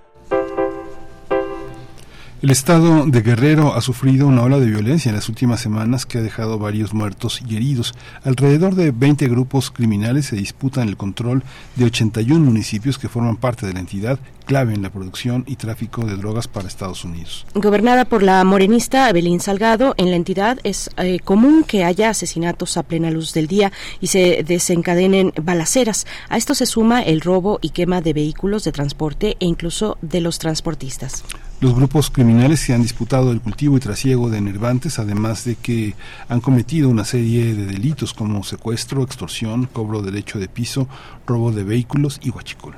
[2.41, 6.17] El estado de Guerrero ha sufrido una ola de violencia en las últimas semanas que
[6.17, 7.93] ha dejado varios muertos y heridos.
[8.23, 11.43] Alrededor de 20 grupos criminales se disputan el control
[11.75, 16.03] de 81 municipios que forman parte de la entidad clave en la producción y tráfico
[16.03, 17.45] de drogas para Estados Unidos.
[17.53, 22.75] Gobernada por la morenista Evelyn Salgado, en la entidad es eh, común que haya asesinatos
[22.75, 26.07] a plena luz del día y se desencadenen balaceras.
[26.27, 30.21] A esto se suma el robo y quema de vehículos de transporte e incluso de
[30.21, 31.23] los transportistas.
[31.61, 35.93] Los grupos criminales se han disputado el cultivo y trasiego de enervantes, además de que
[36.27, 40.87] han cometido una serie de delitos como secuestro, extorsión, cobro de derecho de piso,
[41.27, 42.73] robo de vehículos y huachicol.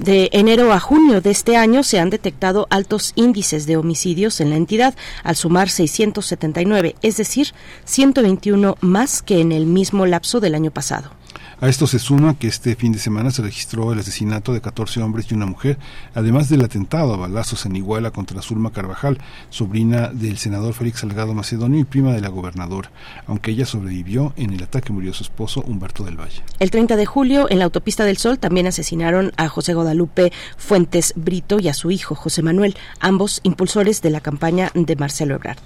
[0.00, 4.50] De enero a junio de este año se han detectado altos índices de homicidios en
[4.50, 7.52] la entidad, al sumar 679, es decir,
[7.84, 11.12] 121 más que en el mismo lapso del año pasado.
[11.60, 15.02] A esto se suma que este fin de semana se registró el asesinato de 14
[15.02, 15.78] hombres y una mujer,
[16.14, 19.18] además del atentado a balazos en Iguala contra Zulma Carvajal,
[19.50, 22.90] sobrina del senador Félix Salgado Macedonio y prima de la gobernadora.
[23.26, 26.42] Aunque ella sobrevivió, en el ataque murió su esposo Humberto del Valle.
[26.58, 31.12] El 30 de julio, en la autopista del Sol, también asesinaron a José Guadalupe Fuentes
[31.16, 35.58] Brito y a su hijo José Manuel, ambos impulsores de la campaña de Marcelo Ebrard.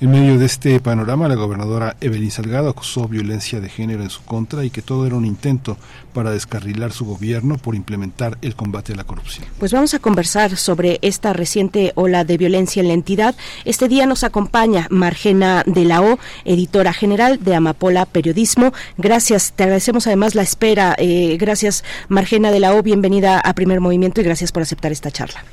[0.00, 4.22] En medio de este panorama, la gobernadora Evelyn Salgado acusó violencia de género en su
[4.22, 5.78] contra y que todo era un intento
[6.12, 9.46] para descarrilar su gobierno por implementar el combate a la corrupción.
[9.58, 13.36] Pues vamos a conversar sobre esta reciente ola de violencia en la entidad.
[13.64, 18.72] Este día nos acompaña Margena de la O, editora general de Amapola Periodismo.
[18.98, 20.96] Gracias, te agradecemos además la espera.
[20.98, 25.12] Eh, gracias, Margena de la O, bienvenida a Primer Movimiento y gracias por aceptar esta
[25.12, 25.44] charla.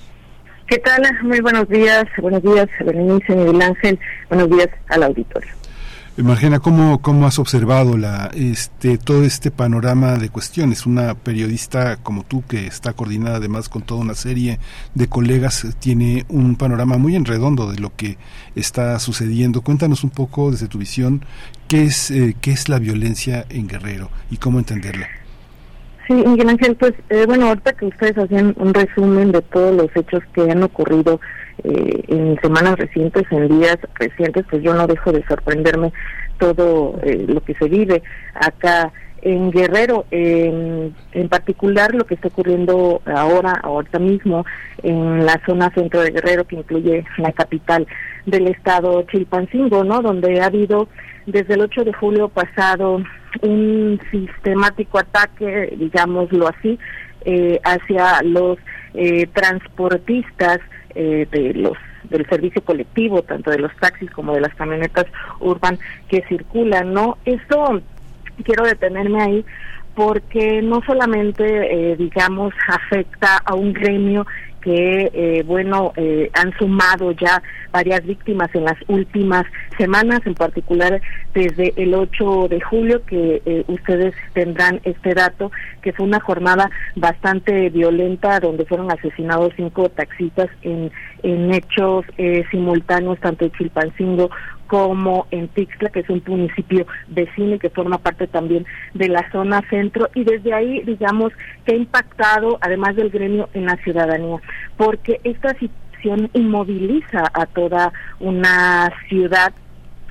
[0.71, 1.03] ¿Qué tal?
[1.23, 2.05] Muy buenos días.
[2.21, 3.99] Buenos días, Berenice, Miguel Ángel.
[4.29, 5.51] Buenos días al auditorio.
[6.15, 10.85] Margena, ¿cómo, ¿cómo has observado la, este, todo este panorama de cuestiones?
[10.85, 14.59] Una periodista como tú, que está coordinada además con toda una serie
[14.95, 18.17] de colegas, tiene un panorama muy enredondo de lo que
[18.55, 19.63] está sucediendo.
[19.63, 21.25] Cuéntanos un poco desde tu visión
[21.67, 25.20] qué es, eh, qué es la violencia en Guerrero y cómo entenderla.
[26.11, 29.95] Sí, Miguel Ángel, pues eh, bueno, ahorita que ustedes hacían un resumen de todos los
[29.95, 31.21] hechos que han ocurrido
[31.63, 35.93] eh, en semanas recientes, en días recientes, pues yo no dejo de sorprenderme
[36.37, 42.27] todo eh, lo que se vive acá en Guerrero, en, en particular lo que está
[42.27, 44.45] ocurriendo ahora, ahorita mismo,
[44.83, 47.87] en la zona centro de Guerrero, que incluye la capital
[48.25, 50.01] del estado Chilpancingo, ¿no?
[50.01, 50.89] Donde ha habido
[51.25, 53.01] desde el 8 de julio pasado
[53.41, 56.79] un sistemático ataque, digámoslo así,
[57.25, 58.57] eh, hacia los
[58.93, 60.59] eh, transportistas
[60.95, 61.77] eh, de los
[62.09, 65.05] del servicio colectivo, tanto de los taxis como de las camionetas
[65.39, 65.77] urban
[66.09, 67.17] que circulan, ¿no?
[67.25, 67.81] Eso
[68.43, 69.45] quiero detenerme ahí
[69.95, 74.25] porque no solamente, eh, digamos, afecta a un gremio
[74.61, 77.41] que, eh, bueno, eh, han sumado ya
[77.71, 79.45] varias víctimas en las últimas
[79.77, 81.01] semanas, en particular
[81.33, 85.51] desde el 8 de julio, que eh, ustedes tendrán este dato,
[85.81, 90.91] que fue una jornada bastante violenta donde fueron asesinados cinco taxistas en,
[91.23, 94.29] en hechos eh, simultáneos, tanto en Chilpancingo
[94.71, 99.29] como en Tixla, que es un municipio vecino y que forma parte también de la
[99.29, 101.33] zona centro, y desde ahí, digamos,
[101.65, 104.37] que ha impactado, además del gremio, en la ciudadanía,
[104.77, 107.91] porque esta situación inmoviliza a toda
[108.21, 109.51] una ciudad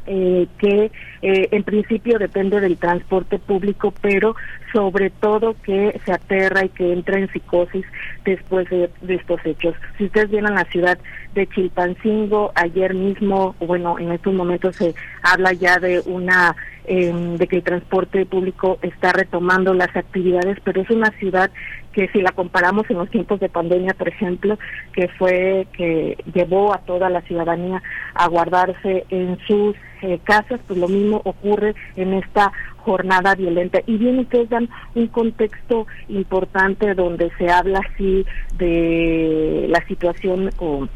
[0.07, 0.93] eh, que
[1.23, 4.37] eh, en principio depende del transporte público, pero
[4.73, 7.85] sobre todo que se aterra y que entra en psicosis
[8.25, 9.75] después de, estos hechos.
[9.99, 10.99] Si ustedes vieron la ciudad
[11.35, 16.57] de Chilpancingo, ayer mismo, bueno, en estos momentos se habla ya de una
[16.87, 21.51] eh, de que el transporte público está retomando las actividades, pero es una ciudad
[21.93, 24.59] que si la comparamos en los tiempos de pandemia, por ejemplo,
[24.93, 27.83] que fue que llevó a toda la ciudadanía
[28.15, 33.81] a guardarse en sus eh, casas, pues lo mismo ocurre en esta jornada violenta.
[33.87, 38.25] Y bien ustedes dan un contexto importante donde se habla así
[38.57, 40.89] de la situación o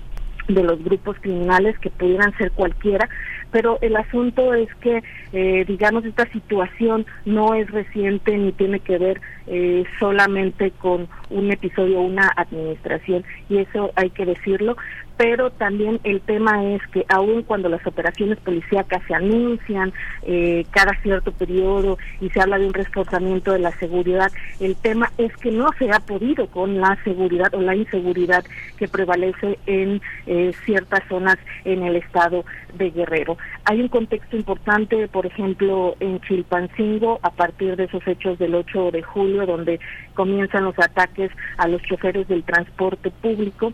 [0.48, 3.08] de los grupos criminales que pudieran ser cualquiera,
[3.50, 8.98] pero el asunto es que, eh, digamos, esta situación no es reciente ni tiene que
[8.98, 14.76] ver eh, solamente con un episodio, una administración, y eso hay que decirlo,
[15.16, 19.92] pero también el tema es que aun cuando las operaciones policíacas se anuncian
[20.22, 25.12] eh, cada cierto periodo y se habla de un reforzamiento de la seguridad, el tema
[25.18, 28.44] es que no se ha podido con la seguridad o la inseguridad
[28.76, 32.44] que prevalece en eh, ciertas zonas en el estado
[32.74, 33.38] de Guerrero.
[33.64, 38.90] Hay un contexto importante, por ejemplo, en Chilpancingo, a partir de esos hechos del 8
[38.90, 39.80] de julio, donde
[40.14, 43.72] comienzan los ataques a los choferes del transporte público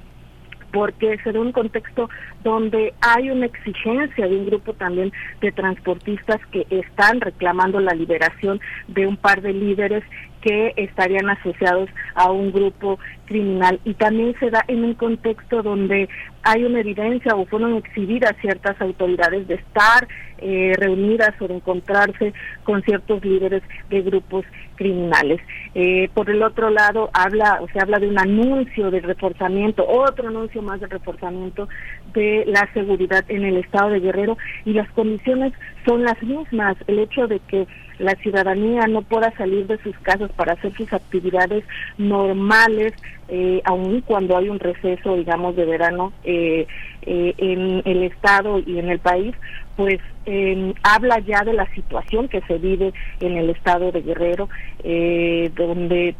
[0.73, 2.09] porque se da un contexto
[2.45, 8.61] donde hay una exigencia de un grupo también de transportistas que están reclamando la liberación
[8.89, 10.05] de un par de líderes
[10.41, 16.09] que estarían asociados a un grupo criminal y también se da en un contexto donde
[16.43, 20.09] hay una evidencia o fueron exhibidas ciertas autoridades de estar
[20.39, 22.33] eh, reunidas o de encontrarse
[22.65, 24.45] con ciertos líderes de grupos
[24.77, 25.41] criminales.
[25.75, 30.29] Eh, por el otro lado, habla o se habla de un anuncio de reforzamiento, otro
[30.29, 31.69] anuncio más de reforzamiento
[32.15, 35.53] de la seguridad en el estado de Guerrero y las condiciones
[35.87, 36.77] son las mismas.
[36.87, 37.67] El hecho de que
[38.01, 41.65] la ciudadanía no pueda salir de sus casas para hacer sus actividades
[41.99, 42.95] normales,
[43.29, 46.67] eh, aun cuando hay un receso, digamos, de verano eh,
[47.03, 49.35] eh, en el Estado y en el país,
[49.77, 54.49] pues eh, habla ya de la situación que se vive en el Estado de Guerrero,
[54.83, 56.15] eh, donde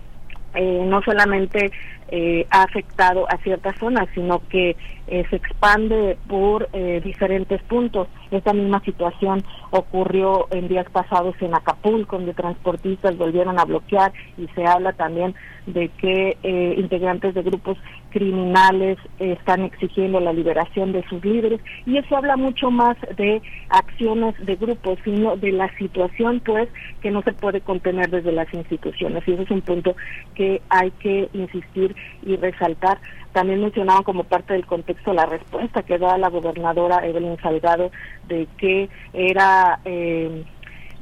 [0.55, 1.71] eh, no solamente
[2.11, 4.77] eh, ha afectado a ciertas zonas, sino que
[5.07, 8.09] eh, se expande por eh, diferentes puntos.
[8.31, 14.47] Esta misma situación ocurrió en días pasados en Acapulco, donde transportistas volvieron a bloquear y
[14.55, 15.35] se habla también
[15.67, 17.79] de que eh, integrantes de grupos
[18.11, 23.41] criminales eh, están exigiendo la liberación de sus líderes y eso habla mucho más de
[23.69, 26.69] acciones de grupos, sino de la situación pues
[27.03, 29.95] que no se puede contener desde las instituciones y ese es un punto
[30.35, 32.99] que hay que insistir y resaltar.
[33.33, 37.91] También mencionaban como parte del contexto la respuesta que da la gobernadora Evelyn Salgado
[38.29, 40.45] de que era eh,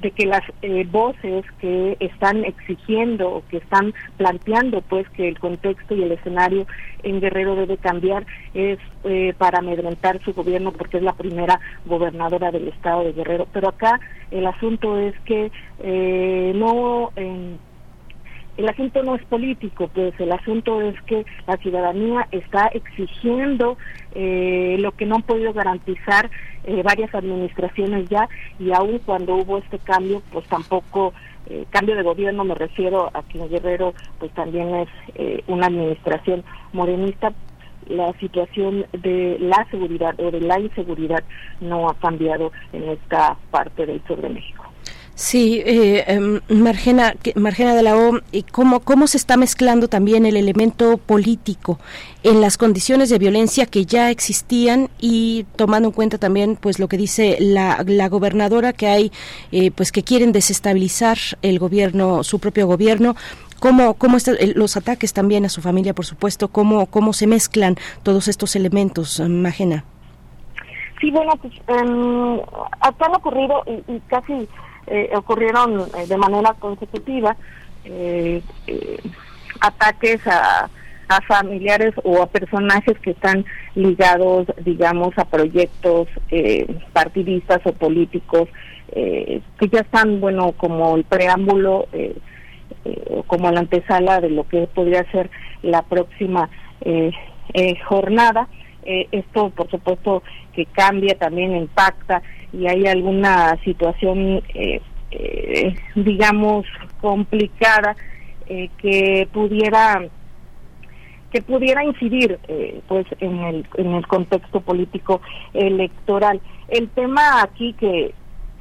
[0.01, 5.39] de que las eh, voces que están exigiendo o que están planteando pues que el
[5.39, 6.67] contexto y el escenario
[7.03, 12.51] en Guerrero debe cambiar es eh, para amedrentar su gobierno porque es la primera gobernadora
[12.51, 14.01] del estado de Guerrero pero acá
[14.31, 15.51] el asunto es que
[15.81, 17.11] eh, no
[18.59, 23.79] el asunto no es político, pues el asunto es que la ciudadanía está exigiendo
[24.15, 26.29] eh, lo que no han podido garantizar
[26.65, 28.29] eh, varias administraciones ya
[28.59, 31.15] y aún cuando hubo este cambio, pues tampoco
[31.47, 36.45] eh, cambio de gobierno me refiero a que Guerrero pues también es eh, una administración
[36.73, 37.33] morenista
[37.87, 41.23] la situación de la seguridad o de la inseguridad
[41.61, 44.68] no ha cambiado en esta parte del sur de México.
[45.19, 50.25] Sí, eh, em, Margena, Margena de la O, ¿y cómo, ¿cómo se está mezclando también
[50.27, 51.81] el elemento político
[52.23, 56.87] en las condiciones de violencia que ya existían y tomando en cuenta también pues lo
[56.87, 59.11] que dice la, la gobernadora que hay
[59.51, 63.17] eh, pues que quieren desestabilizar el gobierno, su propio gobierno,
[63.59, 67.75] cómo, cómo está, los ataques también a su familia, por supuesto, cómo, cómo se mezclan
[68.05, 69.85] todos estos elementos, Margena.
[71.01, 72.43] Sí, bueno, pues eh,
[72.83, 74.49] acá han ocurrido y, y casi
[74.91, 77.37] eh, ocurrieron eh, de manera consecutiva
[77.85, 78.43] eh,
[79.61, 80.69] ataques a,
[81.09, 83.45] a familiares o a personajes que están
[83.75, 86.09] ligados, digamos, a proyectos
[86.93, 88.49] partidistas o políticos
[88.93, 91.87] que ya están, bueno, como el preámbulo
[93.11, 95.31] o como la antesala de lo que podría ser
[95.63, 96.51] la próxima
[97.87, 98.49] jornada.
[99.13, 100.23] Esto, por supuesto,
[100.55, 106.67] que cambia, también impacta y hay alguna situación, eh, eh, digamos,
[107.01, 107.97] complicada
[108.47, 110.03] eh, que pudiera
[111.31, 112.39] que pudiera incidir
[112.89, 115.21] pues en el, en el contexto político
[115.53, 116.41] electoral.
[116.69, 118.15] El tema aquí que,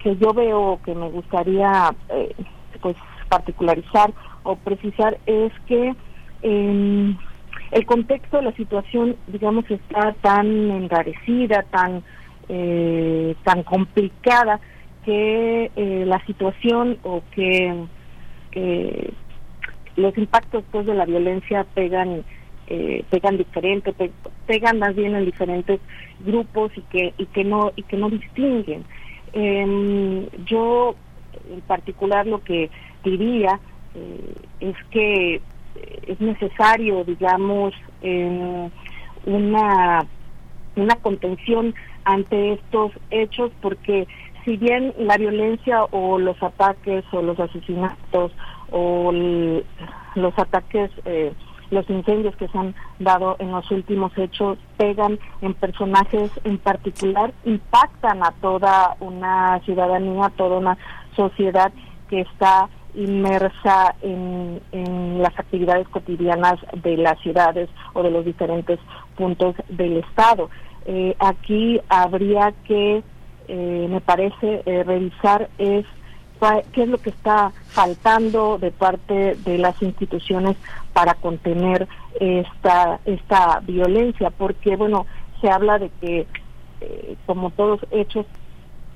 [0.03, 1.95] que yo veo que me gustaría
[2.81, 2.97] pues
[3.29, 4.11] particularizar
[4.43, 5.95] o precisar es que
[7.71, 12.03] el contexto de la situación, digamos, está tan enrarecida, tan
[12.49, 14.59] eh, tan complicada
[15.03, 17.87] que eh, la situación o que
[19.97, 22.23] los impactos pues, de la violencia pegan
[22.69, 23.93] eh, pegan diferente
[24.45, 25.79] pegan más bien en diferentes
[26.19, 28.83] grupos y que y que no y que no distinguen.
[29.33, 30.95] Em, yo
[31.49, 32.69] en particular lo que
[33.03, 33.59] diría
[33.95, 35.41] eh, es que
[36.07, 37.73] es necesario digamos
[39.25, 40.05] una
[40.75, 41.73] una contención
[42.05, 44.07] ante estos hechos porque
[44.47, 48.31] si bien la violencia o los ataques o los asesinatos
[48.71, 51.33] o los ataques, eh,
[51.69, 57.33] los incendios que se han dado en los últimos hechos pegan en personajes en particular,
[57.43, 60.77] impactan a toda una ciudadanía, a toda una
[61.17, 61.73] sociedad
[62.09, 68.79] que está inmersa en, en, las actividades cotidianas de las ciudades o de los diferentes
[69.15, 70.49] puntos del Estado.
[70.85, 73.03] Eh, aquí habría que,
[73.47, 75.85] eh, me parece, eh, revisar es
[76.71, 80.55] qué es lo que está faltando de parte de las instituciones
[80.93, 81.87] para contener
[82.19, 85.07] esta esta violencia, porque bueno,
[85.41, 86.27] se habla de que
[87.25, 88.27] como todos hechos,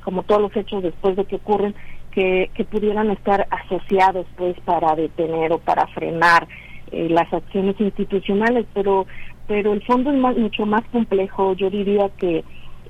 [0.03, 1.73] como todos los hechos después de que ocurren,
[2.11, 6.47] que, que pudieran estar asociados pues para detener o para frenar
[6.91, 9.07] las acciones institucionales, pero
[9.51, 11.53] pero el fondo es mucho más complejo.
[11.55, 12.37] Yo diría que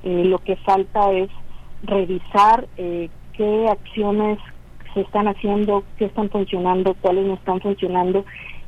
[0.04, 1.28] eh, lo que falta es
[1.82, 4.38] revisar eh, qué acciones
[4.94, 8.26] se están haciendo, qué están funcionando, cuáles no están funcionando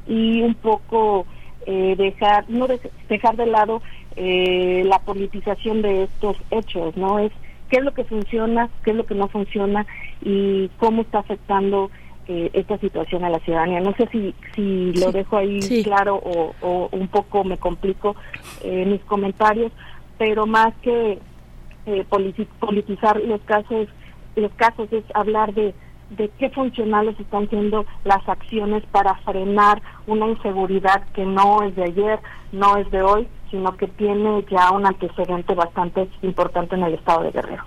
[0.08, 1.28] y un poco
[1.68, 2.66] eh, dejar no
[3.10, 3.82] dejar de lado
[4.16, 7.18] la politización de estos hechos, ¿no?
[7.20, 7.32] Es
[7.70, 9.86] qué es lo que funciona, qué es lo que no funciona
[10.22, 11.90] y cómo está afectando
[12.28, 13.82] eh, esta situación a la ciudadanía.
[13.82, 18.16] No sé si, si lo dejo ahí claro o, un poco me complico
[18.64, 19.72] eh, mis comentarios,
[20.18, 21.20] pero más que
[21.86, 22.06] eh,
[22.60, 23.90] politizar los casos,
[24.38, 25.74] los casos es hablar de,
[26.12, 31.84] de qué funcionales están siendo las acciones para frenar una inseguridad que no es de
[31.84, 32.20] ayer,
[32.54, 37.22] no es de hoy, sino que tiene ya un antecedente bastante importante en el estado
[37.22, 37.64] de Guerrero.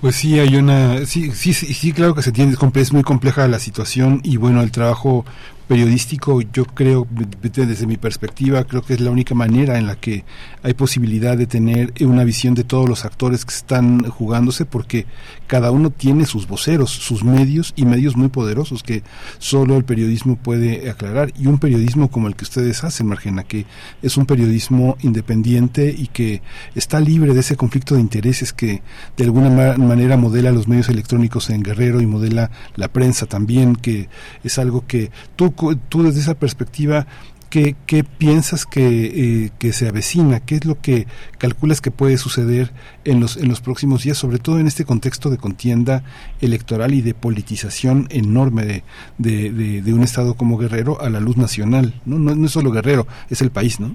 [0.00, 3.60] Pues sí, hay una, sí, sí, sí, claro que se tiene, es muy compleja la
[3.60, 5.24] situación y bueno, el trabajo
[5.66, 10.24] periodístico, yo creo, desde mi perspectiva, creo que es la única manera en la que
[10.62, 15.06] hay posibilidad de tener una visión de todos los actores que están jugándose, porque
[15.46, 19.02] cada uno tiene sus voceros, sus medios y medios muy poderosos que
[19.38, 21.32] solo el periodismo puede aclarar.
[21.38, 23.66] Y un periodismo como el que ustedes hacen, Margena, que
[24.02, 26.42] es un periodismo independiente y que
[26.74, 28.82] está libre de ese conflicto de intereses que
[29.16, 34.08] de alguna manera modela los medios electrónicos en Guerrero y modela la prensa también, que
[34.42, 35.53] es algo que tú
[35.88, 37.06] tú desde esa perspectiva,
[37.54, 40.40] ¿qué, qué piensas que, eh, que, se avecina?
[40.40, 41.06] ¿Qué es lo que
[41.38, 42.70] calculas que puede suceder
[43.04, 46.02] en los, en los próximos días, sobre todo en este contexto de contienda
[46.40, 48.82] electoral y de politización enorme
[49.18, 51.94] de, de, un Estado como Guerrero a la luz nacional?
[52.04, 53.94] No, no, es solo Guerrero, es el país, ¿no?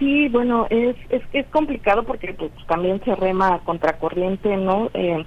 [0.00, 4.90] Sí, bueno, es, es, es complicado porque pues, también se rema contracorriente, ¿no?
[4.94, 5.24] Eh,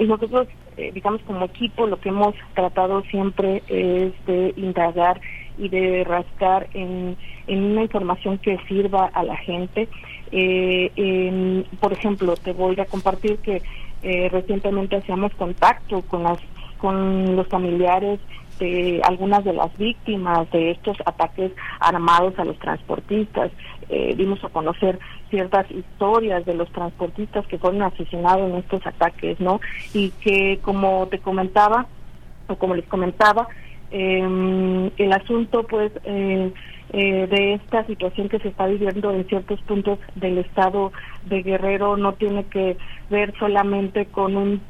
[0.00, 0.46] nosotros
[0.78, 5.20] eh, digamos como equipo, lo que hemos tratado siempre es de indagar
[5.58, 7.16] y de rascar en,
[7.48, 9.88] en una información que sirva a la gente.
[10.30, 13.60] Eh, por ejemplo, te voy a compartir que
[14.02, 16.38] eh, recientemente hacíamos contacto con las
[16.78, 18.20] con los familiares
[18.58, 23.50] de algunas de las víctimas de estos ataques armados a los transportistas.
[23.88, 24.98] Eh, dimos a conocer
[25.30, 29.60] ciertas historias de los transportistas que fueron asesinados en estos ataques, ¿no?
[29.94, 31.86] Y que, como te comentaba,
[32.48, 33.48] o como les comentaba,
[33.90, 36.52] eh, el asunto, pues, eh,
[36.90, 40.90] eh, de esta situación que se está viviendo en ciertos puntos del estado
[41.26, 42.78] de Guerrero no tiene que
[43.10, 44.62] ver solamente con un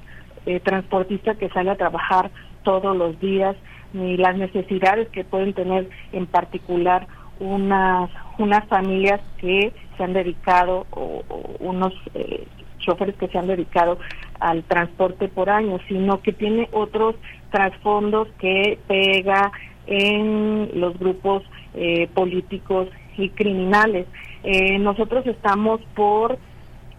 [0.45, 2.33] eh, transportista que sale a trabajar
[2.65, 3.55] todos los días,
[3.93, 7.07] ni las necesidades que pueden tener en particular
[7.41, 11.23] unas unas familias que se han dedicado o,
[11.61, 12.47] unos eh,
[12.79, 13.99] choferes que se han dedicado
[14.41, 17.17] al transporte por años, sino que tiene otros
[17.51, 19.53] trasfondos que pega
[19.87, 21.43] en los grupos
[21.75, 24.07] eh, políticos y criminales.
[24.45, 26.39] Eh, nosotros estamos por,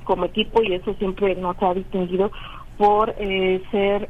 [0.03, 2.31] como equipo, y eso siempre nos ha distinguido,
[2.77, 4.09] por eh, ser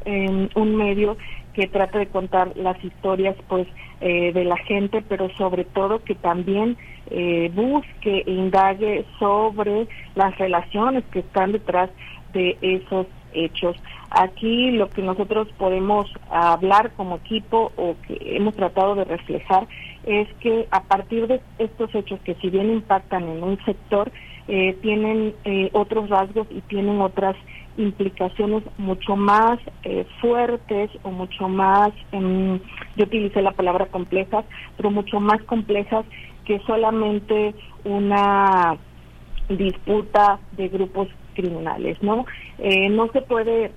[0.55, 1.17] un medio
[1.53, 3.67] que trata de contar las historias pues
[4.01, 6.77] eh, de la gente, pero sobre todo que también
[7.09, 11.89] eh, busque e indague sobre las relaciones que están detrás
[12.33, 13.75] de esos hechos.
[14.11, 19.67] Aquí lo que nosotros podemos hablar como equipo o que hemos tratado de reflejar
[20.05, 24.11] es que a partir de estos hechos que si bien impactan en un sector,
[24.47, 27.35] eh, tienen eh, otros rasgos y tienen otras
[27.79, 32.59] implicaciones mucho más eh, fuertes o mucho más, em,
[32.95, 34.45] yo utilicé la palabra complejas,
[34.77, 36.05] pero mucho más complejas
[36.45, 38.77] que solamente una
[39.49, 42.25] disputa de grupos criminales, ¿no?
[42.91, 43.71] no se puede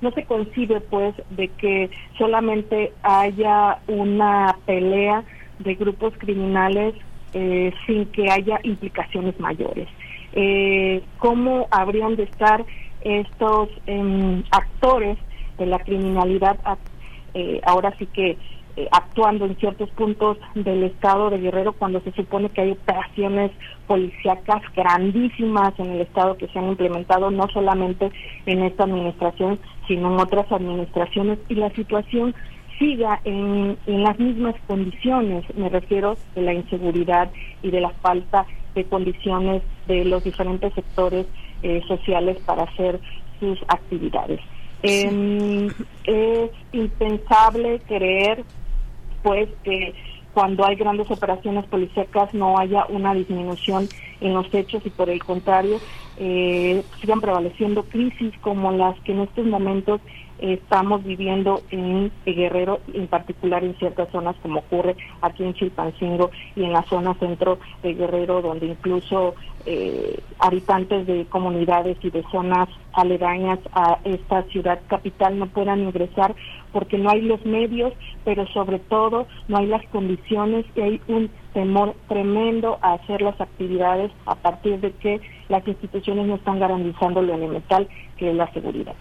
[0.00, 5.24] no se concibe pues de que solamente haya una pelea
[5.58, 6.94] de grupos criminales
[7.32, 9.88] eh, sin que haya implicaciones mayores.
[10.32, 12.64] Eh, ¿Cómo habrían de estar
[13.06, 15.16] estos em, actores
[15.58, 16.58] de la criminalidad
[17.34, 18.36] eh, ahora sí que
[18.76, 23.50] eh, actuando en ciertos puntos del estado de Guerrero cuando se supone que hay operaciones
[23.86, 28.10] policíacas grandísimas en el estado que se han implementado no solamente
[28.44, 32.34] en esta administración sino en otras administraciones y la situación
[32.78, 37.30] siga en, las mismas condiciones, me refiero de la inseguridad
[37.62, 41.26] y de la falta de condiciones de los diferentes sectores
[41.62, 43.00] eh, sociales para hacer
[43.40, 44.40] sus actividades.
[44.82, 45.68] Em,
[46.04, 48.44] es impensable creer
[49.22, 49.94] pues que
[50.32, 53.88] cuando hay grandes operaciones policíacas no haya una disminución
[54.20, 55.80] en los hechos y por el contrario
[56.18, 60.00] eh, sigan prevaleciendo crisis como las que en estos momentos
[60.38, 66.64] estamos viviendo en Guerrero, en particular en ciertas zonas como ocurre aquí en Chilpancingo y
[66.64, 69.34] en la zona centro de Guerrero, donde incluso
[69.64, 76.34] eh, habitantes de comunidades y de zonas aledañas a esta ciudad capital no puedan ingresar
[76.72, 77.92] porque no hay los medios,
[78.24, 83.40] pero sobre todo no hay las condiciones y hay un temor tremendo a hacer las
[83.40, 87.88] actividades a partir de que las instituciones no están garantizando lo elemental
[88.18, 88.94] que es la seguridad.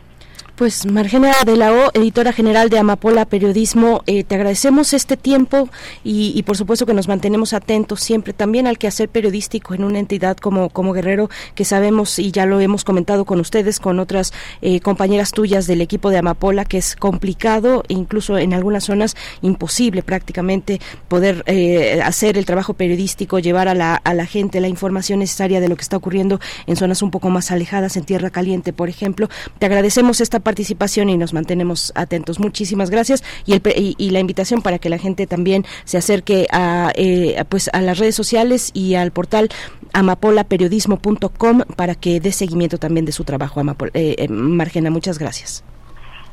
[0.55, 5.67] Pues Margena de la O, editora general de Amapola Periodismo, eh, te agradecemos este tiempo
[6.01, 10.37] y, por supuesto que nos mantenemos atentos siempre también al quehacer periodístico en una entidad
[10.37, 14.79] como, como Guerrero, que sabemos y ya lo hemos comentado con ustedes, con otras eh,
[14.79, 20.03] compañeras tuyas del equipo de Amapola, que es complicado e incluso en algunas zonas imposible
[20.03, 20.79] prácticamente
[21.09, 25.59] poder eh, hacer el trabajo periodístico, llevar a la, a la gente la información necesaria
[25.59, 28.87] de lo que está ocurriendo en zonas un poco más alejadas, en Tierra Caliente, por
[28.87, 29.27] ejemplo.
[29.59, 32.39] Te agradecemos esta participación y nos mantenemos atentos.
[32.39, 33.59] Muchísimas gracias y,
[33.97, 37.97] y, la invitación para que la gente también se acerque a, eh, pues a las
[37.97, 39.49] redes sociales y al portal
[39.91, 43.61] amapolaperiodismo.com para que dé seguimiento también de su trabajo.
[43.93, 45.65] Eh, eh, Margena, muchas gracias.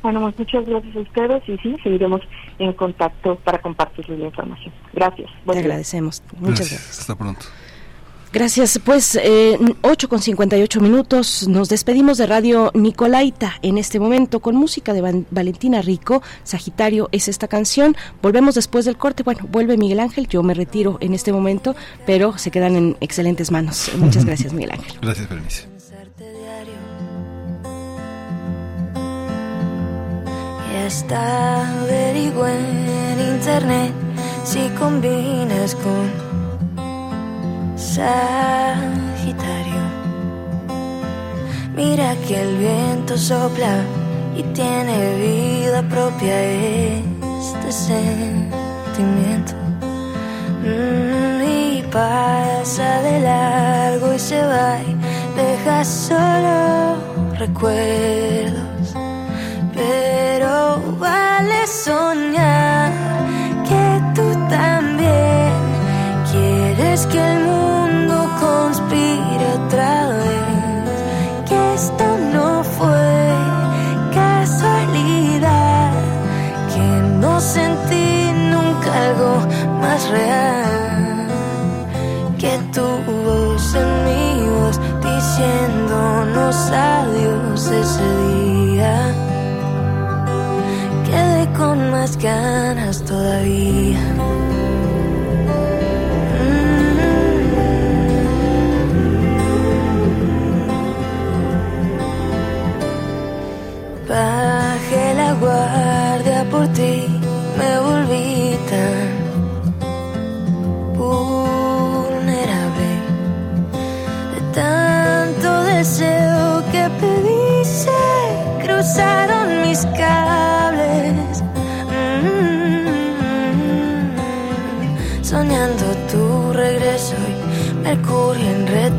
[0.03, 2.21] Bueno, pues muchas gracias a ustedes y sí, seguiremos
[2.59, 4.75] en contacto para compartir la información.
[4.93, 5.31] Gracias.
[5.51, 6.23] Te agradecemos.
[6.39, 7.01] Muchas gracias.
[7.01, 7.47] Hasta pronto.
[8.33, 8.81] Gracias.
[8.85, 11.47] Pues eh, 8 con 58 minutos.
[11.49, 16.23] Nos despedimos de Radio Nicolaita en este momento con música de Valentina Rico.
[16.45, 17.97] Sagitario es esta canción.
[18.23, 19.23] Volvemos después del corte.
[19.23, 20.27] Bueno, vuelve Miguel Ángel.
[20.29, 21.77] Yo me retiro en este momento,
[22.07, 23.91] pero se quedan en excelentes manos.
[23.97, 24.93] Muchas gracias, Miguel Ángel.
[25.03, 25.73] Gracias, Berenice.
[30.87, 33.93] está en internet
[34.45, 36.32] si combinas con
[37.83, 39.83] Sagitario.
[41.75, 43.85] Mira que el viento sopla
[44.37, 49.53] y tiene vida propia este sentimiento.
[50.63, 54.97] Mm, y pasa de largo y se va y
[55.37, 56.97] deja solo
[57.37, 58.95] recuerdos.
[59.75, 62.32] Pero vale son
[91.91, 93.91] más ganas todavía.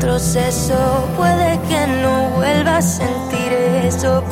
[0.04, 1.08] retroceso.
[1.16, 3.54] Puede que no vuelva a sentir
[3.86, 4.23] eso,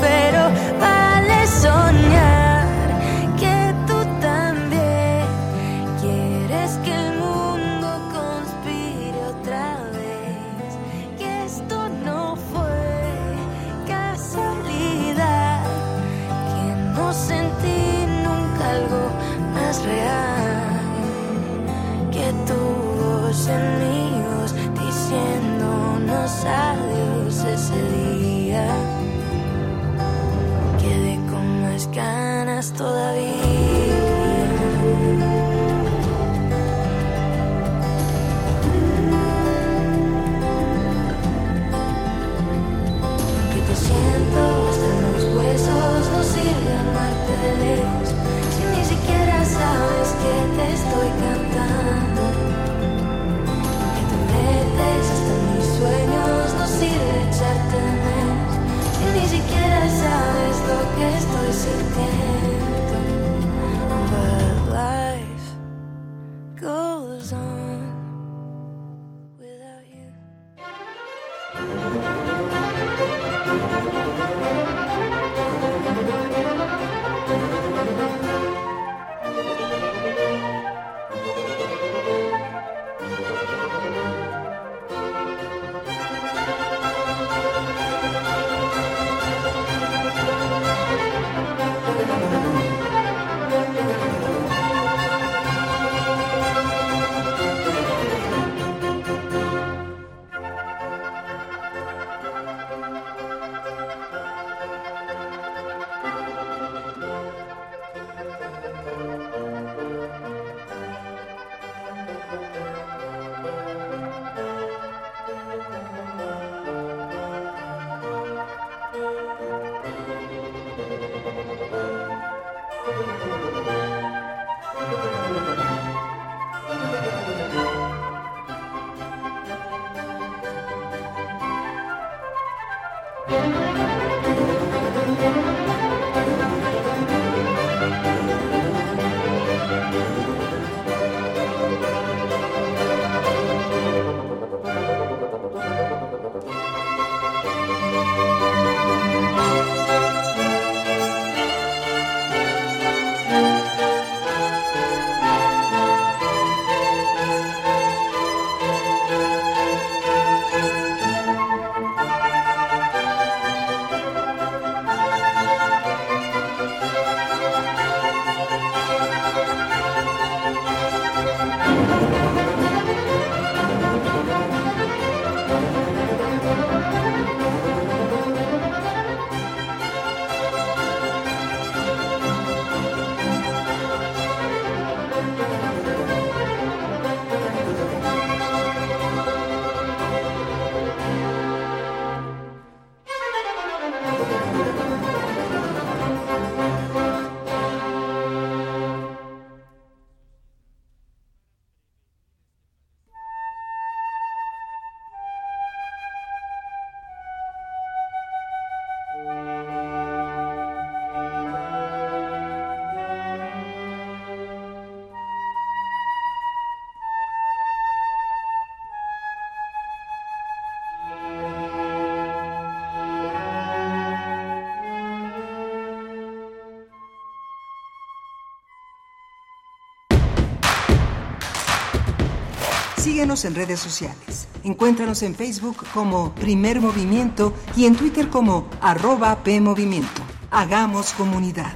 [233.22, 234.48] Síguenos en redes sociales.
[234.64, 240.24] Encuéntranos en Facebook como Primer Movimiento y en Twitter como arroba PMovimiento.
[240.50, 241.72] Hagamos comunidad.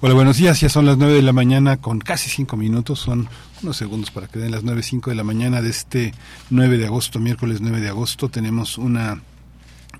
[0.00, 0.60] Hola, buenos días.
[0.60, 3.00] Ya son las 9 de la mañana con casi 5 minutos.
[3.00, 3.28] Son
[3.60, 6.14] unos segundos para que den las 9, 5 de la mañana de este
[6.50, 8.28] 9 de agosto, miércoles 9 de agosto.
[8.28, 9.20] Tenemos una,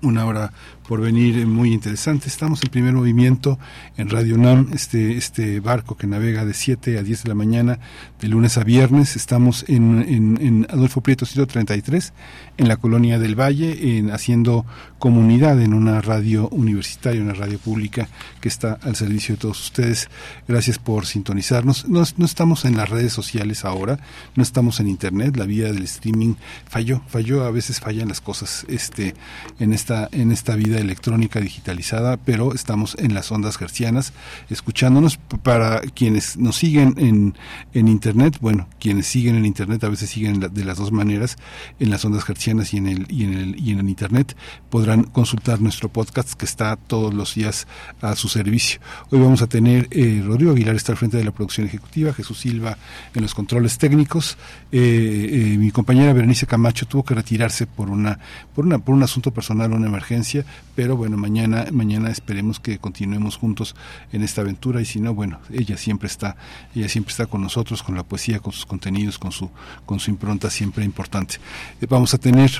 [0.01, 0.51] una hora
[0.87, 2.27] por venir muy interesante.
[2.27, 3.57] Estamos en primer movimiento
[3.97, 7.79] en Radio UNAM, este, este barco que navega de 7 a 10 de la mañana,
[8.19, 9.15] de lunes a viernes.
[9.15, 12.13] Estamos en, en, en Adolfo Prieto 133,
[12.57, 14.65] en la colonia del Valle, en, haciendo
[14.99, 18.09] comunidad en una radio universitaria, una radio pública
[18.39, 20.09] que está al servicio de todos ustedes.
[20.47, 21.87] Gracias por sintonizarnos.
[21.87, 23.99] No, no estamos en las redes sociales ahora,
[24.35, 26.35] no estamos en internet, la vía del streaming
[26.67, 29.15] falló, falló, a veces fallan las cosas este,
[29.59, 34.13] en, esta, en esta vida electrónica digitalizada, pero estamos en las ondas gercianas
[34.49, 35.17] escuchándonos.
[35.17, 37.35] Para quienes nos siguen en,
[37.73, 41.37] en Internet, bueno, quienes siguen en Internet a veces siguen de las dos maneras,
[41.79, 44.35] en las ondas gercianas y en el, y en el, y en el Internet,
[44.69, 47.67] podrán consultar nuestro podcast que está todos los días
[48.01, 48.79] a su servicio.
[49.09, 52.39] Hoy vamos a tener eh, Rodrigo Aguilar está al frente de la producción ejecutiva, Jesús
[52.39, 52.77] Silva
[53.13, 54.37] en los controles técnicos,
[54.71, 58.19] eh, eh, mi compañera Berenice Camacho tuvo que retirarse por una,
[58.55, 60.45] por una, por un asunto personal, una emergencia,
[60.75, 63.75] pero bueno, mañana, mañana esperemos que continuemos juntos
[64.11, 66.37] en esta aventura y si no, bueno, ella siempre está,
[66.73, 69.49] ella siempre está con nosotros, con la poesía, con sus contenidos, con su,
[69.85, 71.35] con su impronta siempre importante.
[71.81, 72.51] Eh, vamos a tener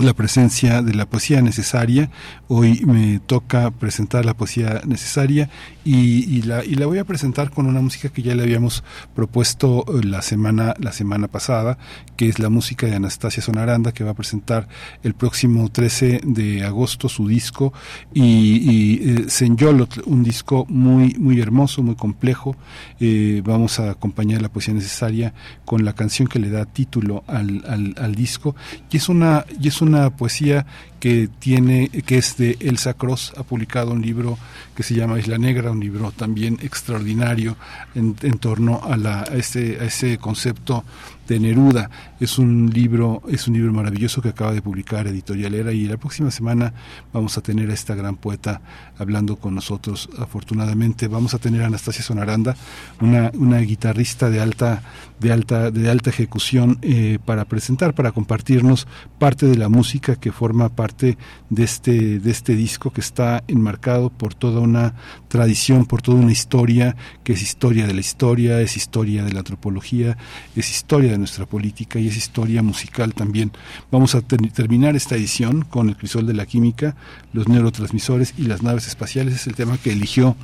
[0.00, 2.10] la presencia de la poesía necesaria.
[2.48, 5.50] Hoy me toca presentar la poesía necesaria
[5.84, 8.82] y, la, y la voy a presentar con una música que ya le habíamos
[9.14, 11.78] propuesto eh, la semana, la semana pasada,
[12.16, 14.66] que es la música de Anastasia Sonaranda, que va a presentar
[15.02, 17.72] el próximo 13 de agosto su disco
[18.12, 22.56] y, y eh, Senyolot, un disco muy, muy hermoso, muy complejo.
[22.98, 25.34] Eh, vamos a acompañar la poesía necesaria
[25.64, 28.56] con la canción que le da título al, al, al disco
[28.90, 30.66] y es una, y es una poesía
[31.04, 34.38] que tiene que es de Elsa Cross ha publicado un libro
[34.74, 37.58] que se llama Isla Negra un libro también extraordinario
[37.94, 40.82] en, torno a, la, a, ese, a ese concepto
[41.28, 41.90] de Neruda.
[42.20, 45.98] Es un libro es un libro maravilloso que acaba de publicar Editorial Era y la
[45.98, 46.72] próxima semana
[47.12, 48.62] vamos a tener a esta gran poeta
[48.98, 51.06] hablando con nosotros afortunadamente.
[51.06, 52.56] Vamos a tener a Anastasia Sonaranda
[53.00, 54.82] una, una guitarrista de alta
[55.20, 58.86] de alta de alta ejecución eh, para presentar para compartirnos
[59.18, 64.10] parte de la música que forma parte de este de este disco que está enmarcado
[64.10, 64.94] por toda una
[65.28, 69.40] tradición por toda una historia que es historia de la historia es historia de la
[69.40, 70.16] antropología
[70.56, 73.52] es historia de nuestra política y es historia musical también.
[73.90, 76.96] Vamos a ter terminar esta edición con el crisol de la química,
[77.32, 79.34] los neurotransmisores y las naves espaciales.
[79.34, 80.36] Es el tema que eligió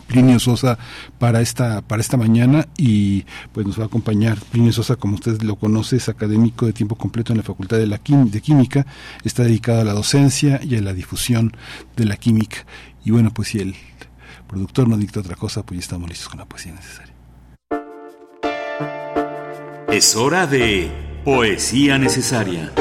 [0.00, 0.78] Plinio Sosa
[1.18, 5.40] para esta para esta mañana y pues nos va a acompañar Plinio Sosa como usted
[5.42, 8.86] lo conoce es académico de tiempo completo en la Facultad de la de Química.
[9.24, 11.56] Está dedicado a la docencia y a la difusión
[11.96, 12.66] de la química.
[13.04, 13.74] Y bueno pues si el
[14.48, 17.14] productor no dicta otra cosa pues ya estamos listos con la poesía necesaria.
[19.92, 20.88] Es hora de
[21.24, 22.72] Poesía Necesaria.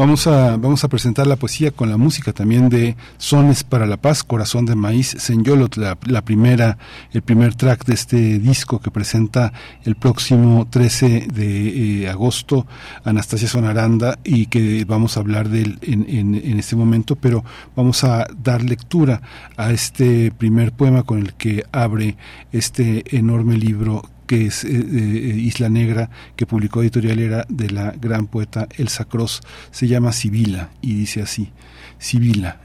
[0.00, 3.98] Vamos a, vamos a presentar la poesía con la música también de Sones para la
[3.98, 6.78] Paz, Corazón de Maíz, Senyolot, la, la primera,
[7.12, 9.52] el primer track de este disco que presenta
[9.84, 12.66] el próximo 13 de eh, agosto
[13.04, 17.44] Anastasia Sonaranda y que vamos a hablar de él en, en, en este momento, pero
[17.76, 19.20] vamos a dar lectura
[19.58, 22.16] a este primer poema con el que abre
[22.52, 27.90] este enorme libro que es eh, eh, Isla Negra, que publicó Editorial Era de la
[27.90, 29.40] gran poeta Elsa Cross,
[29.72, 31.50] se llama Sibila y dice así,
[31.98, 32.60] Sibila,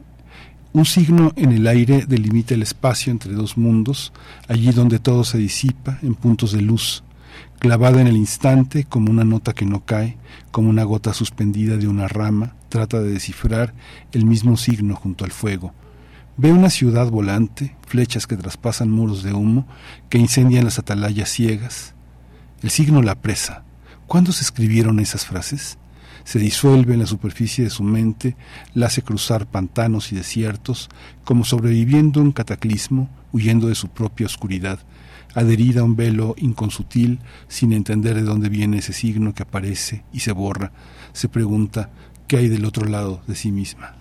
[0.73, 4.13] un signo en el aire delimita el espacio entre dos mundos,
[4.47, 7.03] allí donde todo se disipa en puntos de luz,
[7.57, 10.17] clavada en el instante como una nota que no cae,
[10.51, 13.73] como una gota suspendida de una rama, trata de descifrar
[14.11, 15.73] el mismo signo junto al fuego,
[16.37, 19.65] Ve una ciudad volante, flechas que traspasan muros de humo,
[20.09, 21.93] que incendian las atalayas ciegas.
[22.61, 23.63] El signo la presa.
[24.05, 25.77] ¿Cuándo se escribieron esas frases?
[26.25, 28.35] Se disuelve en la superficie de su mente,
[28.73, 30.89] la hace cruzar pantanos y desiertos,
[31.23, 34.79] como sobreviviendo un cataclismo, huyendo de su propia oscuridad,
[35.35, 40.19] adherida a un velo inconsutil, sin entender de dónde viene ese signo que aparece y
[40.19, 40.73] se borra,
[41.13, 41.91] se pregunta
[42.27, 43.95] qué hay del otro lado de sí misma.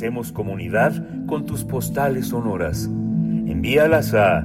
[0.00, 2.86] Hacemos comunidad con tus postales sonoras.
[2.86, 4.42] Envíalas a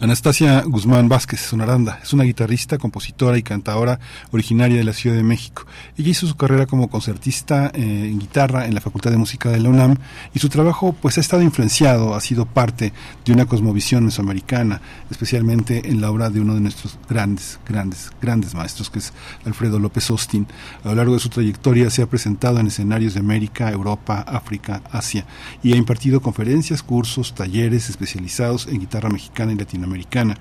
[0.00, 4.00] Anastasia Guzmán Vázquez Sonaranda es una guitarrista, compositora y cantadora
[4.32, 5.64] originaria de la Ciudad de México.
[5.98, 9.58] Ella hizo su carrera como concertista eh, en guitarra en la Facultad de Música de
[9.58, 9.96] la UNAM
[10.32, 12.92] y su trabajo pues ha estado influenciado, ha sido parte
[13.24, 14.80] de una cosmovisión mesoamericana,
[15.10, 19.12] especialmente en la obra de uno de nuestros grandes, grandes, grandes maestros que es
[19.44, 20.46] Alfredo López Austin.
[20.84, 24.82] A lo largo de su trayectoria se ha presentado en escenarios de América, Europa, África,
[24.92, 25.26] Asia
[25.64, 30.36] y ha impartido conferencias, cursos, talleres especializados en guitarra mexicana y latinoamericana.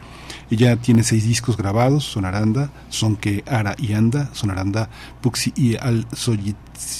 [0.51, 4.88] Ella tiene seis discos grabados, Sonaranda, Sonke Ara y Anda, Sonaranda
[5.19, 6.05] Puxi y Al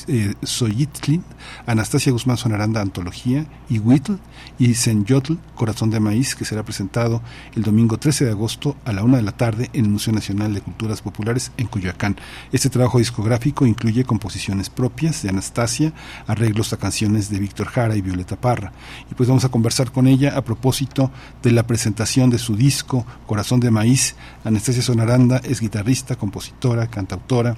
[0.08, 1.24] eh, Soyitlin,
[1.68, 4.18] Anastasia Guzmán Sonaranda Antología y Whittle
[4.58, 7.22] y Senyotl Corazón de Maíz, que será presentado
[7.56, 10.54] el domingo 13 de agosto a la una de la tarde en el Museo Nacional
[10.54, 12.16] de Culturas Populares en Cuyoacán.
[12.52, 15.94] Este trabajo discográfico incluye composiciones propias de Anastasia,
[16.26, 18.72] arreglos a canciones de Víctor Jara y Violeta Parra.
[19.12, 21.12] Y pues vamos a conversar con ella a propósito
[21.44, 24.16] de la presentación de su disco Corazón de Maíz.
[24.44, 27.56] Anastasia Sonaranda es guitarrista, compositora, cantautora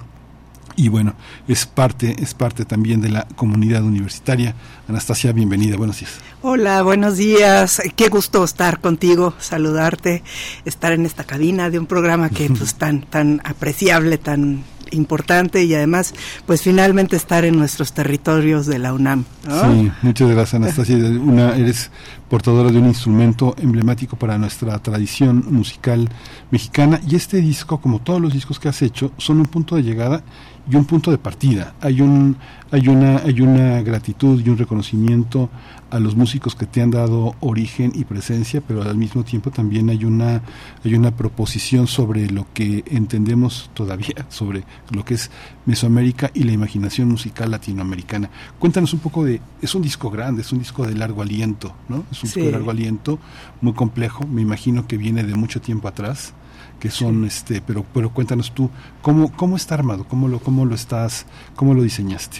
[0.76, 1.14] y bueno,
[1.48, 4.54] es parte, es parte también de la comunidad universitaria.
[4.88, 6.18] Anastasia, bienvenida, buenos días.
[6.42, 7.82] Hola, buenos días.
[7.96, 10.22] Qué gusto estar contigo, saludarte,
[10.64, 15.74] estar en esta cabina de un programa que pues tan tan apreciable, tan importante y
[15.74, 16.14] además
[16.46, 19.24] pues finalmente estar en nuestros territorios de la UNAM.
[19.44, 20.96] Sí, muchas gracias Anastasia.
[21.20, 21.90] Una, eres
[22.28, 26.08] portadora de un instrumento emblemático para nuestra tradición musical
[26.50, 29.82] mexicana y este disco, como todos los discos que has hecho, son un punto de
[29.82, 30.22] llegada
[30.68, 31.74] y un punto de partida.
[31.80, 32.36] Hay un
[32.72, 35.50] hay una hay una gratitud y un reconocimiento
[35.90, 39.90] a los músicos que te han dado origen y presencia, pero al mismo tiempo también
[39.90, 40.42] hay una
[40.84, 45.30] hay una proposición sobre lo que entendemos todavía sobre lo que es
[45.66, 48.30] Mesoamérica y la imaginación musical latinoamericana.
[48.58, 52.04] Cuéntanos un poco de es un disco grande, es un disco de largo aliento, ¿no?
[52.10, 53.18] Es un disco de largo aliento,
[53.60, 56.34] muy complejo, me imagino que viene de mucho tiempo atrás
[56.80, 58.70] que son este pero pero cuéntanos tú
[59.02, 62.38] cómo cómo está armado cómo lo cómo lo estás cómo lo diseñaste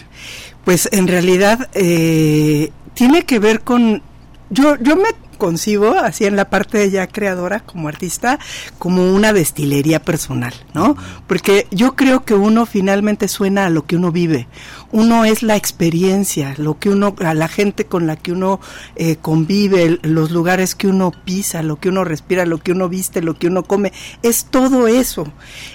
[0.65, 4.01] pues en realidad eh, tiene que ver con
[4.49, 5.09] yo yo me
[5.41, 8.37] concibo así en la parte ya creadora como artista
[8.77, 10.95] como una destilería personal, ¿no?
[11.25, 14.47] Porque yo creo que uno finalmente suena a lo que uno vive.
[14.91, 18.59] Uno es la experiencia, lo que uno, a la gente con la que uno
[18.95, 23.21] eh, convive, los lugares que uno pisa, lo que uno respira, lo que uno viste,
[23.21, 25.25] lo que uno come, es todo eso.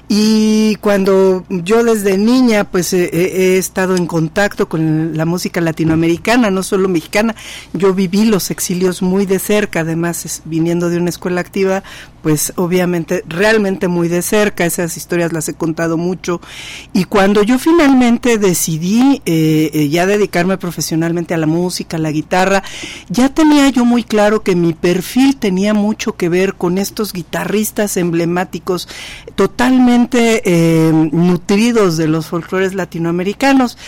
[0.09, 6.51] Y cuando yo desde niña pues eh, he estado en contacto con la música latinoamericana,
[6.51, 7.35] no solo mexicana,
[7.73, 11.83] yo viví los exilios muy de cerca además viniendo de una escuela activa,
[12.27, 16.41] pues obviamente realmente muy de cerca, esas historias las he contado mucho.
[16.93, 22.11] Y cuando yo finalmente decidí eh, eh, ya dedicarme profesionalmente a la música, a la
[22.11, 22.65] guitarra,
[23.09, 27.97] ya tenía yo muy claro que mi perfil tenía mucho que ver con estos guitarristas
[27.97, 28.89] emblemáticos
[29.37, 33.79] totalmente eh, nutridos de los folclores latinoamericanos.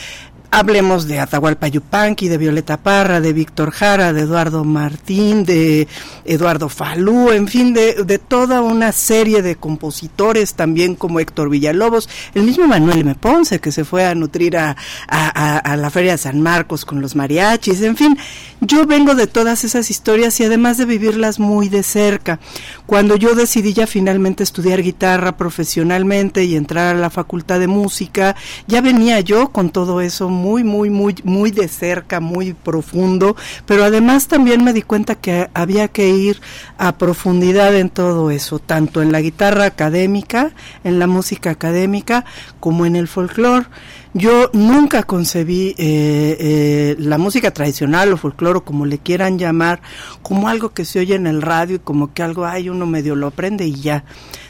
[0.51, 5.87] Hablemos de Atahualpa Yupanqui, de Violeta Parra, de Víctor Jara, de Eduardo Martín, de
[6.25, 12.09] Eduardo Falú, en fin, de, de, toda una serie de compositores también como Héctor Villalobos,
[12.35, 13.15] el mismo Manuel M.
[13.15, 14.75] Ponce que se fue a nutrir a,
[15.07, 18.16] a, a, la Feria de San Marcos con los mariachis, en fin,
[18.62, 22.41] yo vengo de todas esas historias y además de vivirlas muy de cerca.
[22.87, 28.35] Cuando yo decidí ya finalmente estudiar guitarra profesionalmente y entrar a la Facultad de Música,
[28.66, 33.36] ya venía yo con todo eso muy, muy, muy, muy de cerca, muy profundo,
[33.66, 36.40] pero además también me di cuenta que había que ir
[36.78, 40.52] a profundidad en todo eso, tanto en la guitarra académica,
[40.85, 42.24] en la música académica,
[42.60, 43.66] como en el folclore.
[44.15, 49.81] Yo nunca concebí eh, eh, la música tradicional o folclore, como le quieran llamar,
[50.23, 53.15] como algo que se oye en el radio y como que algo hay, uno medio
[53.15, 54.05] lo aprende y ya.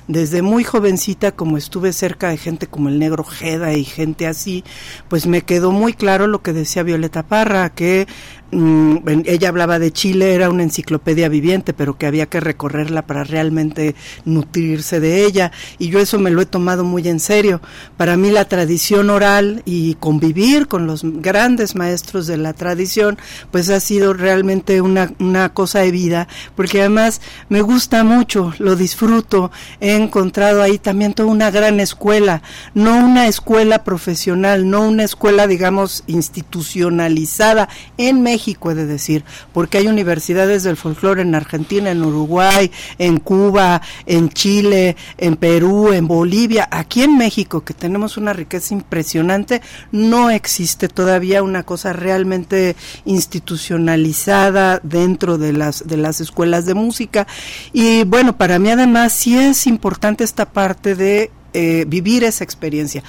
[0.09, 4.65] Desde muy jovencita, como estuve cerca de gente como el negro Jeda y gente así,
[5.09, 8.09] pues me quedó muy claro lo que decía Violeta Parra, que
[8.51, 8.97] mm,
[9.27, 13.95] ella hablaba de Chile, era una enciclopedia viviente, pero que había que recorrerla para realmente
[14.25, 15.53] nutrirse de ella.
[15.79, 17.61] Y yo eso me lo he tomado muy en serio.
[17.97, 23.19] Para mí la tradición oral y convivir con los grandes maestros de la tradición,
[23.51, 28.77] pues ha sido realmente una, una cosa de vida, porque además me gusta mucho, lo
[28.77, 29.51] disfruto.
[29.81, 32.43] He encontrado ahí también toda una gran escuela,
[32.75, 39.78] no una escuela profesional, no una escuela, digamos, institucionalizada en México, he de decir, porque
[39.78, 46.06] hay universidades del folclore en Argentina, en Uruguay, en Cuba, en Chile, en Perú, en
[46.06, 49.62] Bolivia, aquí en México, que tenemos una riqueza impresionante,
[49.93, 57.26] no existe todavía una cosa realmente institucionalizada dentro de las de las escuelas de música
[57.73, 63.02] y bueno, para mí además sí es importante esta parte de eh, vivir esa experiencia.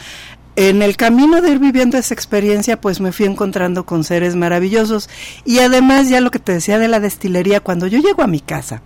[0.62, 5.10] En el camino de ir viviendo esa experiencia, pues me fui encontrando con seres maravillosos.
[5.46, 8.42] Y además, ya lo que te decía de la destilería, cuando yo llego a mi
[8.42, 8.82] casa,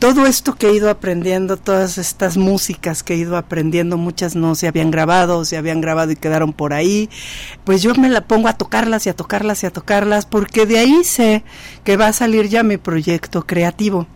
[0.00, 4.56] todo esto que he ido aprendiendo, todas estas músicas que he ido aprendiendo, muchas no
[4.56, 7.08] se habían grabado, se habían grabado y quedaron por ahí,
[7.62, 10.80] pues yo me la pongo a tocarlas y a tocarlas y a tocarlas, porque de
[10.80, 11.44] ahí sé
[11.84, 14.08] que va a salir ya mi proyecto creativo.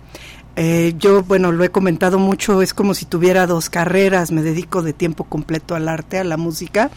[0.59, 4.81] Eh, yo, bueno, lo he comentado mucho, es como si tuviera dos carreras, me dedico
[4.81, 6.91] de tiempo completo al arte, a la música.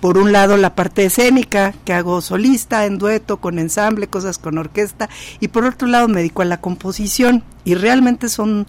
[0.00, 4.58] Por un lado la parte escénica, que hago solista, en dueto, con ensamble, cosas con
[4.58, 7.44] orquesta, y por otro lado me dedico a la composición.
[7.64, 8.66] Y realmente son,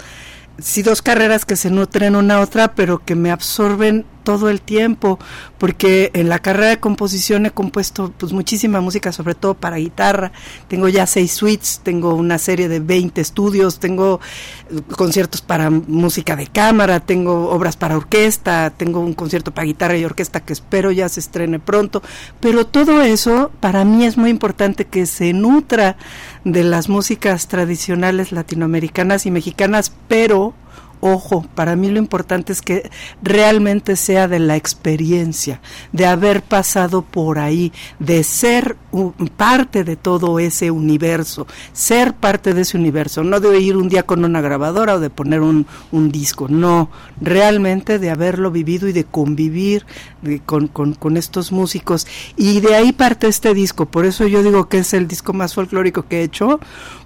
[0.60, 4.60] sí, dos carreras que se nutren una a otra, pero que me absorben todo el
[4.60, 5.18] tiempo,
[5.58, 10.34] porque en la carrera de composición he compuesto pues muchísima música, sobre todo para guitarra.
[10.68, 14.20] Tengo ya seis suites, tengo una serie de 20 estudios, tengo
[14.70, 19.96] eh, conciertos para música de cámara, tengo obras para orquesta, tengo un concierto para guitarra
[19.96, 22.02] y orquesta que espero ya se estrene pronto,
[22.42, 25.96] pero todo eso para mí es muy importante que se nutra
[26.44, 30.54] de las músicas tradicionales latinoamericanas y mexicanas, pero
[31.06, 32.90] ojo, para mí lo importante es que
[33.22, 35.62] realmente sea de la experiencia,
[35.92, 38.76] de haber pasado por ahí, de ser
[39.38, 44.04] parte de todo ese universo, ser parte de ese universo, no de ir un día
[44.04, 45.66] con una grabadora o de poner un,
[46.12, 46.90] disco, no,
[47.22, 49.86] realmente de haberlo vivido y de convivir
[50.46, 52.08] con, con, con estos músicos.
[52.36, 55.54] Y de ahí parte este disco, por eso yo digo que es el disco más
[55.54, 56.60] folclórico que he hecho,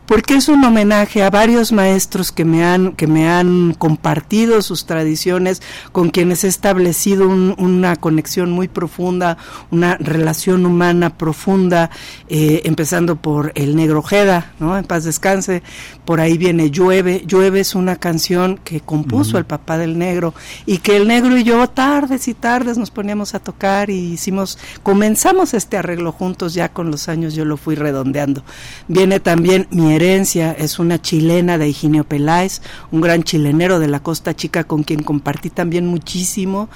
[0.09, 4.88] porque es un homenaje a varios maestros que me han que me han compartido sus
[4.88, 9.38] tradiciones, con quienes he establecido una conexión muy profunda,
[9.69, 11.91] una relación humana profunda,
[12.27, 14.75] eh, empezando por el Negro Jeda, ¿no?
[14.75, 15.61] En paz descanse.
[16.09, 17.23] Por ahí viene Llueve.
[17.27, 20.33] Llueve es una canción que compuso el papá del Negro
[20.65, 24.57] y que el Negro y yo tardes y tardes nos poníamos a tocar y hicimos,
[24.81, 28.43] comenzamos este arreglo juntos ya con los años yo lo fui redondeando.
[28.88, 33.99] Viene también mi herencia, es una chilena de Higinio Peláez, un gran chilenero de la
[33.99, 36.69] Costa Chica con quien compartí también muchísimo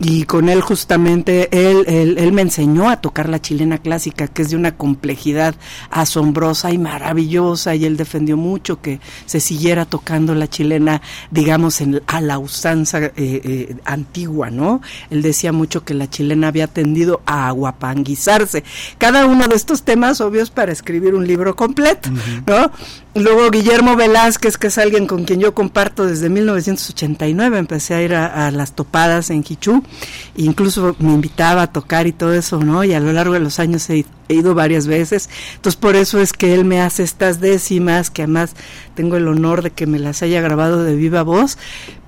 [0.00, 4.50] y con él justamente él, él, me enseñó a tocar la chilena clásica que es
[4.50, 5.54] de una complejidad
[5.90, 12.00] asombrosa y maravillosa y él defendió mucho que se siguiera tocando la chilena digamos en,
[12.06, 17.22] a la usanza eh, eh, antigua no él decía mucho que la chilena había tendido
[17.26, 18.64] a aguapanguizarse.
[18.98, 22.10] Cada uno de estos temas obvios para escribir un libro completo
[22.46, 22.70] no
[23.18, 28.14] Luego Guillermo Velázquez, que es alguien con quien yo comparto desde 1989, empecé a ir
[28.14, 29.82] a, las topadas en Quichú,
[30.36, 32.84] incluso me invitaba a tocar y todo eso, ¿no?
[32.84, 36.20] Y a lo largo de los años he, he ido varias veces, entonces por eso
[36.20, 38.54] es que él me hace estas décimas, que además
[38.94, 41.58] tengo el honor de que me las haya grabado de viva voz,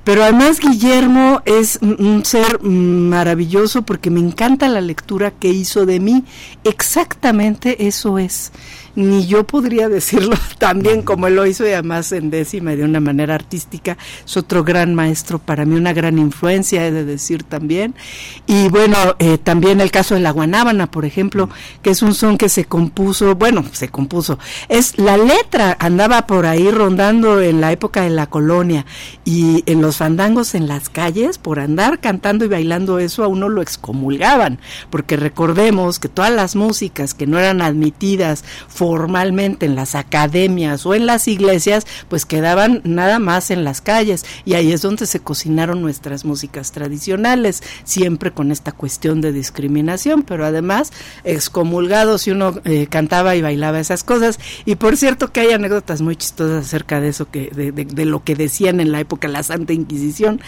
[0.05, 6.01] pero además Guillermo es un ser maravilloso porque me encanta la lectura que hizo de
[6.01, 6.25] mí.
[6.65, 8.51] Exactamente eso es
[8.94, 12.77] ni yo podría decirlo tan bien como él lo hizo y además en décima y
[12.77, 13.97] de una manera artística.
[14.25, 17.94] Es otro gran maestro para mí, una gran influencia, he de decir también.
[18.47, 21.49] Y bueno, eh, también el caso de la guanábana, por ejemplo,
[21.83, 24.39] que es un son que se compuso, bueno, se compuso,
[24.69, 28.86] es la letra andaba por ahí rondando en la época de la colonia
[29.25, 33.49] y en los fandangos en las calles, por andar cantando y bailando eso a uno
[33.49, 34.59] lo excomulgaban,
[34.91, 38.44] porque recordemos que todas las músicas que no eran admitidas
[38.81, 44.25] formalmente en las academias o en las iglesias, pues quedaban nada más en las calles
[44.47, 50.23] y ahí es donde se cocinaron nuestras músicas tradicionales, siempre con esta cuestión de discriminación,
[50.23, 50.94] pero además
[51.25, 54.41] excomulgados si uno eh, cantaba y bailaba esas cosas.
[54.65, 58.25] Y por cierto que hay anécdotas muy chistosas acerca de eso, que de, de lo
[58.25, 60.41] que decían en la época la Santa Inquisición.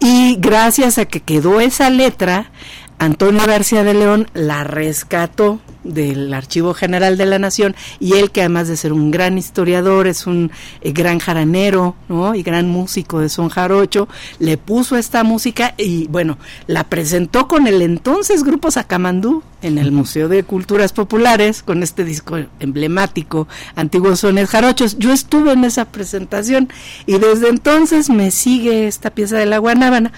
[0.00, 2.50] Y gracias a que quedó esa letra,
[2.98, 8.40] Antonio García de León la rescató del Archivo General de la Nación y él que
[8.40, 10.50] además de ser un gran historiador es un
[10.80, 12.34] eh, gran jaranero ¿no?
[12.34, 14.08] y gran músico de son jarocho
[14.38, 19.92] le puso esta música y bueno la presentó con el entonces grupo Sacamandú en el
[19.92, 24.98] Museo de Culturas Populares con este disco emblemático Antiguos Sones Jarochos.
[24.98, 26.68] Yo estuve en esa presentación
[27.06, 30.12] y desde entonces me sigue esta pieza de la Guanábana.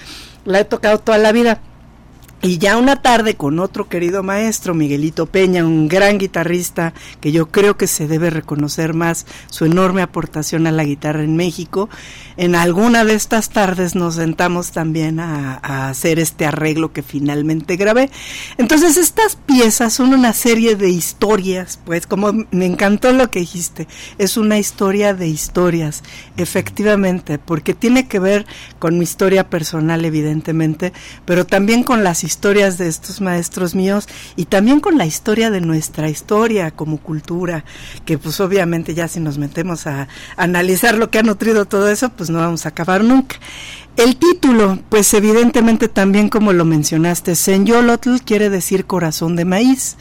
[0.45, 1.61] La he tocado toda la vida
[2.41, 7.49] y ya una tarde con otro querido maestro, Miguelito Peña, un gran guitarrista que yo
[7.51, 11.89] creo que se debe reconocer más su enorme aportación a la guitarra en México,
[12.37, 18.11] en alguna de estas tardes nos sentamos también a, hacer este arreglo que finalmente grabé.
[18.57, 23.89] Entonces estas piezas son una serie de historias, pues como me encantó lo que dijiste,
[24.19, 26.05] es una historia de historias,
[26.37, 28.47] efectivamente, porque tiene que ver
[28.79, 30.93] con mi historia personal evidentemente,
[31.25, 32.28] pero también con las historias
[32.79, 37.65] de estos maestros míos y también con la historia de nuestra historia como cultura,
[38.05, 42.11] que pues obviamente ya si nos metemos a, analizar lo que ha nutrido todo eso,
[42.11, 43.37] pues no vamos a acabar nunca.
[43.97, 49.97] El título, pues evidentemente también como lo mencionaste, Senyolotl quiere decir corazón de maíz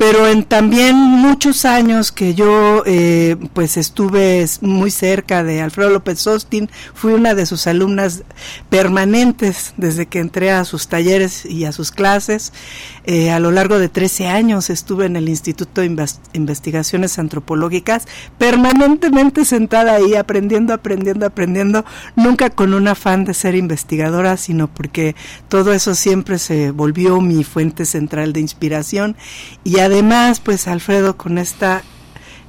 [0.00, 6.26] pero en también muchos años que yo eh, pues estuve muy cerca de Alfredo López
[6.26, 8.22] Austin, fui una de sus alumnas
[8.70, 12.54] permanentes desde que entré a sus talleres y a sus clases.
[13.12, 15.92] Eh, a lo largo de 13 años estuve en el Instituto de
[16.32, 18.06] Investigaciones Antropológicas,
[18.38, 25.16] permanentemente sentada ahí, aprendiendo, aprendiendo, aprendiendo, nunca con un afán de ser investigadora, sino porque
[25.48, 29.16] todo eso siempre se volvió mi fuente central de inspiración.
[29.64, 31.82] Y además, pues Alfredo, con esta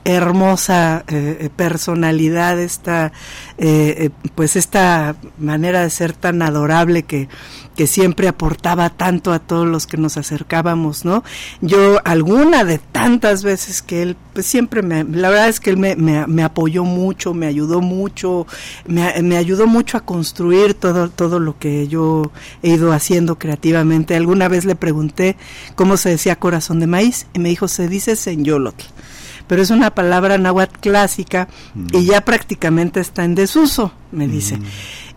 [0.03, 3.11] hermosa eh, personalidad, esta,
[3.57, 7.30] eh, pues esta manera de ser tan adorable que,
[7.75, 11.23] que siempre aportaba tanto a todos los que nos acercábamos, ¿no?
[11.61, 15.77] Yo, alguna de tantas veces que él, pues siempre me, la verdad es que él
[15.77, 18.45] me, me, apoyó mucho, me ayudó mucho,
[18.85, 22.31] me, me, ayudó mucho a construir todo, todo lo que yo
[22.61, 24.15] he ido haciendo creativamente.
[24.15, 25.38] Alguna vez le pregunté
[25.75, 28.85] cómo se decía corazón de maíz y me dijo, se dice senyolotl
[29.51, 31.49] pero es una palabra náhuatl clásica
[31.91, 32.01] y mm.
[32.05, 34.55] ya prácticamente está en desuso, me dice.
[34.55, 34.63] Mm.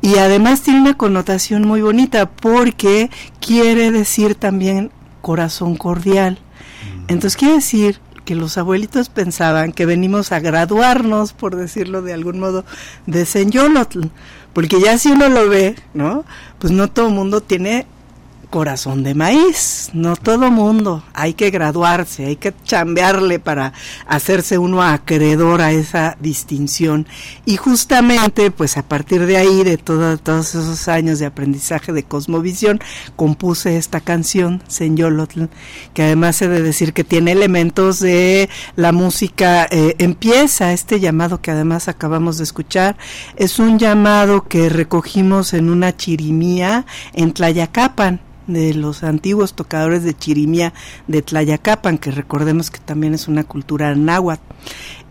[0.02, 4.90] Y además tiene una connotación muy bonita porque quiere decir también
[5.22, 6.40] corazón cordial.
[6.40, 7.12] Mm.
[7.12, 12.40] Entonces quiere decir que los abuelitos pensaban que venimos a graduarnos, por decirlo de algún
[12.40, 12.64] modo,
[13.06, 14.08] de Senyolotl,
[14.52, 16.24] porque ya si uno lo ve, ¿no?
[16.58, 17.86] Pues no todo el mundo tiene
[18.54, 19.90] corazón de maíz.
[19.94, 21.02] No todo mundo.
[21.12, 23.72] Hay que graduarse, hay que chambearle para
[24.06, 27.04] hacerse uno acreedor a esa distinción.
[27.46, 32.78] Y justamente, pues a partir de ahí, de todos esos años de aprendizaje de cosmovisión,
[33.16, 35.46] compuse esta canción, Senyolotl,
[35.92, 39.66] que además he de decir que tiene elementos de la música.
[39.68, 42.96] Eh, empieza este llamado que además acabamos de escuchar.
[43.34, 50.14] Es un llamado que recogimos en una chirimía en Tlayacapan de los antiguos tocadores de
[50.14, 50.72] chirimía
[51.06, 54.42] de Tlayacapan, que recordemos que también es una cultura náhuatl.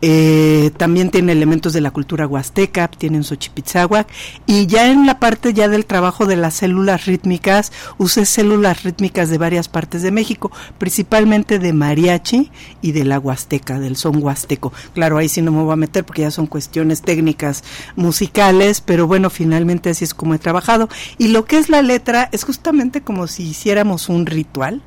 [0.06, 4.06] Eh, también tiene elementos de la cultura huasteca, tienen Xochipitzahuac,
[4.46, 9.30] y ya en la parte ya del trabajo de las células rítmicas, usé células rítmicas
[9.30, 12.52] de varias partes de México, principalmente de mariachi
[12.82, 14.74] y de la huasteca, del son huasteco.
[14.94, 17.64] Claro, ahí sí no me voy a meter porque ya son cuestiones técnicas
[17.96, 20.90] musicales, pero bueno, finalmente así es como he trabajado.
[21.18, 24.82] Y lo que es la letra es justamente como si hiciéramos un ritual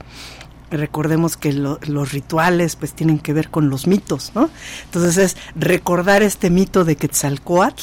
[0.71, 4.51] recordemos que los rituales pues tienen que ver con los mitos, ¿no?
[4.85, 7.83] Entonces es recordar este mito de Quetzalcoatl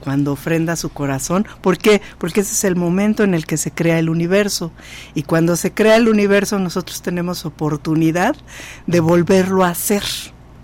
[0.00, 2.00] cuando ofrenda su corazón, ¿por qué?
[2.18, 4.72] Porque ese es el momento en el que se crea el universo
[5.14, 8.34] y cuando se crea el universo nosotros tenemos oportunidad
[8.86, 10.02] de volverlo a hacer.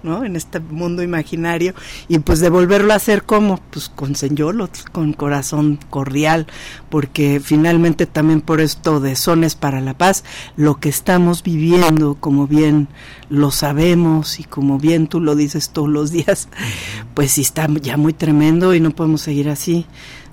[0.06, 1.74] En este mundo imaginario.
[2.08, 6.46] Y pues devolverlo a hacer como pues con señolot, con corazón cordial,
[6.88, 10.24] porque finalmente también por esto de Sones para la Paz,
[10.56, 12.88] lo que estamos viviendo, como bien
[13.28, 16.48] lo sabemos y como bien tú lo dices todos los días,
[17.14, 19.86] pues sí está ya muy tremendo y no podemos seguir así.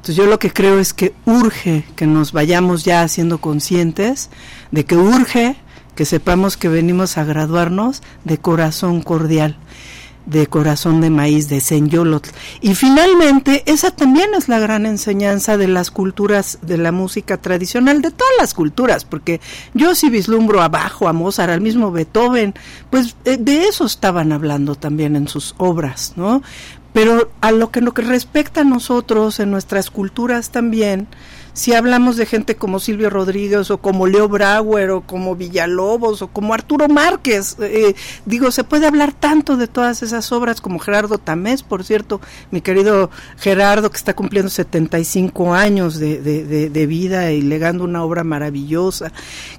[0.03, 4.29] Entonces yo lo que creo es que urge que nos vayamos ya haciendo conscientes
[4.71, 5.55] de que urge
[5.95, 9.57] que sepamos que venimos a graduarnos de corazón cordial,
[10.25, 12.29] de corazón de maíz, de senyolotl.
[12.61, 18.01] Y finalmente, esa también es la gran enseñanza de las culturas de la música tradicional,
[18.01, 19.41] de todas las culturas, porque
[19.73, 22.53] yo si vislumbro abajo a Mozart, al mismo Beethoven,
[22.89, 26.41] pues eh, de eso estaban hablando también en sus obras, ¿no?
[26.93, 31.07] Pero a lo que, lo que respecta a nosotros, en nuestras culturas también,
[31.53, 36.27] si hablamos de gente como Silvio Rodríguez o como Leo Brauer o como Villalobos o
[36.27, 41.17] como Arturo Márquez, eh, digo, se puede hablar tanto de todas esas obras como Gerardo
[41.17, 42.19] Tamés, por cierto,
[42.51, 48.03] mi querido Gerardo que está cumpliendo 75 años de, de, de vida y legando una
[48.03, 49.11] obra maravillosa,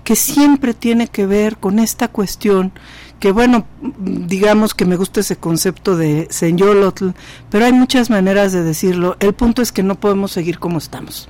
[0.02, 2.72] que siempre tiene que ver con esta cuestión
[3.20, 7.10] que bueno, digamos que me gusta ese concepto de señolotl,
[7.50, 9.16] pero hay muchas maneras de decirlo.
[9.20, 11.28] El punto es que no podemos seguir como estamos.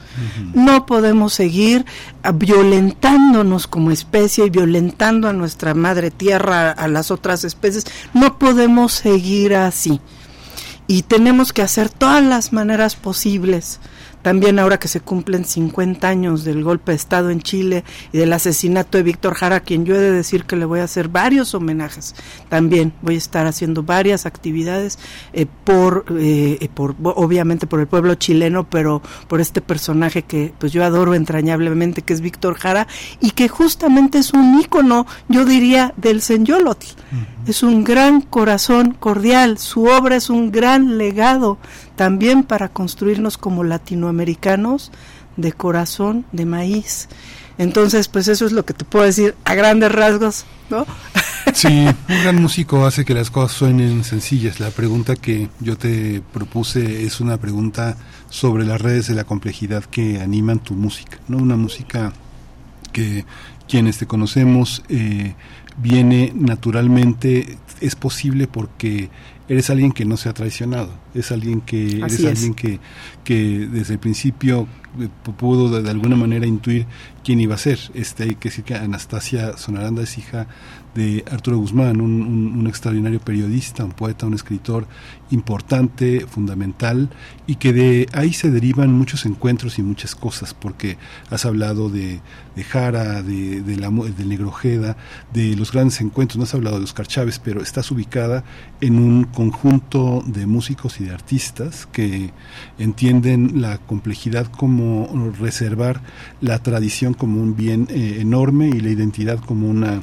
[0.54, 1.84] No podemos seguir
[2.34, 7.84] violentándonos como especie y violentando a nuestra madre tierra, a las otras especies.
[8.12, 10.00] No podemos seguir así.
[10.86, 13.80] Y tenemos que hacer todas las maneras posibles
[14.24, 18.32] también ahora que se cumplen 50 años del golpe de Estado en Chile y del
[18.32, 21.08] asesinato de Víctor Jara, a quien yo he de decir que le voy a hacer
[21.08, 22.14] varios homenajes.
[22.48, 24.98] También voy a estar haciendo varias actividades
[25.34, 30.72] eh, por, eh, por, obviamente por el pueblo chileno, pero por este personaje que pues
[30.72, 32.88] yo adoro entrañablemente, que es Víctor Jara,
[33.20, 36.86] y que justamente es un ícono, yo diría, del Senyolotl.
[37.46, 41.58] Es un gran corazón cordial, su obra es un gran legado
[41.96, 44.90] también para construirnos como latinoamericanos
[45.36, 47.08] de corazón de maíz.
[47.56, 50.86] Entonces, pues eso es lo que te puedo decir a grandes rasgos, ¿no?
[51.52, 54.58] Sí, un gran músico hace que las cosas suenen sencillas.
[54.58, 57.96] La pregunta que yo te propuse es una pregunta
[58.28, 61.36] sobre las redes de la complejidad que animan tu música, ¿no?
[61.36, 62.12] Una música
[62.92, 63.24] que
[63.68, 65.34] quienes te conocemos eh,
[65.76, 69.10] viene naturalmente, es posible porque
[69.48, 72.26] eres alguien que no se ha traicionado, es alguien que Así eres es.
[72.26, 72.80] alguien que,
[73.24, 74.66] que desde el principio
[75.00, 76.86] eh, pu- pudo de, de alguna manera intuir
[77.22, 77.78] quién iba a ser.
[77.94, 80.46] Este, hay que decir que Anastasia Sonaranda es hija
[80.94, 84.86] de Arturo Guzmán, un, extraordinario periodista, un poeta, un escritor
[85.30, 87.10] importante, fundamental,
[87.46, 90.96] y que de ahí se derivan muchos encuentros y muchas cosas, porque
[91.30, 92.20] has hablado de,
[92.56, 94.96] de Jara, de, la, del Negrojeda,
[95.32, 98.44] de los grandes encuentros, no has hablado de Oscar Chávez, pero estás ubicada
[98.80, 102.32] en un conjunto de músicos y de artistas que
[102.78, 106.00] entienden la complejidad como reservar
[106.40, 110.02] la tradición como un bien eh, enorme y la identidad como una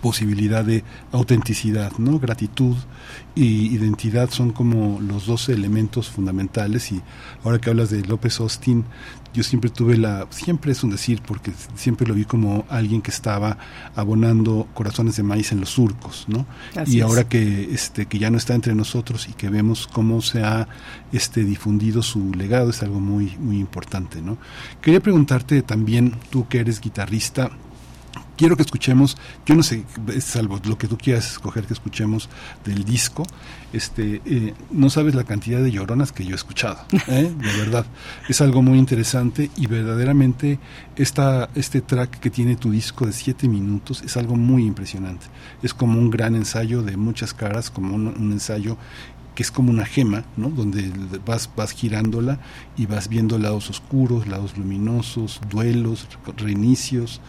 [0.00, 2.18] posibilidad de autenticidad, ¿no?
[2.18, 2.76] Gratitud
[3.34, 7.02] y identidad son como los dos elementos fundamentales y
[7.44, 8.84] ahora que hablas de López Austin,
[9.34, 13.10] yo siempre tuve la, siempre es un decir porque siempre lo vi como alguien que
[13.10, 13.58] estaba
[13.94, 16.46] abonando corazones de maíz en los surcos, ¿no?
[16.74, 17.04] Así y es.
[17.04, 20.68] ahora que este que ya no está entre nosotros y que vemos cómo se ha
[21.12, 24.38] este difundido su legado es algo muy muy importante, ¿no?
[24.80, 27.50] Quería preguntarte también tú que eres guitarrista
[28.38, 29.84] quiero que escuchemos, yo no sé,
[30.20, 32.30] salvo lo que tú quieras escoger que escuchemos
[32.64, 33.24] del disco,
[33.72, 37.34] este, eh, no sabes la cantidad de lloronas que yo he escuchado, ¿eh?
[37.36, 37.84] de verdad.
[38.28, 40.60] Es algo muy interesante y verdaderamente
[40.96, 45.26] esta, este track que tiene tu disco de siete minutos es algo muy impresionante.
[45.62, 48.78] Es como un gran ensayo de muchas caras, como un, un ensayo
[49.38, 50.48] que es como una gema, ¿no?
[50.48, 50.90] Donde
[51.24, 52.40] vas, vas girándola
[52.76, 56.08] y vas viendo lados oscuros, lados luminosos, duelos,
[56.38, 57.20] reinicios.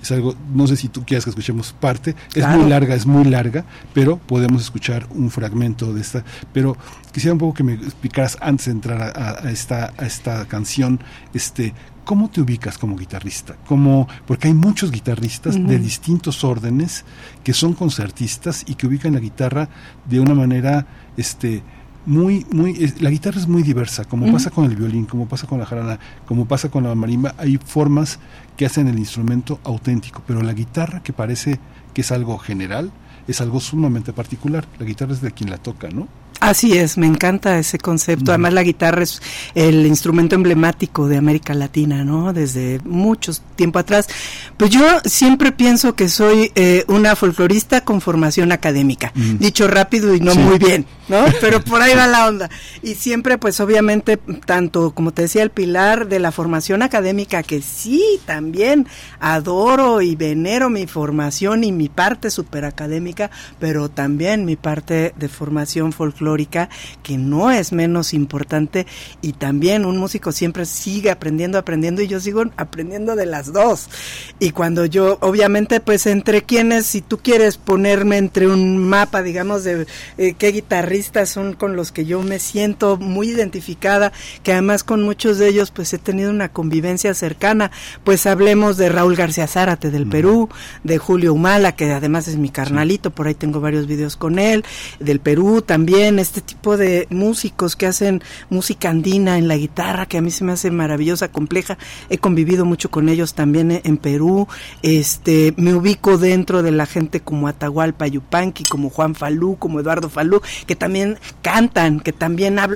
[0.00, 3.24] Es algo, no sé si tú quieras que escuchemos parte, es muy larga, es muy
[3.24, 6.24] larga, pero podemos escuchar un fragmento de esta.
[6.54, 6.74] Pero
[7.12, 11.00] quisiera un poco que me explicaras antes de entrar a esta, a esta canción,
[11.34, 11.74] este,
[12.08, 13.58] ¿Cómo te ubicas como guitarrista?
[13.66, 17.04] ¿Cómo, porque hay muchos guitarristas de distintos órdenes
[17.44, 19.68] que son concertistas y que ubican la guitarra
[20.06, 20.86] de una manera
[21.18, 21.62] este
[22.06, 25.58] muy muy la guitarra es muy diversa como pasa con el violín como pasa con
[25.58, 28.18] la jarana como pasa con la marimba hay formas
[28.56, 31.60] que hacen el instrumento auténtico pero la guitarra que parece
[31.92, 32.90] que es algo general
[33.28, 34.66] es algo sumamente particular.
[34.78, 36.08] La guitarra es de quien la toca no
[36.40, 38.30] Así es, me encanta ese concepto.
[38.30, 39.20] Además, la guitarra es
[39.56, 42.32] el instrumento emblemático de América Latina, ¿no?
[42.32, 44.06] Desde mucho tiempo atrás.
[44.56, 49.10] Pues yo siempre pienso que soy eh, una folclorista con formación académica.
[49.16, 49.38] Mm.
[49.38, 50.38] Dicho rápido y no Sí.
[50.38, 51.24] muy bien, ¿no?
[51.40, 52.48] Pero por ahí va la onda.
[52.84, 54.16] Y siempre, pues obviamente,
[54.46, 58.86] tanto como te decía, el pilar de la formación académica, que sí, también
[59.18, 65.92] adoro y venero mi formación y mi parte superacadémica, pero también mi parte de formación
[65.92, 66.17] folclórica,
[67.02, 68.86] que no es menos importante.
[69.22, 73.88] Y también un músico siempre sigue aprendiendo, aprendiendo, y yo sigo aprendiendo de las dos.
[74.38, 79.64] Y cuando yo, obviamente, pues entre quienes, si tú quieres ponerme entre un mapa, digamos,
[79.64, 84.84] de eh, qué guitarristas son con los que yo me siento muy identificada, que además
[84.84, 87.70] con muchos de ellos pues he tenido una convivencia cercana,
[88.04, 90.48] pues hablemos de Raúl García Zárate del Perú,
[90.84, 94.64] de Julio Humala, que además es mi carnalito, por ahí tengo varios videos con él,
[95.00, 100.18] del Perú también, este tipo de músicos que hacen música andina en la guitarra, que
[100.18, 101.76] a mí se me hace maravillosa, compleja,
[102.08, 104.46] he convivido mucho con ellos también en- en Perú,
[104.82, 110.08] este, me ubico dentro de la gente como Atahualpa Yupanqui, como Juan Falú, como Eduardo
[110.08, 112.68] Falú, que también cantan, que también a-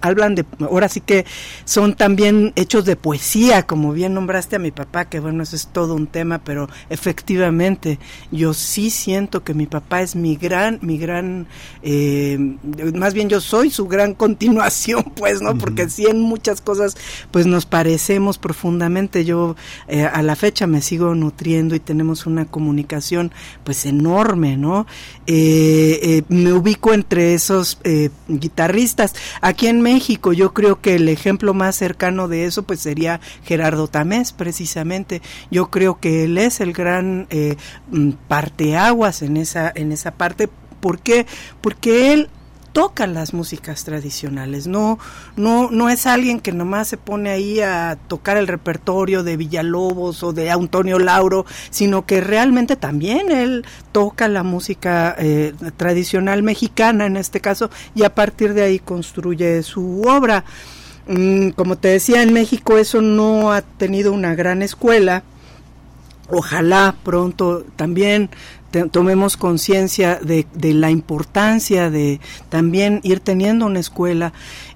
[0.00, 1.26] hablan de, ahora sí que
[1.66, 5.66] son también hechos de poesía, como bien nombraste a mi papá, que bueno, eso es
[5.66, 7.98] todo un tema, pero efectivamente
[8.30, 11.46] yo sí siento que mi papá es mi gran, mi gran,
[11.82, 12.55] eh,
[12.94, 15.56] más bien yo soy su gran continuación, pues, ¿no?
[15.56, 16.96] Porque sí en muchas cosas,
[17.30, 19.24] pues nos parecemos profundamente.
[19.24, 19.56] Yo
[19.88, 23.32] eh, a la fecha me sigo nutriendo y tenemos una comunicación,
[23.64, 24.86] pues, enorme, ¿no?
[25.26, 27.78] Eh, eh, me ubico entre esos
[28.28, 29.14] guitarristas.
[29.40, 33.88] Aquí en México yo creo que el ejemplo más cercano de eso, pues, sería Gerardo
[33.88, 35.22] Tamés, precisamente.
[35.50, 37.28] Yo creo que él es el gran
[37.90, 40.48] mm, parteaguas en esa, en esa parte.
[40.80, 41.26] ¿Por qué?
[41.60, 42.28] Porque él
[42.76, 44.98] toca las músicas tradicionales, no,
[45.34, 50.22] no, no es alguien que nomás se pone ahí a tocar el repertorio de Villalobos
[50.22, 57.06] o de Antonio Lauro, sino que realmente también él toca la música eh, tradicional mexicana
[57.06, 60.44] en este caso y a partir de ahí construye su obra.
[61.08, 65.24] Mm, como te decía, en México eso no ha tenido una gran escuela
[66.28, 68.30] ojalá pronto también
[68.84, 74.32] tomemos conciencia de, de la importancia de también ir teniendo una escuela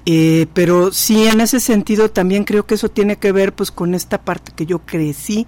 [0.06, 3.94] eh, pero sí en ese sentido también creo que eso tiene que ver pues con
[3.94, 5.46] esta parte que yo crecí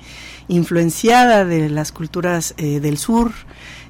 [0.49, 3.33] influenciada de las culturas eh, del sur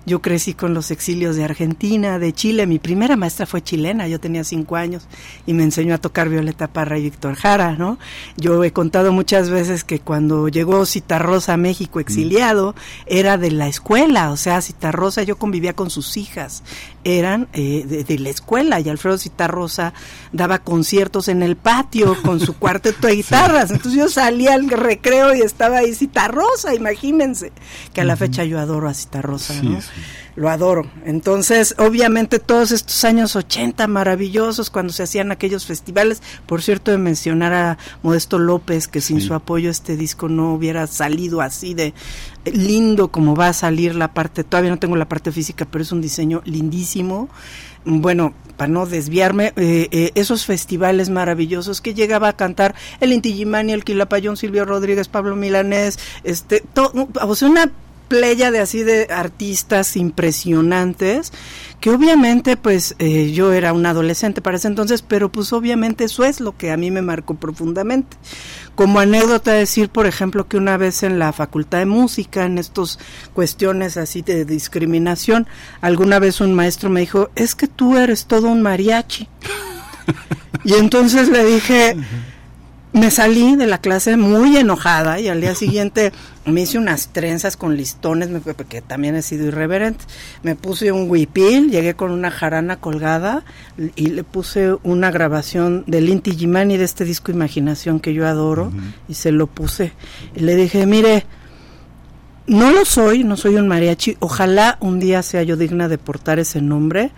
[0.04, 2.66] yo crecí con los exilios de Argentina, de Chile.
[2.66, 5.06] Mi primera maestra fue chilena, yo tenía cinco años
[5.46, 7.98] y me enseñó a tocar Violeta Parra y Víctor Jara, ¿no?
[8.36, 12.74] Yo he contado muchas veces que cuando llegó Citarrosa a México exiliado,
[13.06, 16.62] era de la escuela, o sea, Citarrosa, yo convivía con sus hijas,
[17.04, 19.92] eran eh, de, de la escuela y Alfredo Citarrosa
[20.32, 23.70] daba conciertos en el patio con su cuarteto de guitarras.
[23.70, 27.52] Entonces yo salía al recreo y estaba ahí Citarrosa, imagínense,
[27.92, 29.80] que a la fecha yo adoro a Citarrosa, ¿no?
[29.80, 29.91] sí.
[30.34, 30.90] Lo adoro.
[31.04, 36.96] Entonces, obviamente todos estos años 80 maravillosos cuando se hacían aquellos festivales, por cierto de
[36.96, 41.92] mencionar a Modesto López que sin su apoyo este disco no hubiera salido así de
[42.46, 45.92] lindo como va a salir la parte, todavía no tengo la parte física, pero es
[45.92, 47.28] un diseño lindísimo.
[47.84, 53.30] Bueno, para no desviarme, eh, eh, esos festivales maravillosos que llegaba a cantar el Inti
[53.30, 57.70] Illimani, el Quilapayón, Silvio Rodríguez, Pablo Milanés, este, to- o sea, una
[58.12, 61.32] playa de así de artistas impresionantes
[61.80, 66.22] que obviamente pues eh, yo era un adolescente para ese entonces pero pues obviamente eso
[66.24, 68.18] es lo que a mí me marcó profundamente.
[68.74, 72.98] Como anécdota decir por ejemplo que una vez en la facultad de música en estos
[73.32, 75.46] cuestiones así de discriminación
[75.80, 79.26] alguna vez un maestro me dijo es que tú eres todo un mariachi
[80.64, 81.96] y entonces le dije
[82.92, 86.12] me salí de la clase muy enojada y al día siguiente
[86.44, 90.04] me hice unas trenzas con listones, porque también he sido irreverente.
[90.42, 93.44] Me puse un huipil, llegué con una jarana colgada
[93.96, 98.70] y le puse una grabación del Inti Gimani de este disco Imaginación que yo adoro
[99.08, 99.92] y se lo puse.
[100.36, 101.24] Y le dije, mire,
[102.46, 106.38] no lo soy, no soy un mariachi, ojalá un día sea yo digna de portar
[106.38, 107.10] ese nombre.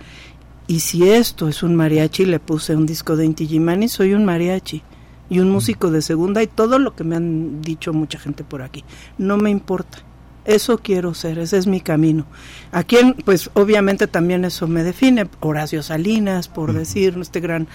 [0.69, 4.25] Y si esto es un mariachi, le puse un disco de Inti Gimani, soy un
[4.25, 4.85] mariachi
[5.29, 8.63] y un músico de segunda y todo lo que me han dicho mucha gente por
[8.63, 8.85] aquí.
[9.19, 9.99] No me importa.
[10.45, 12.27] Eso quiero ser, ese es mi camino.
[12.71, 17.67] A quien, pues obviamente también eso me define, Horacio Salinas, por decir, este gran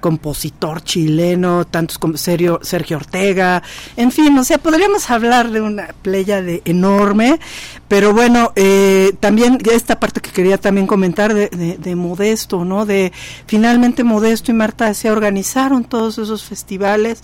[0.00, 3.62] compositor chileno, tantos como Sergio, Sergio Ortega,
[3.96, 7.38] en fin, o sea, podríamos hablar de una playa de enorme,
[7.88, 12.86] pero bueno, eh, también esta parte que quería también comentar de, de- de Modesto, ¿no?
[12.86, 13.12] De
[13.46, 17.22] finalmente Modesto y Marta se organizaron todos esos festivales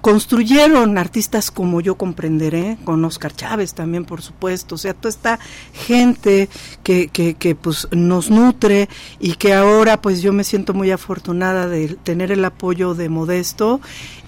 [0.00, 5.38] construyeron artistas como yo comprenderé, con Oscar Chávez también, por supuesto, o sea, toda esta
[5.72, 6.48] gente
[6.82, 11.68] que, que, que pues nos nutre y que ahora pues yo me siento muy afortunada
[11.68, 13.80] de tener el apoyo de Modesto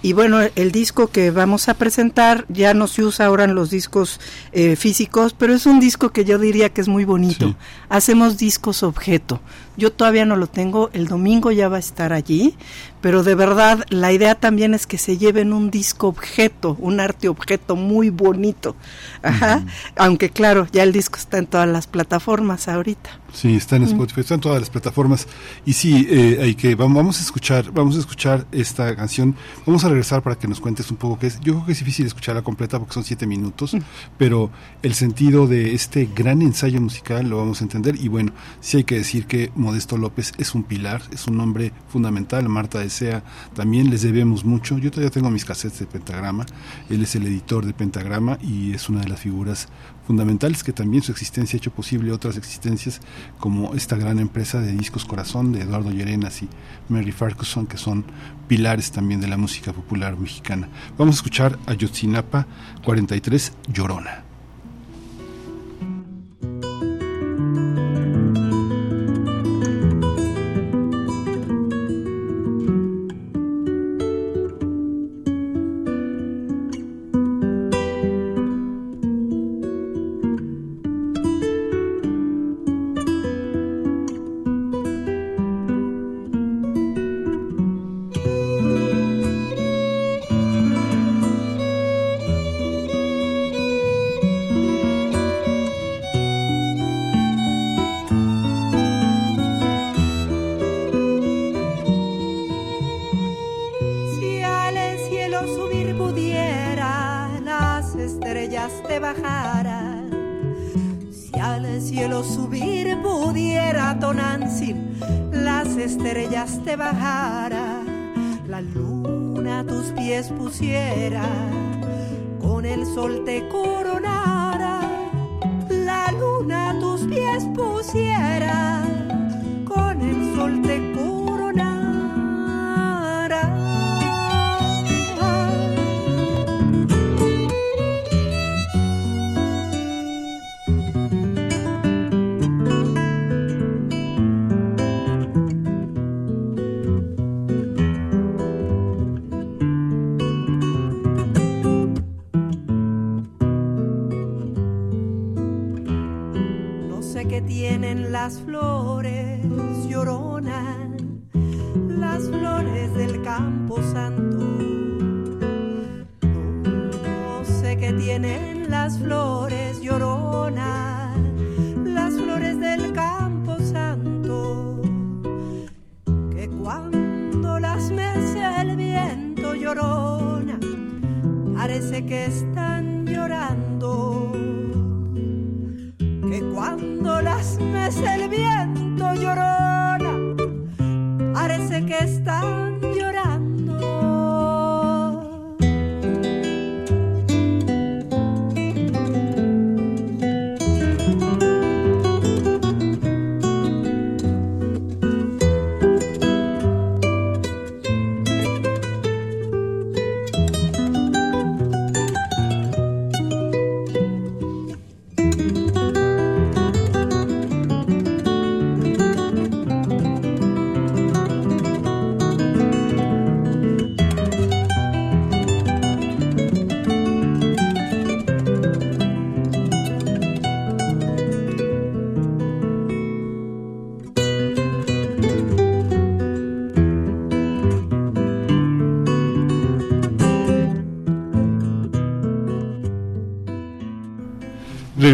[0.03, 3.69] y bueno, el disco que vamos a presentar ya no se usa ahora en los
[3.69, 4.19] discos
[4.51, 7.55] eh, físicos, pero es un disco que yo diría que es muy bonito.
[7.87, 9.39] Hacemos discos objeto.
[9.77, 12.55] Yo todavía no lo tengo, el domingo ya va a estar allí,
[13.01, 17.29] pero de verdad la idea también es que se lleven un disco objeto, un arte
[17.29, 18.75] objeto muy bonito.
[19.23, 19.63] Ajá.
[19.95, 23.21] Aunque claro, ya el disco está en todas las plataformas ahorita.
[23.33, 23.83] Sí, está en.
[23.83, 25.27] Spotify, está en todas las plataformas.
[25.65, 29.35] Y sí, eh, hay que vamos, vamos a escuchar, vamos a escuchar esta canción.
[29.65, 31.39] Vamos a regresar para que nos cuentes un poco qué es.
[31.39, 33.75] Yo creo que es difícil escucharla completa porque son siete minutos,
[34.17, 34.51] pero
[34.83, 37.95] el sentido de este gran ensayo musical lo vamos a entender.
[37.95, 41.71] Y bueno, sí hay que decir que Modesto López es un pilar, es un hombre
[41.87, 42.49] fundamental.
[42.49, 44.77] Marta Desea también les debemos mucho.
[44.77, 46.45] Yo todavía tengo mis cassettes de Pentagrama.
[46.89, 49.69] Él es el editor de Pentagrama y es una de las figuras
[50.05, 52.99] fundamentales que también su existencia ha hecho posible otras existencias
[53.39, 56.49] como esta gran empresa de discos Corazón de Eduardo Llerenas y
[56.89, 58.03] Mary Farquharson que son
[58.49, 60.67] pilares también de la música popular mexicana.
[60.97, 62.45] Vamos a escuchar a Yotzinapa
[62.83, 64.31] 43 Llorona.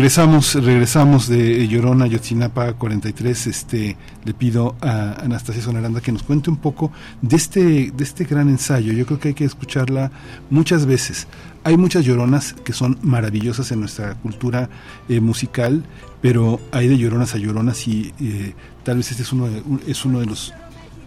[0.07, 3.47] Regresamos, regresamos de Llorona, Yotzinapa 43.
[3.47, 8.23] Este, le pido a Anastasia Sonaranda que nos cuente un poco de este, de este
[8.23, 8.93] gran ensayo.
[8.93, 10.09] Yo creo que hay que escucharla
[10.49, 11.27] muchas veces.
[11.65, 14.69] Hay muchas lloronas que son maravillosas en nuestra cultura
[15.09, 15.83] eh, musical,
[16.21, 18.55] pero hay de lloronas a lloronas y eh,
[18.85, 20.53] tal vez este es uno de, es uno de los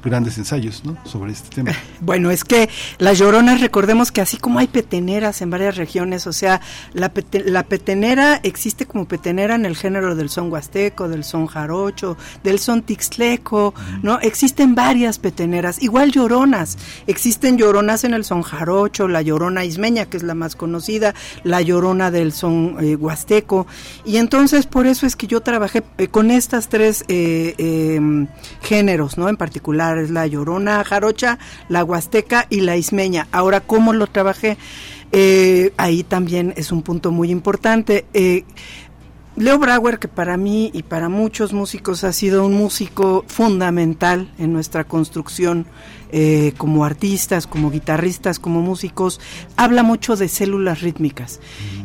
[0.03, 0.97] grandes ensayos ¿no?
[1.05, 1.73] sobre este tema.
[2.01, 6.33] Bueno, es que las lloronas, recordemos que así como hay peteneras en varias regiones, o
[6.33, 6.61] sea,
[6.95, 11.47] la, pete- la petenera existe como petenera en el género del son huasteco, del son
[11.47, 14.19] jarocho, del son tixleco, ¿no?
[14.21, 20.17] Existen varias peteneras, igual lloronas, existen lloronas en el son jarocho, la llorona ismeña, que
[20.17, 21.15] es la más conocida,
[21.45, 23.67] la llorona del son eh, huasteco,
[24.07, 28.27] y entonces por eso es que yo trabajé eh, con estas tres eh, eh,
[28.63, 29.29] géneros, ¿no?
[29.29, 31.39] En particular es la llorona jarocha,
[31.69, 33.29] la huasteca y la ismeña.
[33.33, 34.57] Ahora, ¿cómo lo trabajé?
[35.13, 38.07] Eh, ahí también es un punto muy importante.
[38.15, 38.45] Eh,
[39.37, 44.53] Leo Brauer, que para mí y para muchos músicos ha sido un músico fundamental en
[44.53, 45.67] nuestra construcción
[46.13, 49.21] eh, como artistas, como guitarristas, como músicos,
[49.57, 51.41] habla mucho de células rítmicas.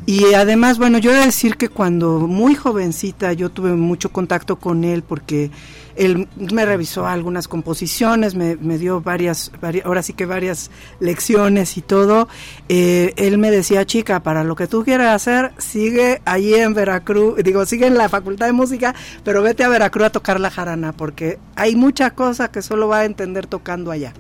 [0.06, 4.58] Y además, bueno, yo he de decir que cuando muy jovencita yo tuve mucho contacto
[4.58, 5.50] con él porque
[5.96, 11.78] él me revisó algunas composiciones, me, me dio varias, vari- ahora sí que varias lecciones
[11.78, 12.28] y todo.
[12.68, 17.42] Eh, él me decía, chica, para lo que tú quieras hacer, sigue allí en Veracruz,
[17.44, 20.92] digo, sigue en la Facultad de Música, pero vete a Veracruz a tocar la jarana,
[20.92, 24.14] porque hay mucha cosa que solo va a entender tocando allá.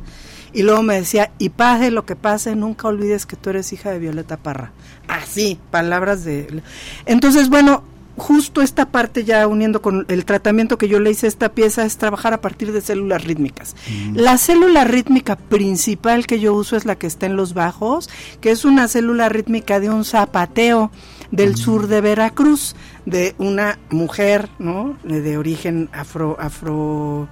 [0.53, 3.91] Y luego me decía, y pase lo que pase, nunca olvides que tú eres hija
[3.91, 4.71] de Violeta Parra.
[5.07, 6.63] Así, palabras de...
[7.05, 7.83] Entonces, bueno,
[8.17, 11.85] justo esta parte ya uniendo con el tratamiento que yo le hice a esta pieza
[11.85, 13.75] es trabajar a partir de células rítmicas.
[14.13, 18.09] La célula rítmica principal que yo uso es la que está en los bajos,
[18.39, 20.91] que es una célula rítmica de un zapateo
[21.31, 22.75] del sur de Veracruz,
[23.05, 24.97] de una mujer, ¿no?
[25.03, 27.27] De, de origen afro afro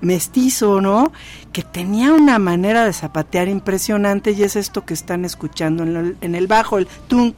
[0.00, 1.12] mestizo, ¿no?
[1.52, 6.16] Que tenía una manera de zapatear impresionante y es esto que están escuchando en, el-
[6.20, 7.34] en el bajo, el tunk,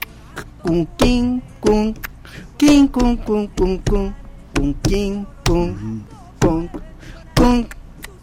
[0.63, 1.95] kun, king, kun,
[2.57, 4.15] king, kun, kun, kun, kun,
[4.55, 6.05] kun, king, kun,
[6.39, 6.71] kun,
[7.35, 7.69] kun,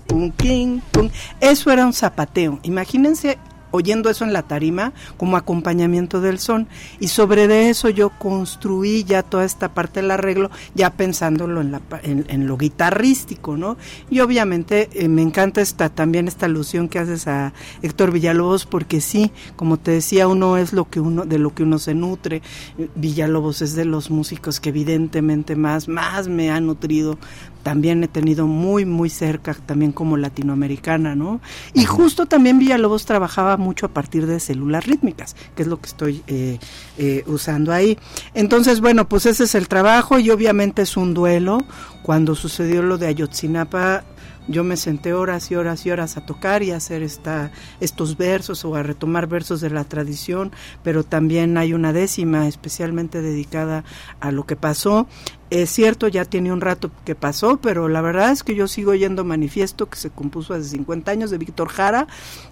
[0.07, 1.11] kun, king, kun.
[1.39, 2.59] Eso era un zapateo.
[2.63, 3.37] Imagínense
[3.77, 6.67] oyendo eso en la tarima como acompañamiento del son.
[6.99, 11.71] Y sobre de eso yo construí ya toda esta parte del arreglo ya pensándolo en,
[11.71, 13.77] la, en lo guitarrístico no
[14.09, 19.01] y obviamente eh, me encanta esta también esta alusión que haces a Héctor Villalobos porque
[19.01, 22.41] sí como te decía uno es lo que uno de lo que uno se nutre.
[22.95, 27.17] Villalobos es de los músicos que evidentemente más más me ha nutrido
[27.67, 31.41] también he tenido muy, muy cerca, también como latinoamericana, ¿no?
[31.73, 35.87] Y justo también Villalobos trabajaba mucho a partir de células rítmicas, que es lo que
[35.87, 36.59] estoy eh,
[36.97, 37.97] eh, usando ahí.
[38.33, 41.57] Entonces, bueno, pues ese es el trabajo y obviamente es un duelo.
[42.03, 44.05] Cuando sucedió lo de Ayotzinapa,
[44.47, 48.15] yo me senté horas y horas y horas a tocar y a hacer esta, estos
[48.15, 53.83] versos o a retomar versos de la tradición, pero también hay una décima especialmente dedicada
[54.21, 55.07] a lo que pasó
[55.49, 58.91] es cierto, ya tiene un rato que pasó, pero la verdad es que yo sigo
[58.91, 62.07] oyendo manifiesto que se compuso hace 50 años de Víctor Jara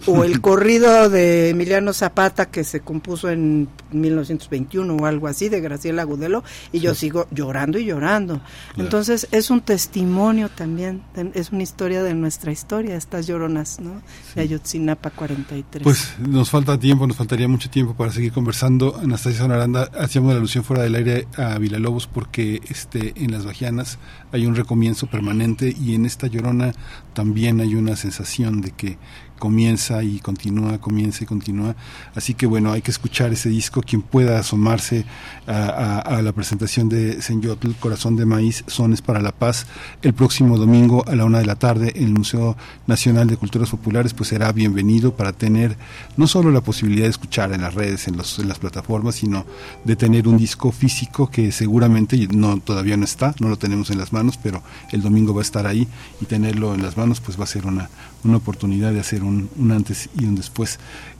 [0.05, 5.61] o el corrido de Emiliano Zapata que se compuso en 1921 o algo así de
[5.61, 8.41] Graciela Agudelo y yo sigo llorando y llorando.
[8.77, 14.01] Entonces es un testimonio también, es una historia de nuestra historia, estas lloronas, ¿no?
[14.35, 15.83] De Ayotzinapa 43.
[15.83, 18.95] Pues nos falta tiempo, nos faltaría mucho tiempo para seguir conversando.
[19.01, 23.97] Anastasia Sonaranda, hacíamos la alusión fuera del aire a Villalobos porque este, en las Bajianas
[24.31, 26.71] hay un recomienzo permanente y en esta llorona
[27.13, 28.99] también hay una sensación de que
[29.45, 31.75] comienza y continúa, comienza y continúa.
[32.15, 33.83] Así que bueno, hay que escuchar ese disco.
[33.83, 35.05] Quien pueda asomarse
[35.45, 39.67] a, la presentación de Senyotl, Corazón de Maíz, Sones para la Paz,
[40.01, 42.57] el próximo domingo a la una de la tarde en el Museo
[42.87, 45.77] Nacional de Culturas Populares, pues será bienvenido para tener
[46.17, 49.45] no solo la posibilidad de escuchar en las redes, en, los, en las plataformas, sino
[49.83, 53.99] de tener un disco físico que seguramente no todavía no está, no lo tenemos en
[53.99, 55.87] las manos, pero el domingo va a estar ahí
[56.19, 57.91] y tenerlo en las manos pues va a ser una,
[58.25, 60.79] una oportunidad de hacer un, un antes y un después.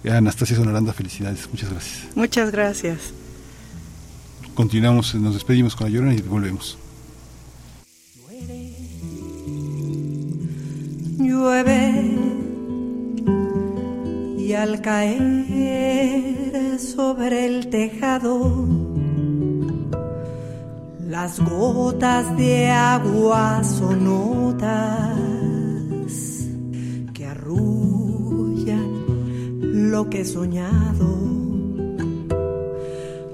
[0.10, 2.16] Anastasia Sonaranda, felicidades, muchas gracias.
[2.16, 3.14] Muchas gracias.
[4.54, 6.78] Continuamos, nos despedimos con la llorona y volvemos.
[11.18, 12.12] Llueve
[14.38, 18.68] y al caer sobre el tejado
[21.16, 25.45] las gotas de agua son notas
[27.46, 28.90] arrullan
[29.92, 31.08] lo que he soñado.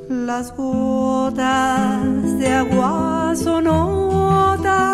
[0.10, 4.86] Las gotas de agua son notas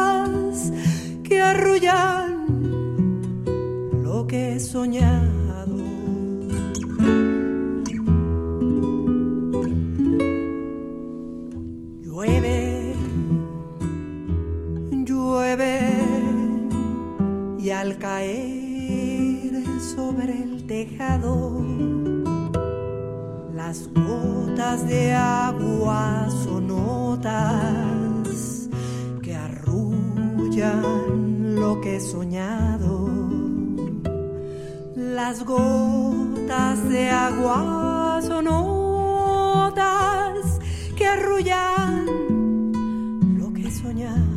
[1.24, 2.46] que arrullan
[4.04, 5.78] lo que he soñado.
[12.04, 12.94] Llueve,
[15.06, 15.80] llueve
[17.60, 18.67] y al caer
[19.98, 21.66] sobre el tejado
[23.56, 28.70] las gotas de agua son notas
[29.24, 30.84] que arrullan
[31.56, 33.10] lo que he soñado.
[34.96, 40.60] Las gotas de agua son notas
[40.96, 42.06] que arrullan
[43.40, 44.37] lo que he soñado.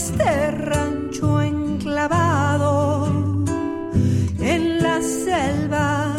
[0.00, 3.18] Este rancho enclavado
[4.38, 6.16] en la selva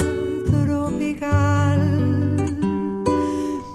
[0.52, 1.82] tropical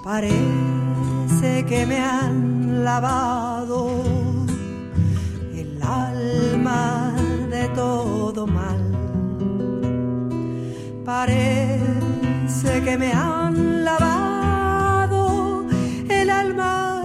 [0.04, 3.78] parece que me han lavado
[5.60, 7.12] el alma
[7.50, 8.82] de todo mal.
[11.04, 15.66] Parece que me han lavado
[16.08, 17.02] el alma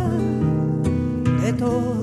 [1.44, 2.01] de todo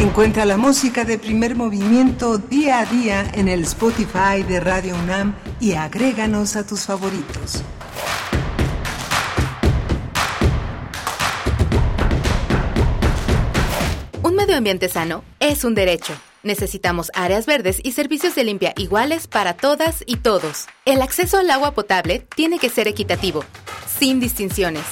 [0.00, 5.34] Encuentra la música de primer movimiento día a día en el Spotify de Radio UNAM
[5.58, 7.64] y agréganos a tus favoritos.
[14.22, 16.14] Un medio ambiente sano es un derecho.
[16.44, 20.66] Necesitamos áreas verdes y servicios de limpia iguales para todas y todos.
[20.84, 23.44] El acceso al agua potable tiene que ser equitativo,
[23.98, 24.84] sin distinciones.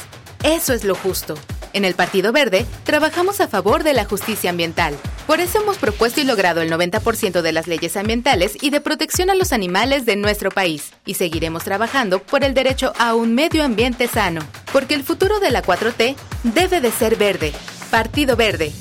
[0.43, 1.37] Eso es lo justo.
[1.77, 4.97] En el Partido Verde trabajamos a favor de la justicia ambiental.
[5.27, 9.29] Por eso hemos propuesto y logrado el 90% de las leyes ambientales y de protección
[9.29, 10.95] a los animales de nuestro país.
[11.05, 14.41] Y seguiremos trabajando por el derecho a un medio ambiente sano.
[14.73, 17.53] Porque el futuro de la 4T debe de ser verde.
[17.91, 18.73] Partido Verde.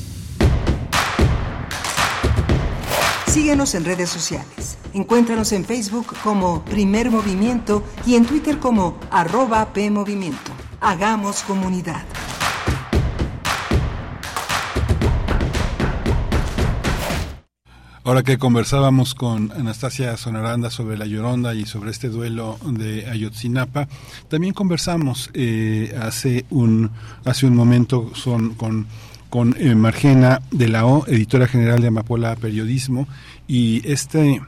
[3.28, 4.78] Síguenos en redes sociales.
[4.94, 10.54] Encuéntranos en Facebook como Primer Movimiento y en Twitter como arroba PMovimiento.
[10.80, 12.06] Hagamos comunidad.
[18.06, 23.88] Ahora que conversábamos con Anastasia Sonaranda sobre la Lloronda y sobre este duelo de Ayotzinapa,
[24.28, 26.92] también conversamos eh, hace un
[27.26, 28.86] hace un momento son con
[29.58, 33.08] eh, Margena de la O, editora general de Amapola Periodismo,
[33.48, 34.40] y este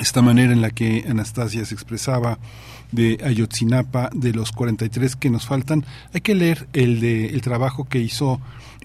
[0.00, 2.38] esta manera en la que Anastasia se expresaba
[2.90, 5.84] de Ayotzinapa, de los 43 que nos faltan,
[6.14, 8.40] hay que leer el de el trabajo que hizo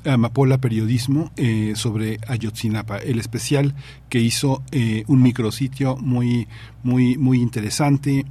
[0.06, 3.75] Amapola Periodismo eh, sobre Ayotzinapa, el especial
[4.09, 6.48] que hizo eh, un micrositio muy,
[6.83, 8.25] muy, muy interesante,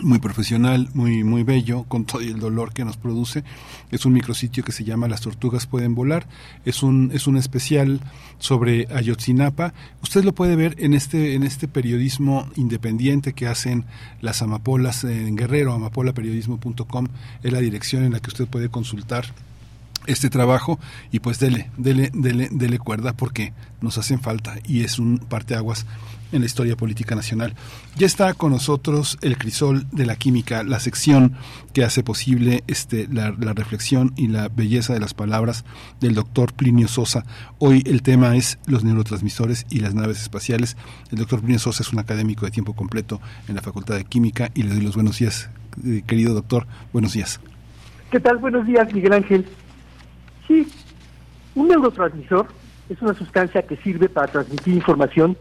[0.00, 3.44] muy profesional, muy, muy bello, con todo el dolor que nos produce.
[3.90, 6.26] Es un micrositio que se llama Las tortugas pueden volar.
[6.64, 8.00] Es un, es un especial
[8.38, 9.74] sobre Ayotzinapa.
[10.02, 13.84] Usted lo puede ver en este, en este periodismo independiente que hacen
[14.20, 17.08] las amapolas en Guerrero, amapolaperiodismo.com
[17.42, 19.26] es la dirección en la que usted puede consultar
[20.06, 20.78] este trabajo
[21.10, 25.86] y pues dele, dele, dele, dele cuerda porque nos hacen falta y es un parteaguas
[26.32, 27.54] en la historia política nacional.
[27.96, 31.34] Ya está con nosotros el crisol de la química, la sección
[31.72, 35.64] que hace posible este, la, reflexión y la belleza de las palabras
[36.00, 37.24] del doctor Plinio Sosa.
[37.58, 40.76] Hoy el tema es los neurotransmisores y las naves espaciales.
[41.10, 44.50] El doctor Plinio Sosa es un académico de tiempo completo en la Facultad de Química
[44.54, 45.50] y le doy los buenos días,
[45.84, 46.66] eh, querido doctor.
[46.92, 47.40] Buenos días.
[48.10, 48.38] ¿Qué tal?
[48.38, 49.46] Buenos días, Miguel Ángel.
[50.52, 50.68] Sí,
[51.54, 52.46] un neurotransmisor
[52.90, 55.34] es una sustancia que sirve para transmitir información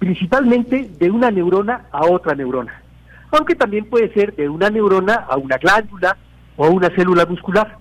[0.00, 2.82] principalmente de una neurona a otra neurona,
[3.30, 6.16] aunque también puede ser de una neurona a una glándula
[6.56, 7.78] o a una célula muscular.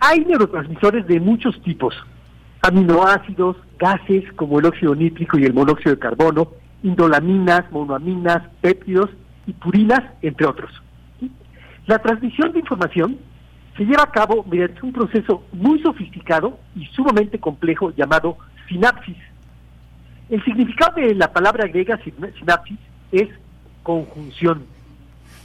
[0.00, 1.94] Hay neurotransmisores de muchos tipos,
[2.62, 6.48] aminoácidos, gases como el óxido nítrico y el monóxido de carbono,
[6.82, 9.10] indolaminas, monoaminas, péptidos
[9.46, 10.70] y purinas, entre otros.
[11.86, 13.18] La transmisión de información
[13.76, 18.36] se lleva a cabo mediante un proceso muy sofisticado y sumamente complejo llamado
[18.68, 19.16] sinapsis.
[20.28, 21.98] El significado de la palabra griega
[22.38, 22.78] sinapsis
[23.10, 23.28] es
[23.82, 24.66] conjunción.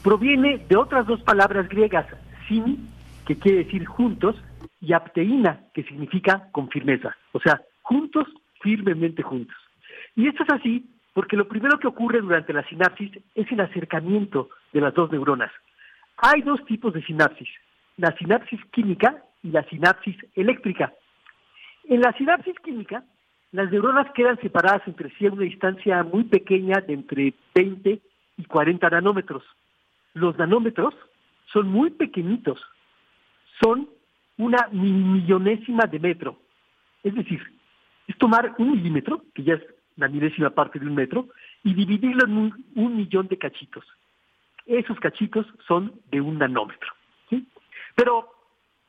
[0.04, 2.06] Proviene de otras dos palabras griegas,
[2.48, 2.88] sin,
[3.26, 4.36] que quiere decir juntos,
[4.80, 7.16] y apteína, que significa con firmeza.
[7.34, 8.28] O sea, juntos,
[8.62, 9.56] firmemente juntos.
[10.16, 14.50] Y esto es así porque lo primero que ocurre durante la sinapsis es el acercamiento
[14.72, 15.52] de las dos neuronas.
[16.18, 17.50] Hay dos tipos de sinapsis,
[17.98, 20.94] la sinapsis química y la sinapsis eléctrica.
[21.86, 23.04] En la sinapsis química,
[23.52, 28.02] las neuronas quedan separadas entre sí a una distancia muy pequeña de entre 20
[28.38, 29.44] y 40 nanómetros.
[30.14, 30.94] Los nanómetros
[31.52, 32.62] son muy pequeñitos,
[33.62, 33.90] son
[34.38, 36.40] una millonésima de metro.
[37.04, 37.42] Es decir,
[38.08, 39.64] es tomar un milímetro, que ya es
[39.96, 41.30] la milésima parte de un metro,
[41.64, 43.86] y dividirlo en un, un millón de cachitos.
[44.66, 46.97] Esos cachitos son de un nanómetro.
[47.98, 48.30] Pero,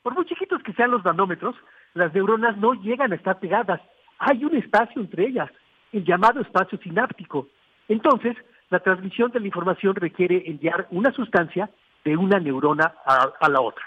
[0.03, 1.57] por muy chiquitos que sean los nanómetros,
[1.95, 3.81] las neuronas no llegan a estar pegadas.
[4.19, 5.51] Hay un espacio entre ellas,
[5.93, 7.49] el llamado espacio sináptico.
[7.89, 8.37] Entonces,
[8.69, 11.71] la transmisión de la información requiere enviar una sustancia
[12.05, 13.85] de una neurona a, la otra.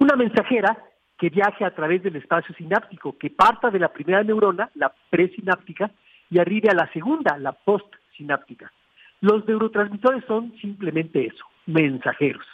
[0.00, 0.76] Una mensajera
[1.16, 5.92] que viaje a través del espacio sináptico, que parta de la primera neurona, la presináptica,
[6.28, 8.72] y arribe a la segunda, la postsináptica.
[9.20, 12.44] Los neurotransmisores son simplemente eso, mensajeros.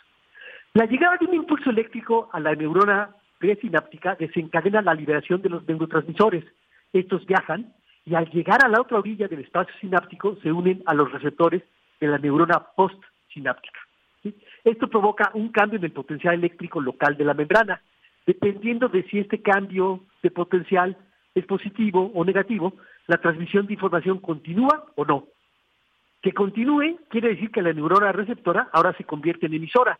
[0.72, 5.66] La llegada de un impulso eléctrico a la neurona presináptica desencadena la liberación de los
[5.66, 6.44] neurotransmisores.
[6.92, 7.74] Estos viajan
[8.04, 11.64] y al llegar a la otra orilla del espacio sináptico se unen a los receptores
[12.00, 13.80] de la neurona postsináptica.
[14.22, 14.32] ¿sí?
[14.62, 17.82] Esto provoca un cambio en el potencial eléctrico local de la membrana.
[18.24, 20.96] Dependiendo de si este cambio de potencial
[21.34, 22.74] es positivo o negativo,
[23.08, 25.26] la transmisión de información continúa o no.
[26.22, 29.98] Que continúe quiere decir que la neurona receptora ahora se convierte en emisora.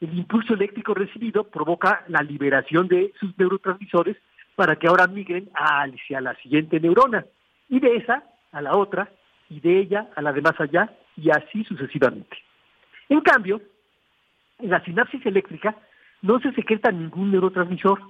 [0.00, 4.16] El impulso eléctrico recibido provoca la liberación de sus neurotransmisores
[4.54, 7.24] para que ahora migren hacia la siguiente neurona
[7.68, 9.10] y de esa a la otra
[9.48, 12.36] y de ella a la de más allá y así sucesivamente.
[13.08, 13.60] En cambio,
[14.58, 15.76] en la sinapsis eléctrica
[16.22, 18.00] no se secreta ningún neurotransmisor.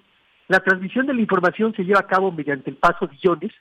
[0.48, 3.52] La transmisión de la información se lleva a cabo mediante el paso de iones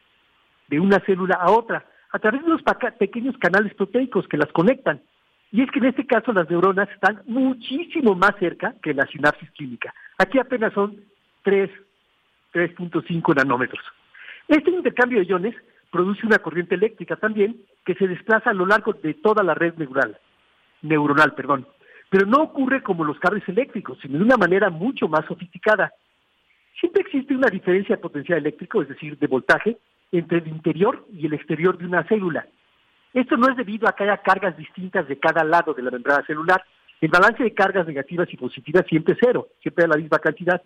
[0.68, 2.62] de una célula a otra, a través de unos
[2.98, 5.02] pequeños canales proteicos que las conectan.
[5.56, 9.50] Y es que en este caso las neuronas están muchísimo más cerca que la sinapsis
[9.52, 9.94] química.
[10.18, 11.00] Aquí apenas son
[11.44, 11.72] 3,
[12.54, 13.82] 3.5 nanómetros.
[14.50, 15.56] Este intercambio de iones
[15.92, 19.76] produce una corriente eléctrica también que se desplaza a lo largo de toda la red
[19.78, 20.20] neuronal,
[20.82, 21.66] neuronal, perdón.
[22.10, 25.94] Pero no ocurre como los cables eléctricos, sino de una manera mucho más sofisticada.
[26.82, 29.78] Siempre existe una diferencia de potencial eléctrico, es decir, de voltaje,
[30.12, 32.46] entre el interior y el exterior de una célula.
[33.16, 36.26] Esto no es debido a que haya cargas distintas de cada lado de la membrana
[36.26, 36.62] celular.
[37.00, 40.62] El balance de cargas negativas y positivas siempre es cero, siempre es la misma cantidad,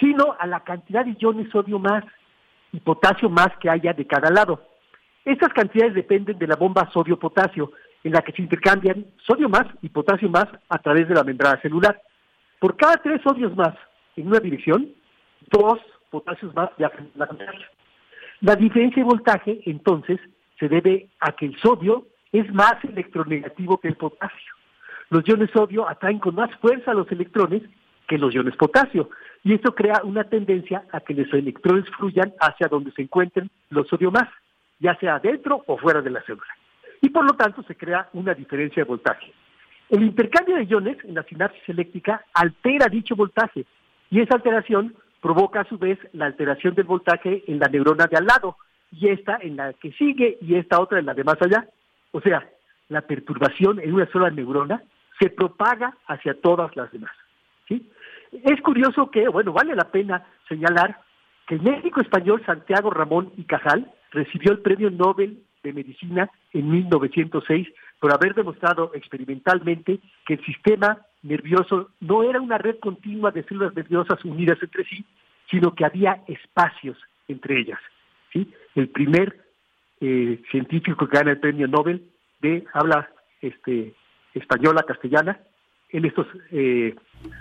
[0.00, 2.04] sino a la cantidad de iones sodio más.
[2.72, 4.60] y potasio más que haya de cada lado.
[5.24, 7.72] Estas cantidades dependen de la bomba sodio-potasio,
[8.04, 11.58] en la que se intercambian sodio más y potasio más a través de la membrana
[11.62, 11.98] celular.
[12.58, 13.74] Por cada tres sodios más
[14.16, 14.90] en una dirección,
[15.50, 15.78] dos
[16.10, 17.70] potasios más viajan en la contraria.
[18.40, 20.20] La diferencia de voltaje, entonces,
[20.58, 24.54] se debe a que el sodio es más electronegativo que el potasio.
[25.10, 27.62] Los iones sodio atraen con más fuerza a los electrones
[28.06, 29.10] que los iones potasio,
[29.44, 33.86] y esto crea una tendencia a que los electrones fluyan hacia donde se encuentren los
[33.88, 34.28] sodio más,
[34.80, 36.54] ya sea dentro o fuera de la célula.
[37.00, 39.32] Y por lo tanto se crea una diferencia de voltaje.
[39.90, 43.64] El intercambio de iones en la sinapsis eléctrica altera dicho voltaje,
[44.10, 48.16] y esa alteración provoca a su vez la alteración del voltaje en la neurona de
[48.16, 48.56] al lado,
[48.90, 51.68] y esta en la que sigue, y esta otra en la de más allá.
[52.12, 52.48] O sea,
[52.88, 54.82] la perturbación en una sola neurona
[55.20, 57.12] se propaga hacia todas las demás.
[57.66, 57.90] ¿sí?
[58.32, 61.00] Es curioso que, bueno, vale la pena señalar
[61.46, 66.70] que el médico español Santiago Ramón y Cajal recibió el Premio Nobel de Medicina en
[66.70, 67.68] 1906
[67.98, 73.74] por haber demostrado experimentalmente que el sistema nervioso no era una red continua de células
[73.74, 75.04] nerviosas unidas entre sí,
[75.50, 77.80] sino que había espacios entre ellas.
[78.32, 78.52] ¿Sí?
[78.74, 79.36] El primer
[80.00, 82.02] eh, científico que gana el premio Nobel
[82.40, 83.08] de habla
[83.40, 83.94] este,
[84.34, 85.40] española, castellana,
[85.90, 86.94] en estos eh,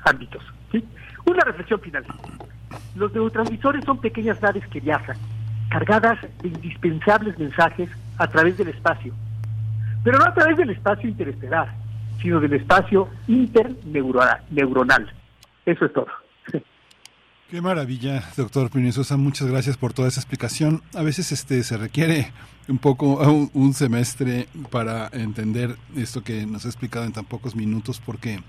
[0.05, 0.43] ámbitos.
[0.71, 0.83] ¿sí?
[1.25, 2.05] Una reflexión final.
[2.95, 5.17] Los neurotransmisores son pequeñas naves que viajan,
[5.69, 9.13] cargadas de indispensables mensajes a través del espacio,
[10.03, 11.73] pero no a través del espacio interestelar,
[12.21, 15.11] sino del espacio interneuronal.
[15.65, 16.07] Eso es todo.
[17.49, 19.15] Qué maravilla, doctor Sosa.
[19.15, 20.83] Muchas gracias por toda esa explicación.
[20.93, 22.33] A veces este se requiere
[22.67, 27.55] un poco un, un semestre para entender esto que nos ha explicado en tan pocos
[27.55, 28.41] minutos, porque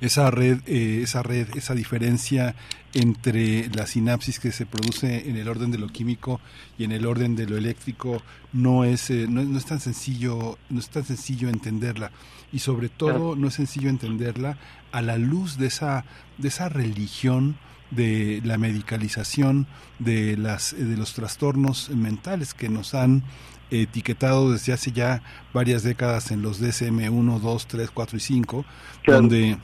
[0.00, 2.56] esa red, eh, esa red, esa diferencia
[2.92, 6.40] entre la sinapsis que se produce en el orden de lo químico
[6.76, 8.20] y en el orden de lo eléctrico
[8.52, 12.10] no es, eh, no, no, es tan sencillo, no es tan sencillo entenderla
[12.52, 14.58] y sobre todo no es sencillo entenderla
[14.90, 16.04] a la luz de esa,
[16.36, 17.56] de esa religión
[17.94, 19.66] de la medicalización
[19.98, 23.22] de las de los trastornos mentales que nos han
[23.70, 25.22] etiquetado desde hace ya
[25.54, 28.64] varias décadas en los DSM 1, 2, 3, 4 y 5,
[29.02, 29.20] claro.
[29.20, 29.58] donde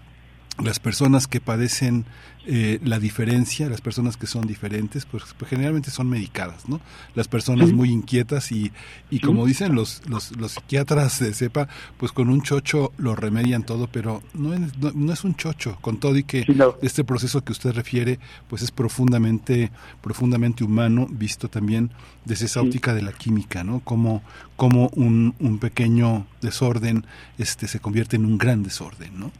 [0.62, 2.07] las personas que padecen
[2.47, 6.81] eh, la diferencia, las personas que son diferentes, pues, pues generalmente son medicadas, ¿no?
[7.15, 7.75] Las personas sí.
[7.75, 8.73] muy inquietas y,
[9.10, 9.20] y sí.
[9.20, 11.68] como dicen los, los, los, psiquiatras de cepa,
[11.99, 15.76] pues con un chocho lo remedian todo, pero no es, no, no es un chocho,
[15.81, 16.76] con todo y que sí, no.
[16.81, 18.18] este proceso que usted refiere,
[18.49, 21.91] pues es profundamente, profundamente humano, visto también
[22.25, 23.81] desde esa óptica de la química, ¿no?
[23.81, 24.23] Como,
[24.57, 27.05] como un, un pequeño desorden
[27.36, 29.33] este, se convierte en un gran desorden, ¿no?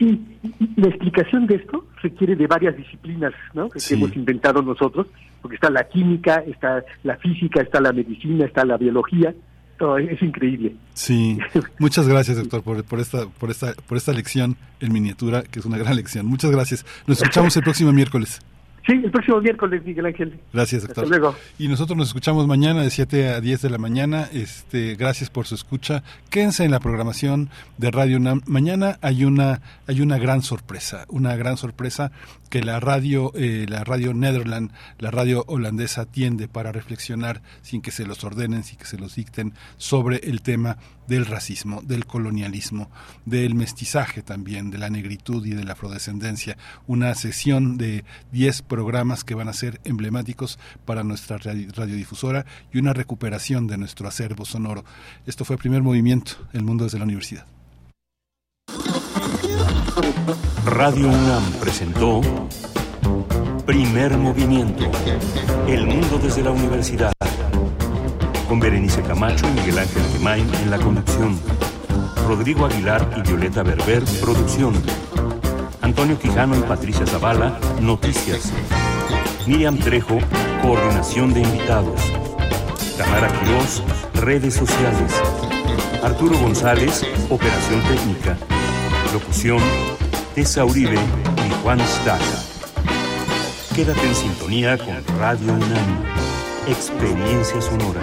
[0.00, 0.18] Sí,
[0.76, 3.68] la explicación de esto requiere de varias disciplinas ¿no?
[3.68, 3.92] que sí.
[3.92, 5.08] hemos inventado nosotros,
[5.42, 9.34] porque está la química, está la física, está la medicina, está la biología,
[9.78, 10.74] todo es increíble.
[10.94, 11.38] Sí,
[11.78, 15.66] muchas gracias doctor por, por, esta, por, esta, por esta lección en miniatura, que es
[15.66, 16.24] una gran lección.
[16.24, 16.86] Muchas gracias.
[17.06, 18.40] Nos escuchamos el próximo miércoles.
[18.86, 20.40] Sí, el próximo miércoles, Miguel Ángel.
[20.52, 21.04] Gracias, doctor.
[21.04, 21.36] Hasta luego.
[21.58, 24.28] Y nosotros nos escuchamos mañana de 7 a 10 de la mañana.
[24.32, 26.02] Este, gracias por su escucha.
[26.30, 28.40] Quédense en la programación de Radio UNAM.
[28.46, 32.10] Mañana hay una, hay una gran sorpresa, una gran sorpresa
[32.50, 37.92] que la radio, eh, la radio Netherland, la radio holandesa tiende para reflexionar sin que
[37.92, 40.76] se los ordenen, sin que se los dicten sobre el tema
[41.06, 42.90] del racismo, del colonialismo,
[43.24, 46.56] del mestizaje también, de la negritud y de la afrodescendencia.
[46.86, 52.94] Una sesión de 10 programas que van a ser emblemáticos para nuestra radiodifusora y una
[52.94, 54.84] recuperación de nuestro acervo sonoro.
[55.26, 57.44] Esto fue primer movimiento, El Mundo desde la Universidad.
[60.64, 62.20] Radio UNAM presentó
[63.66, 64.90] Primer Movimiento,
[65.66, 67.12] El Mundo desde la Universidad
[68.48, 71.38] con Berenice Camacho y Miguel Ángel Gemain en la conducción.
[72.26, 74.74] Rodrigo Aguilar y Violeta Berber, producción.
[75.90, 78.52] Antonio Quijano y Patricia Zavala, noticias.
[79.44, 80.18] Miriam Trejo,
[80.62, 82.00] coordinación de invitados.
[82.96, 83.82] Tamara Quirós,
[84.14, 85.20] redes sociales.
[86.00, 88.38] Arturo González, operación técnica.
[89.12, 89.58] Locución,
[90.36, 92.38] Tessa Uribe y Juan Staca.
[93.74, 96.04] Quédate en sintonía con Radio UNAM.
[96.68, 98.02] Experiencia sonora.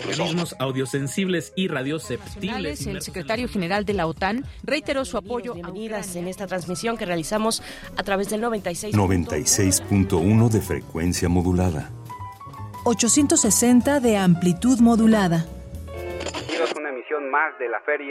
[0.00, 2.86] Organismos audiosensibles y radioceptibles.
[2.86, 7.62] El secretario general de la OTAN reiteró su apoyo Bienvenidas en esta transmisión que realizamos
[7.96, 9.82] a través del 96.1 96
[10.52, 11.90] de frecuencia modulada.
[12.84, 15.46] 860 de amplitud modulada.
[16.76, 18.08] una emisión más de la Feria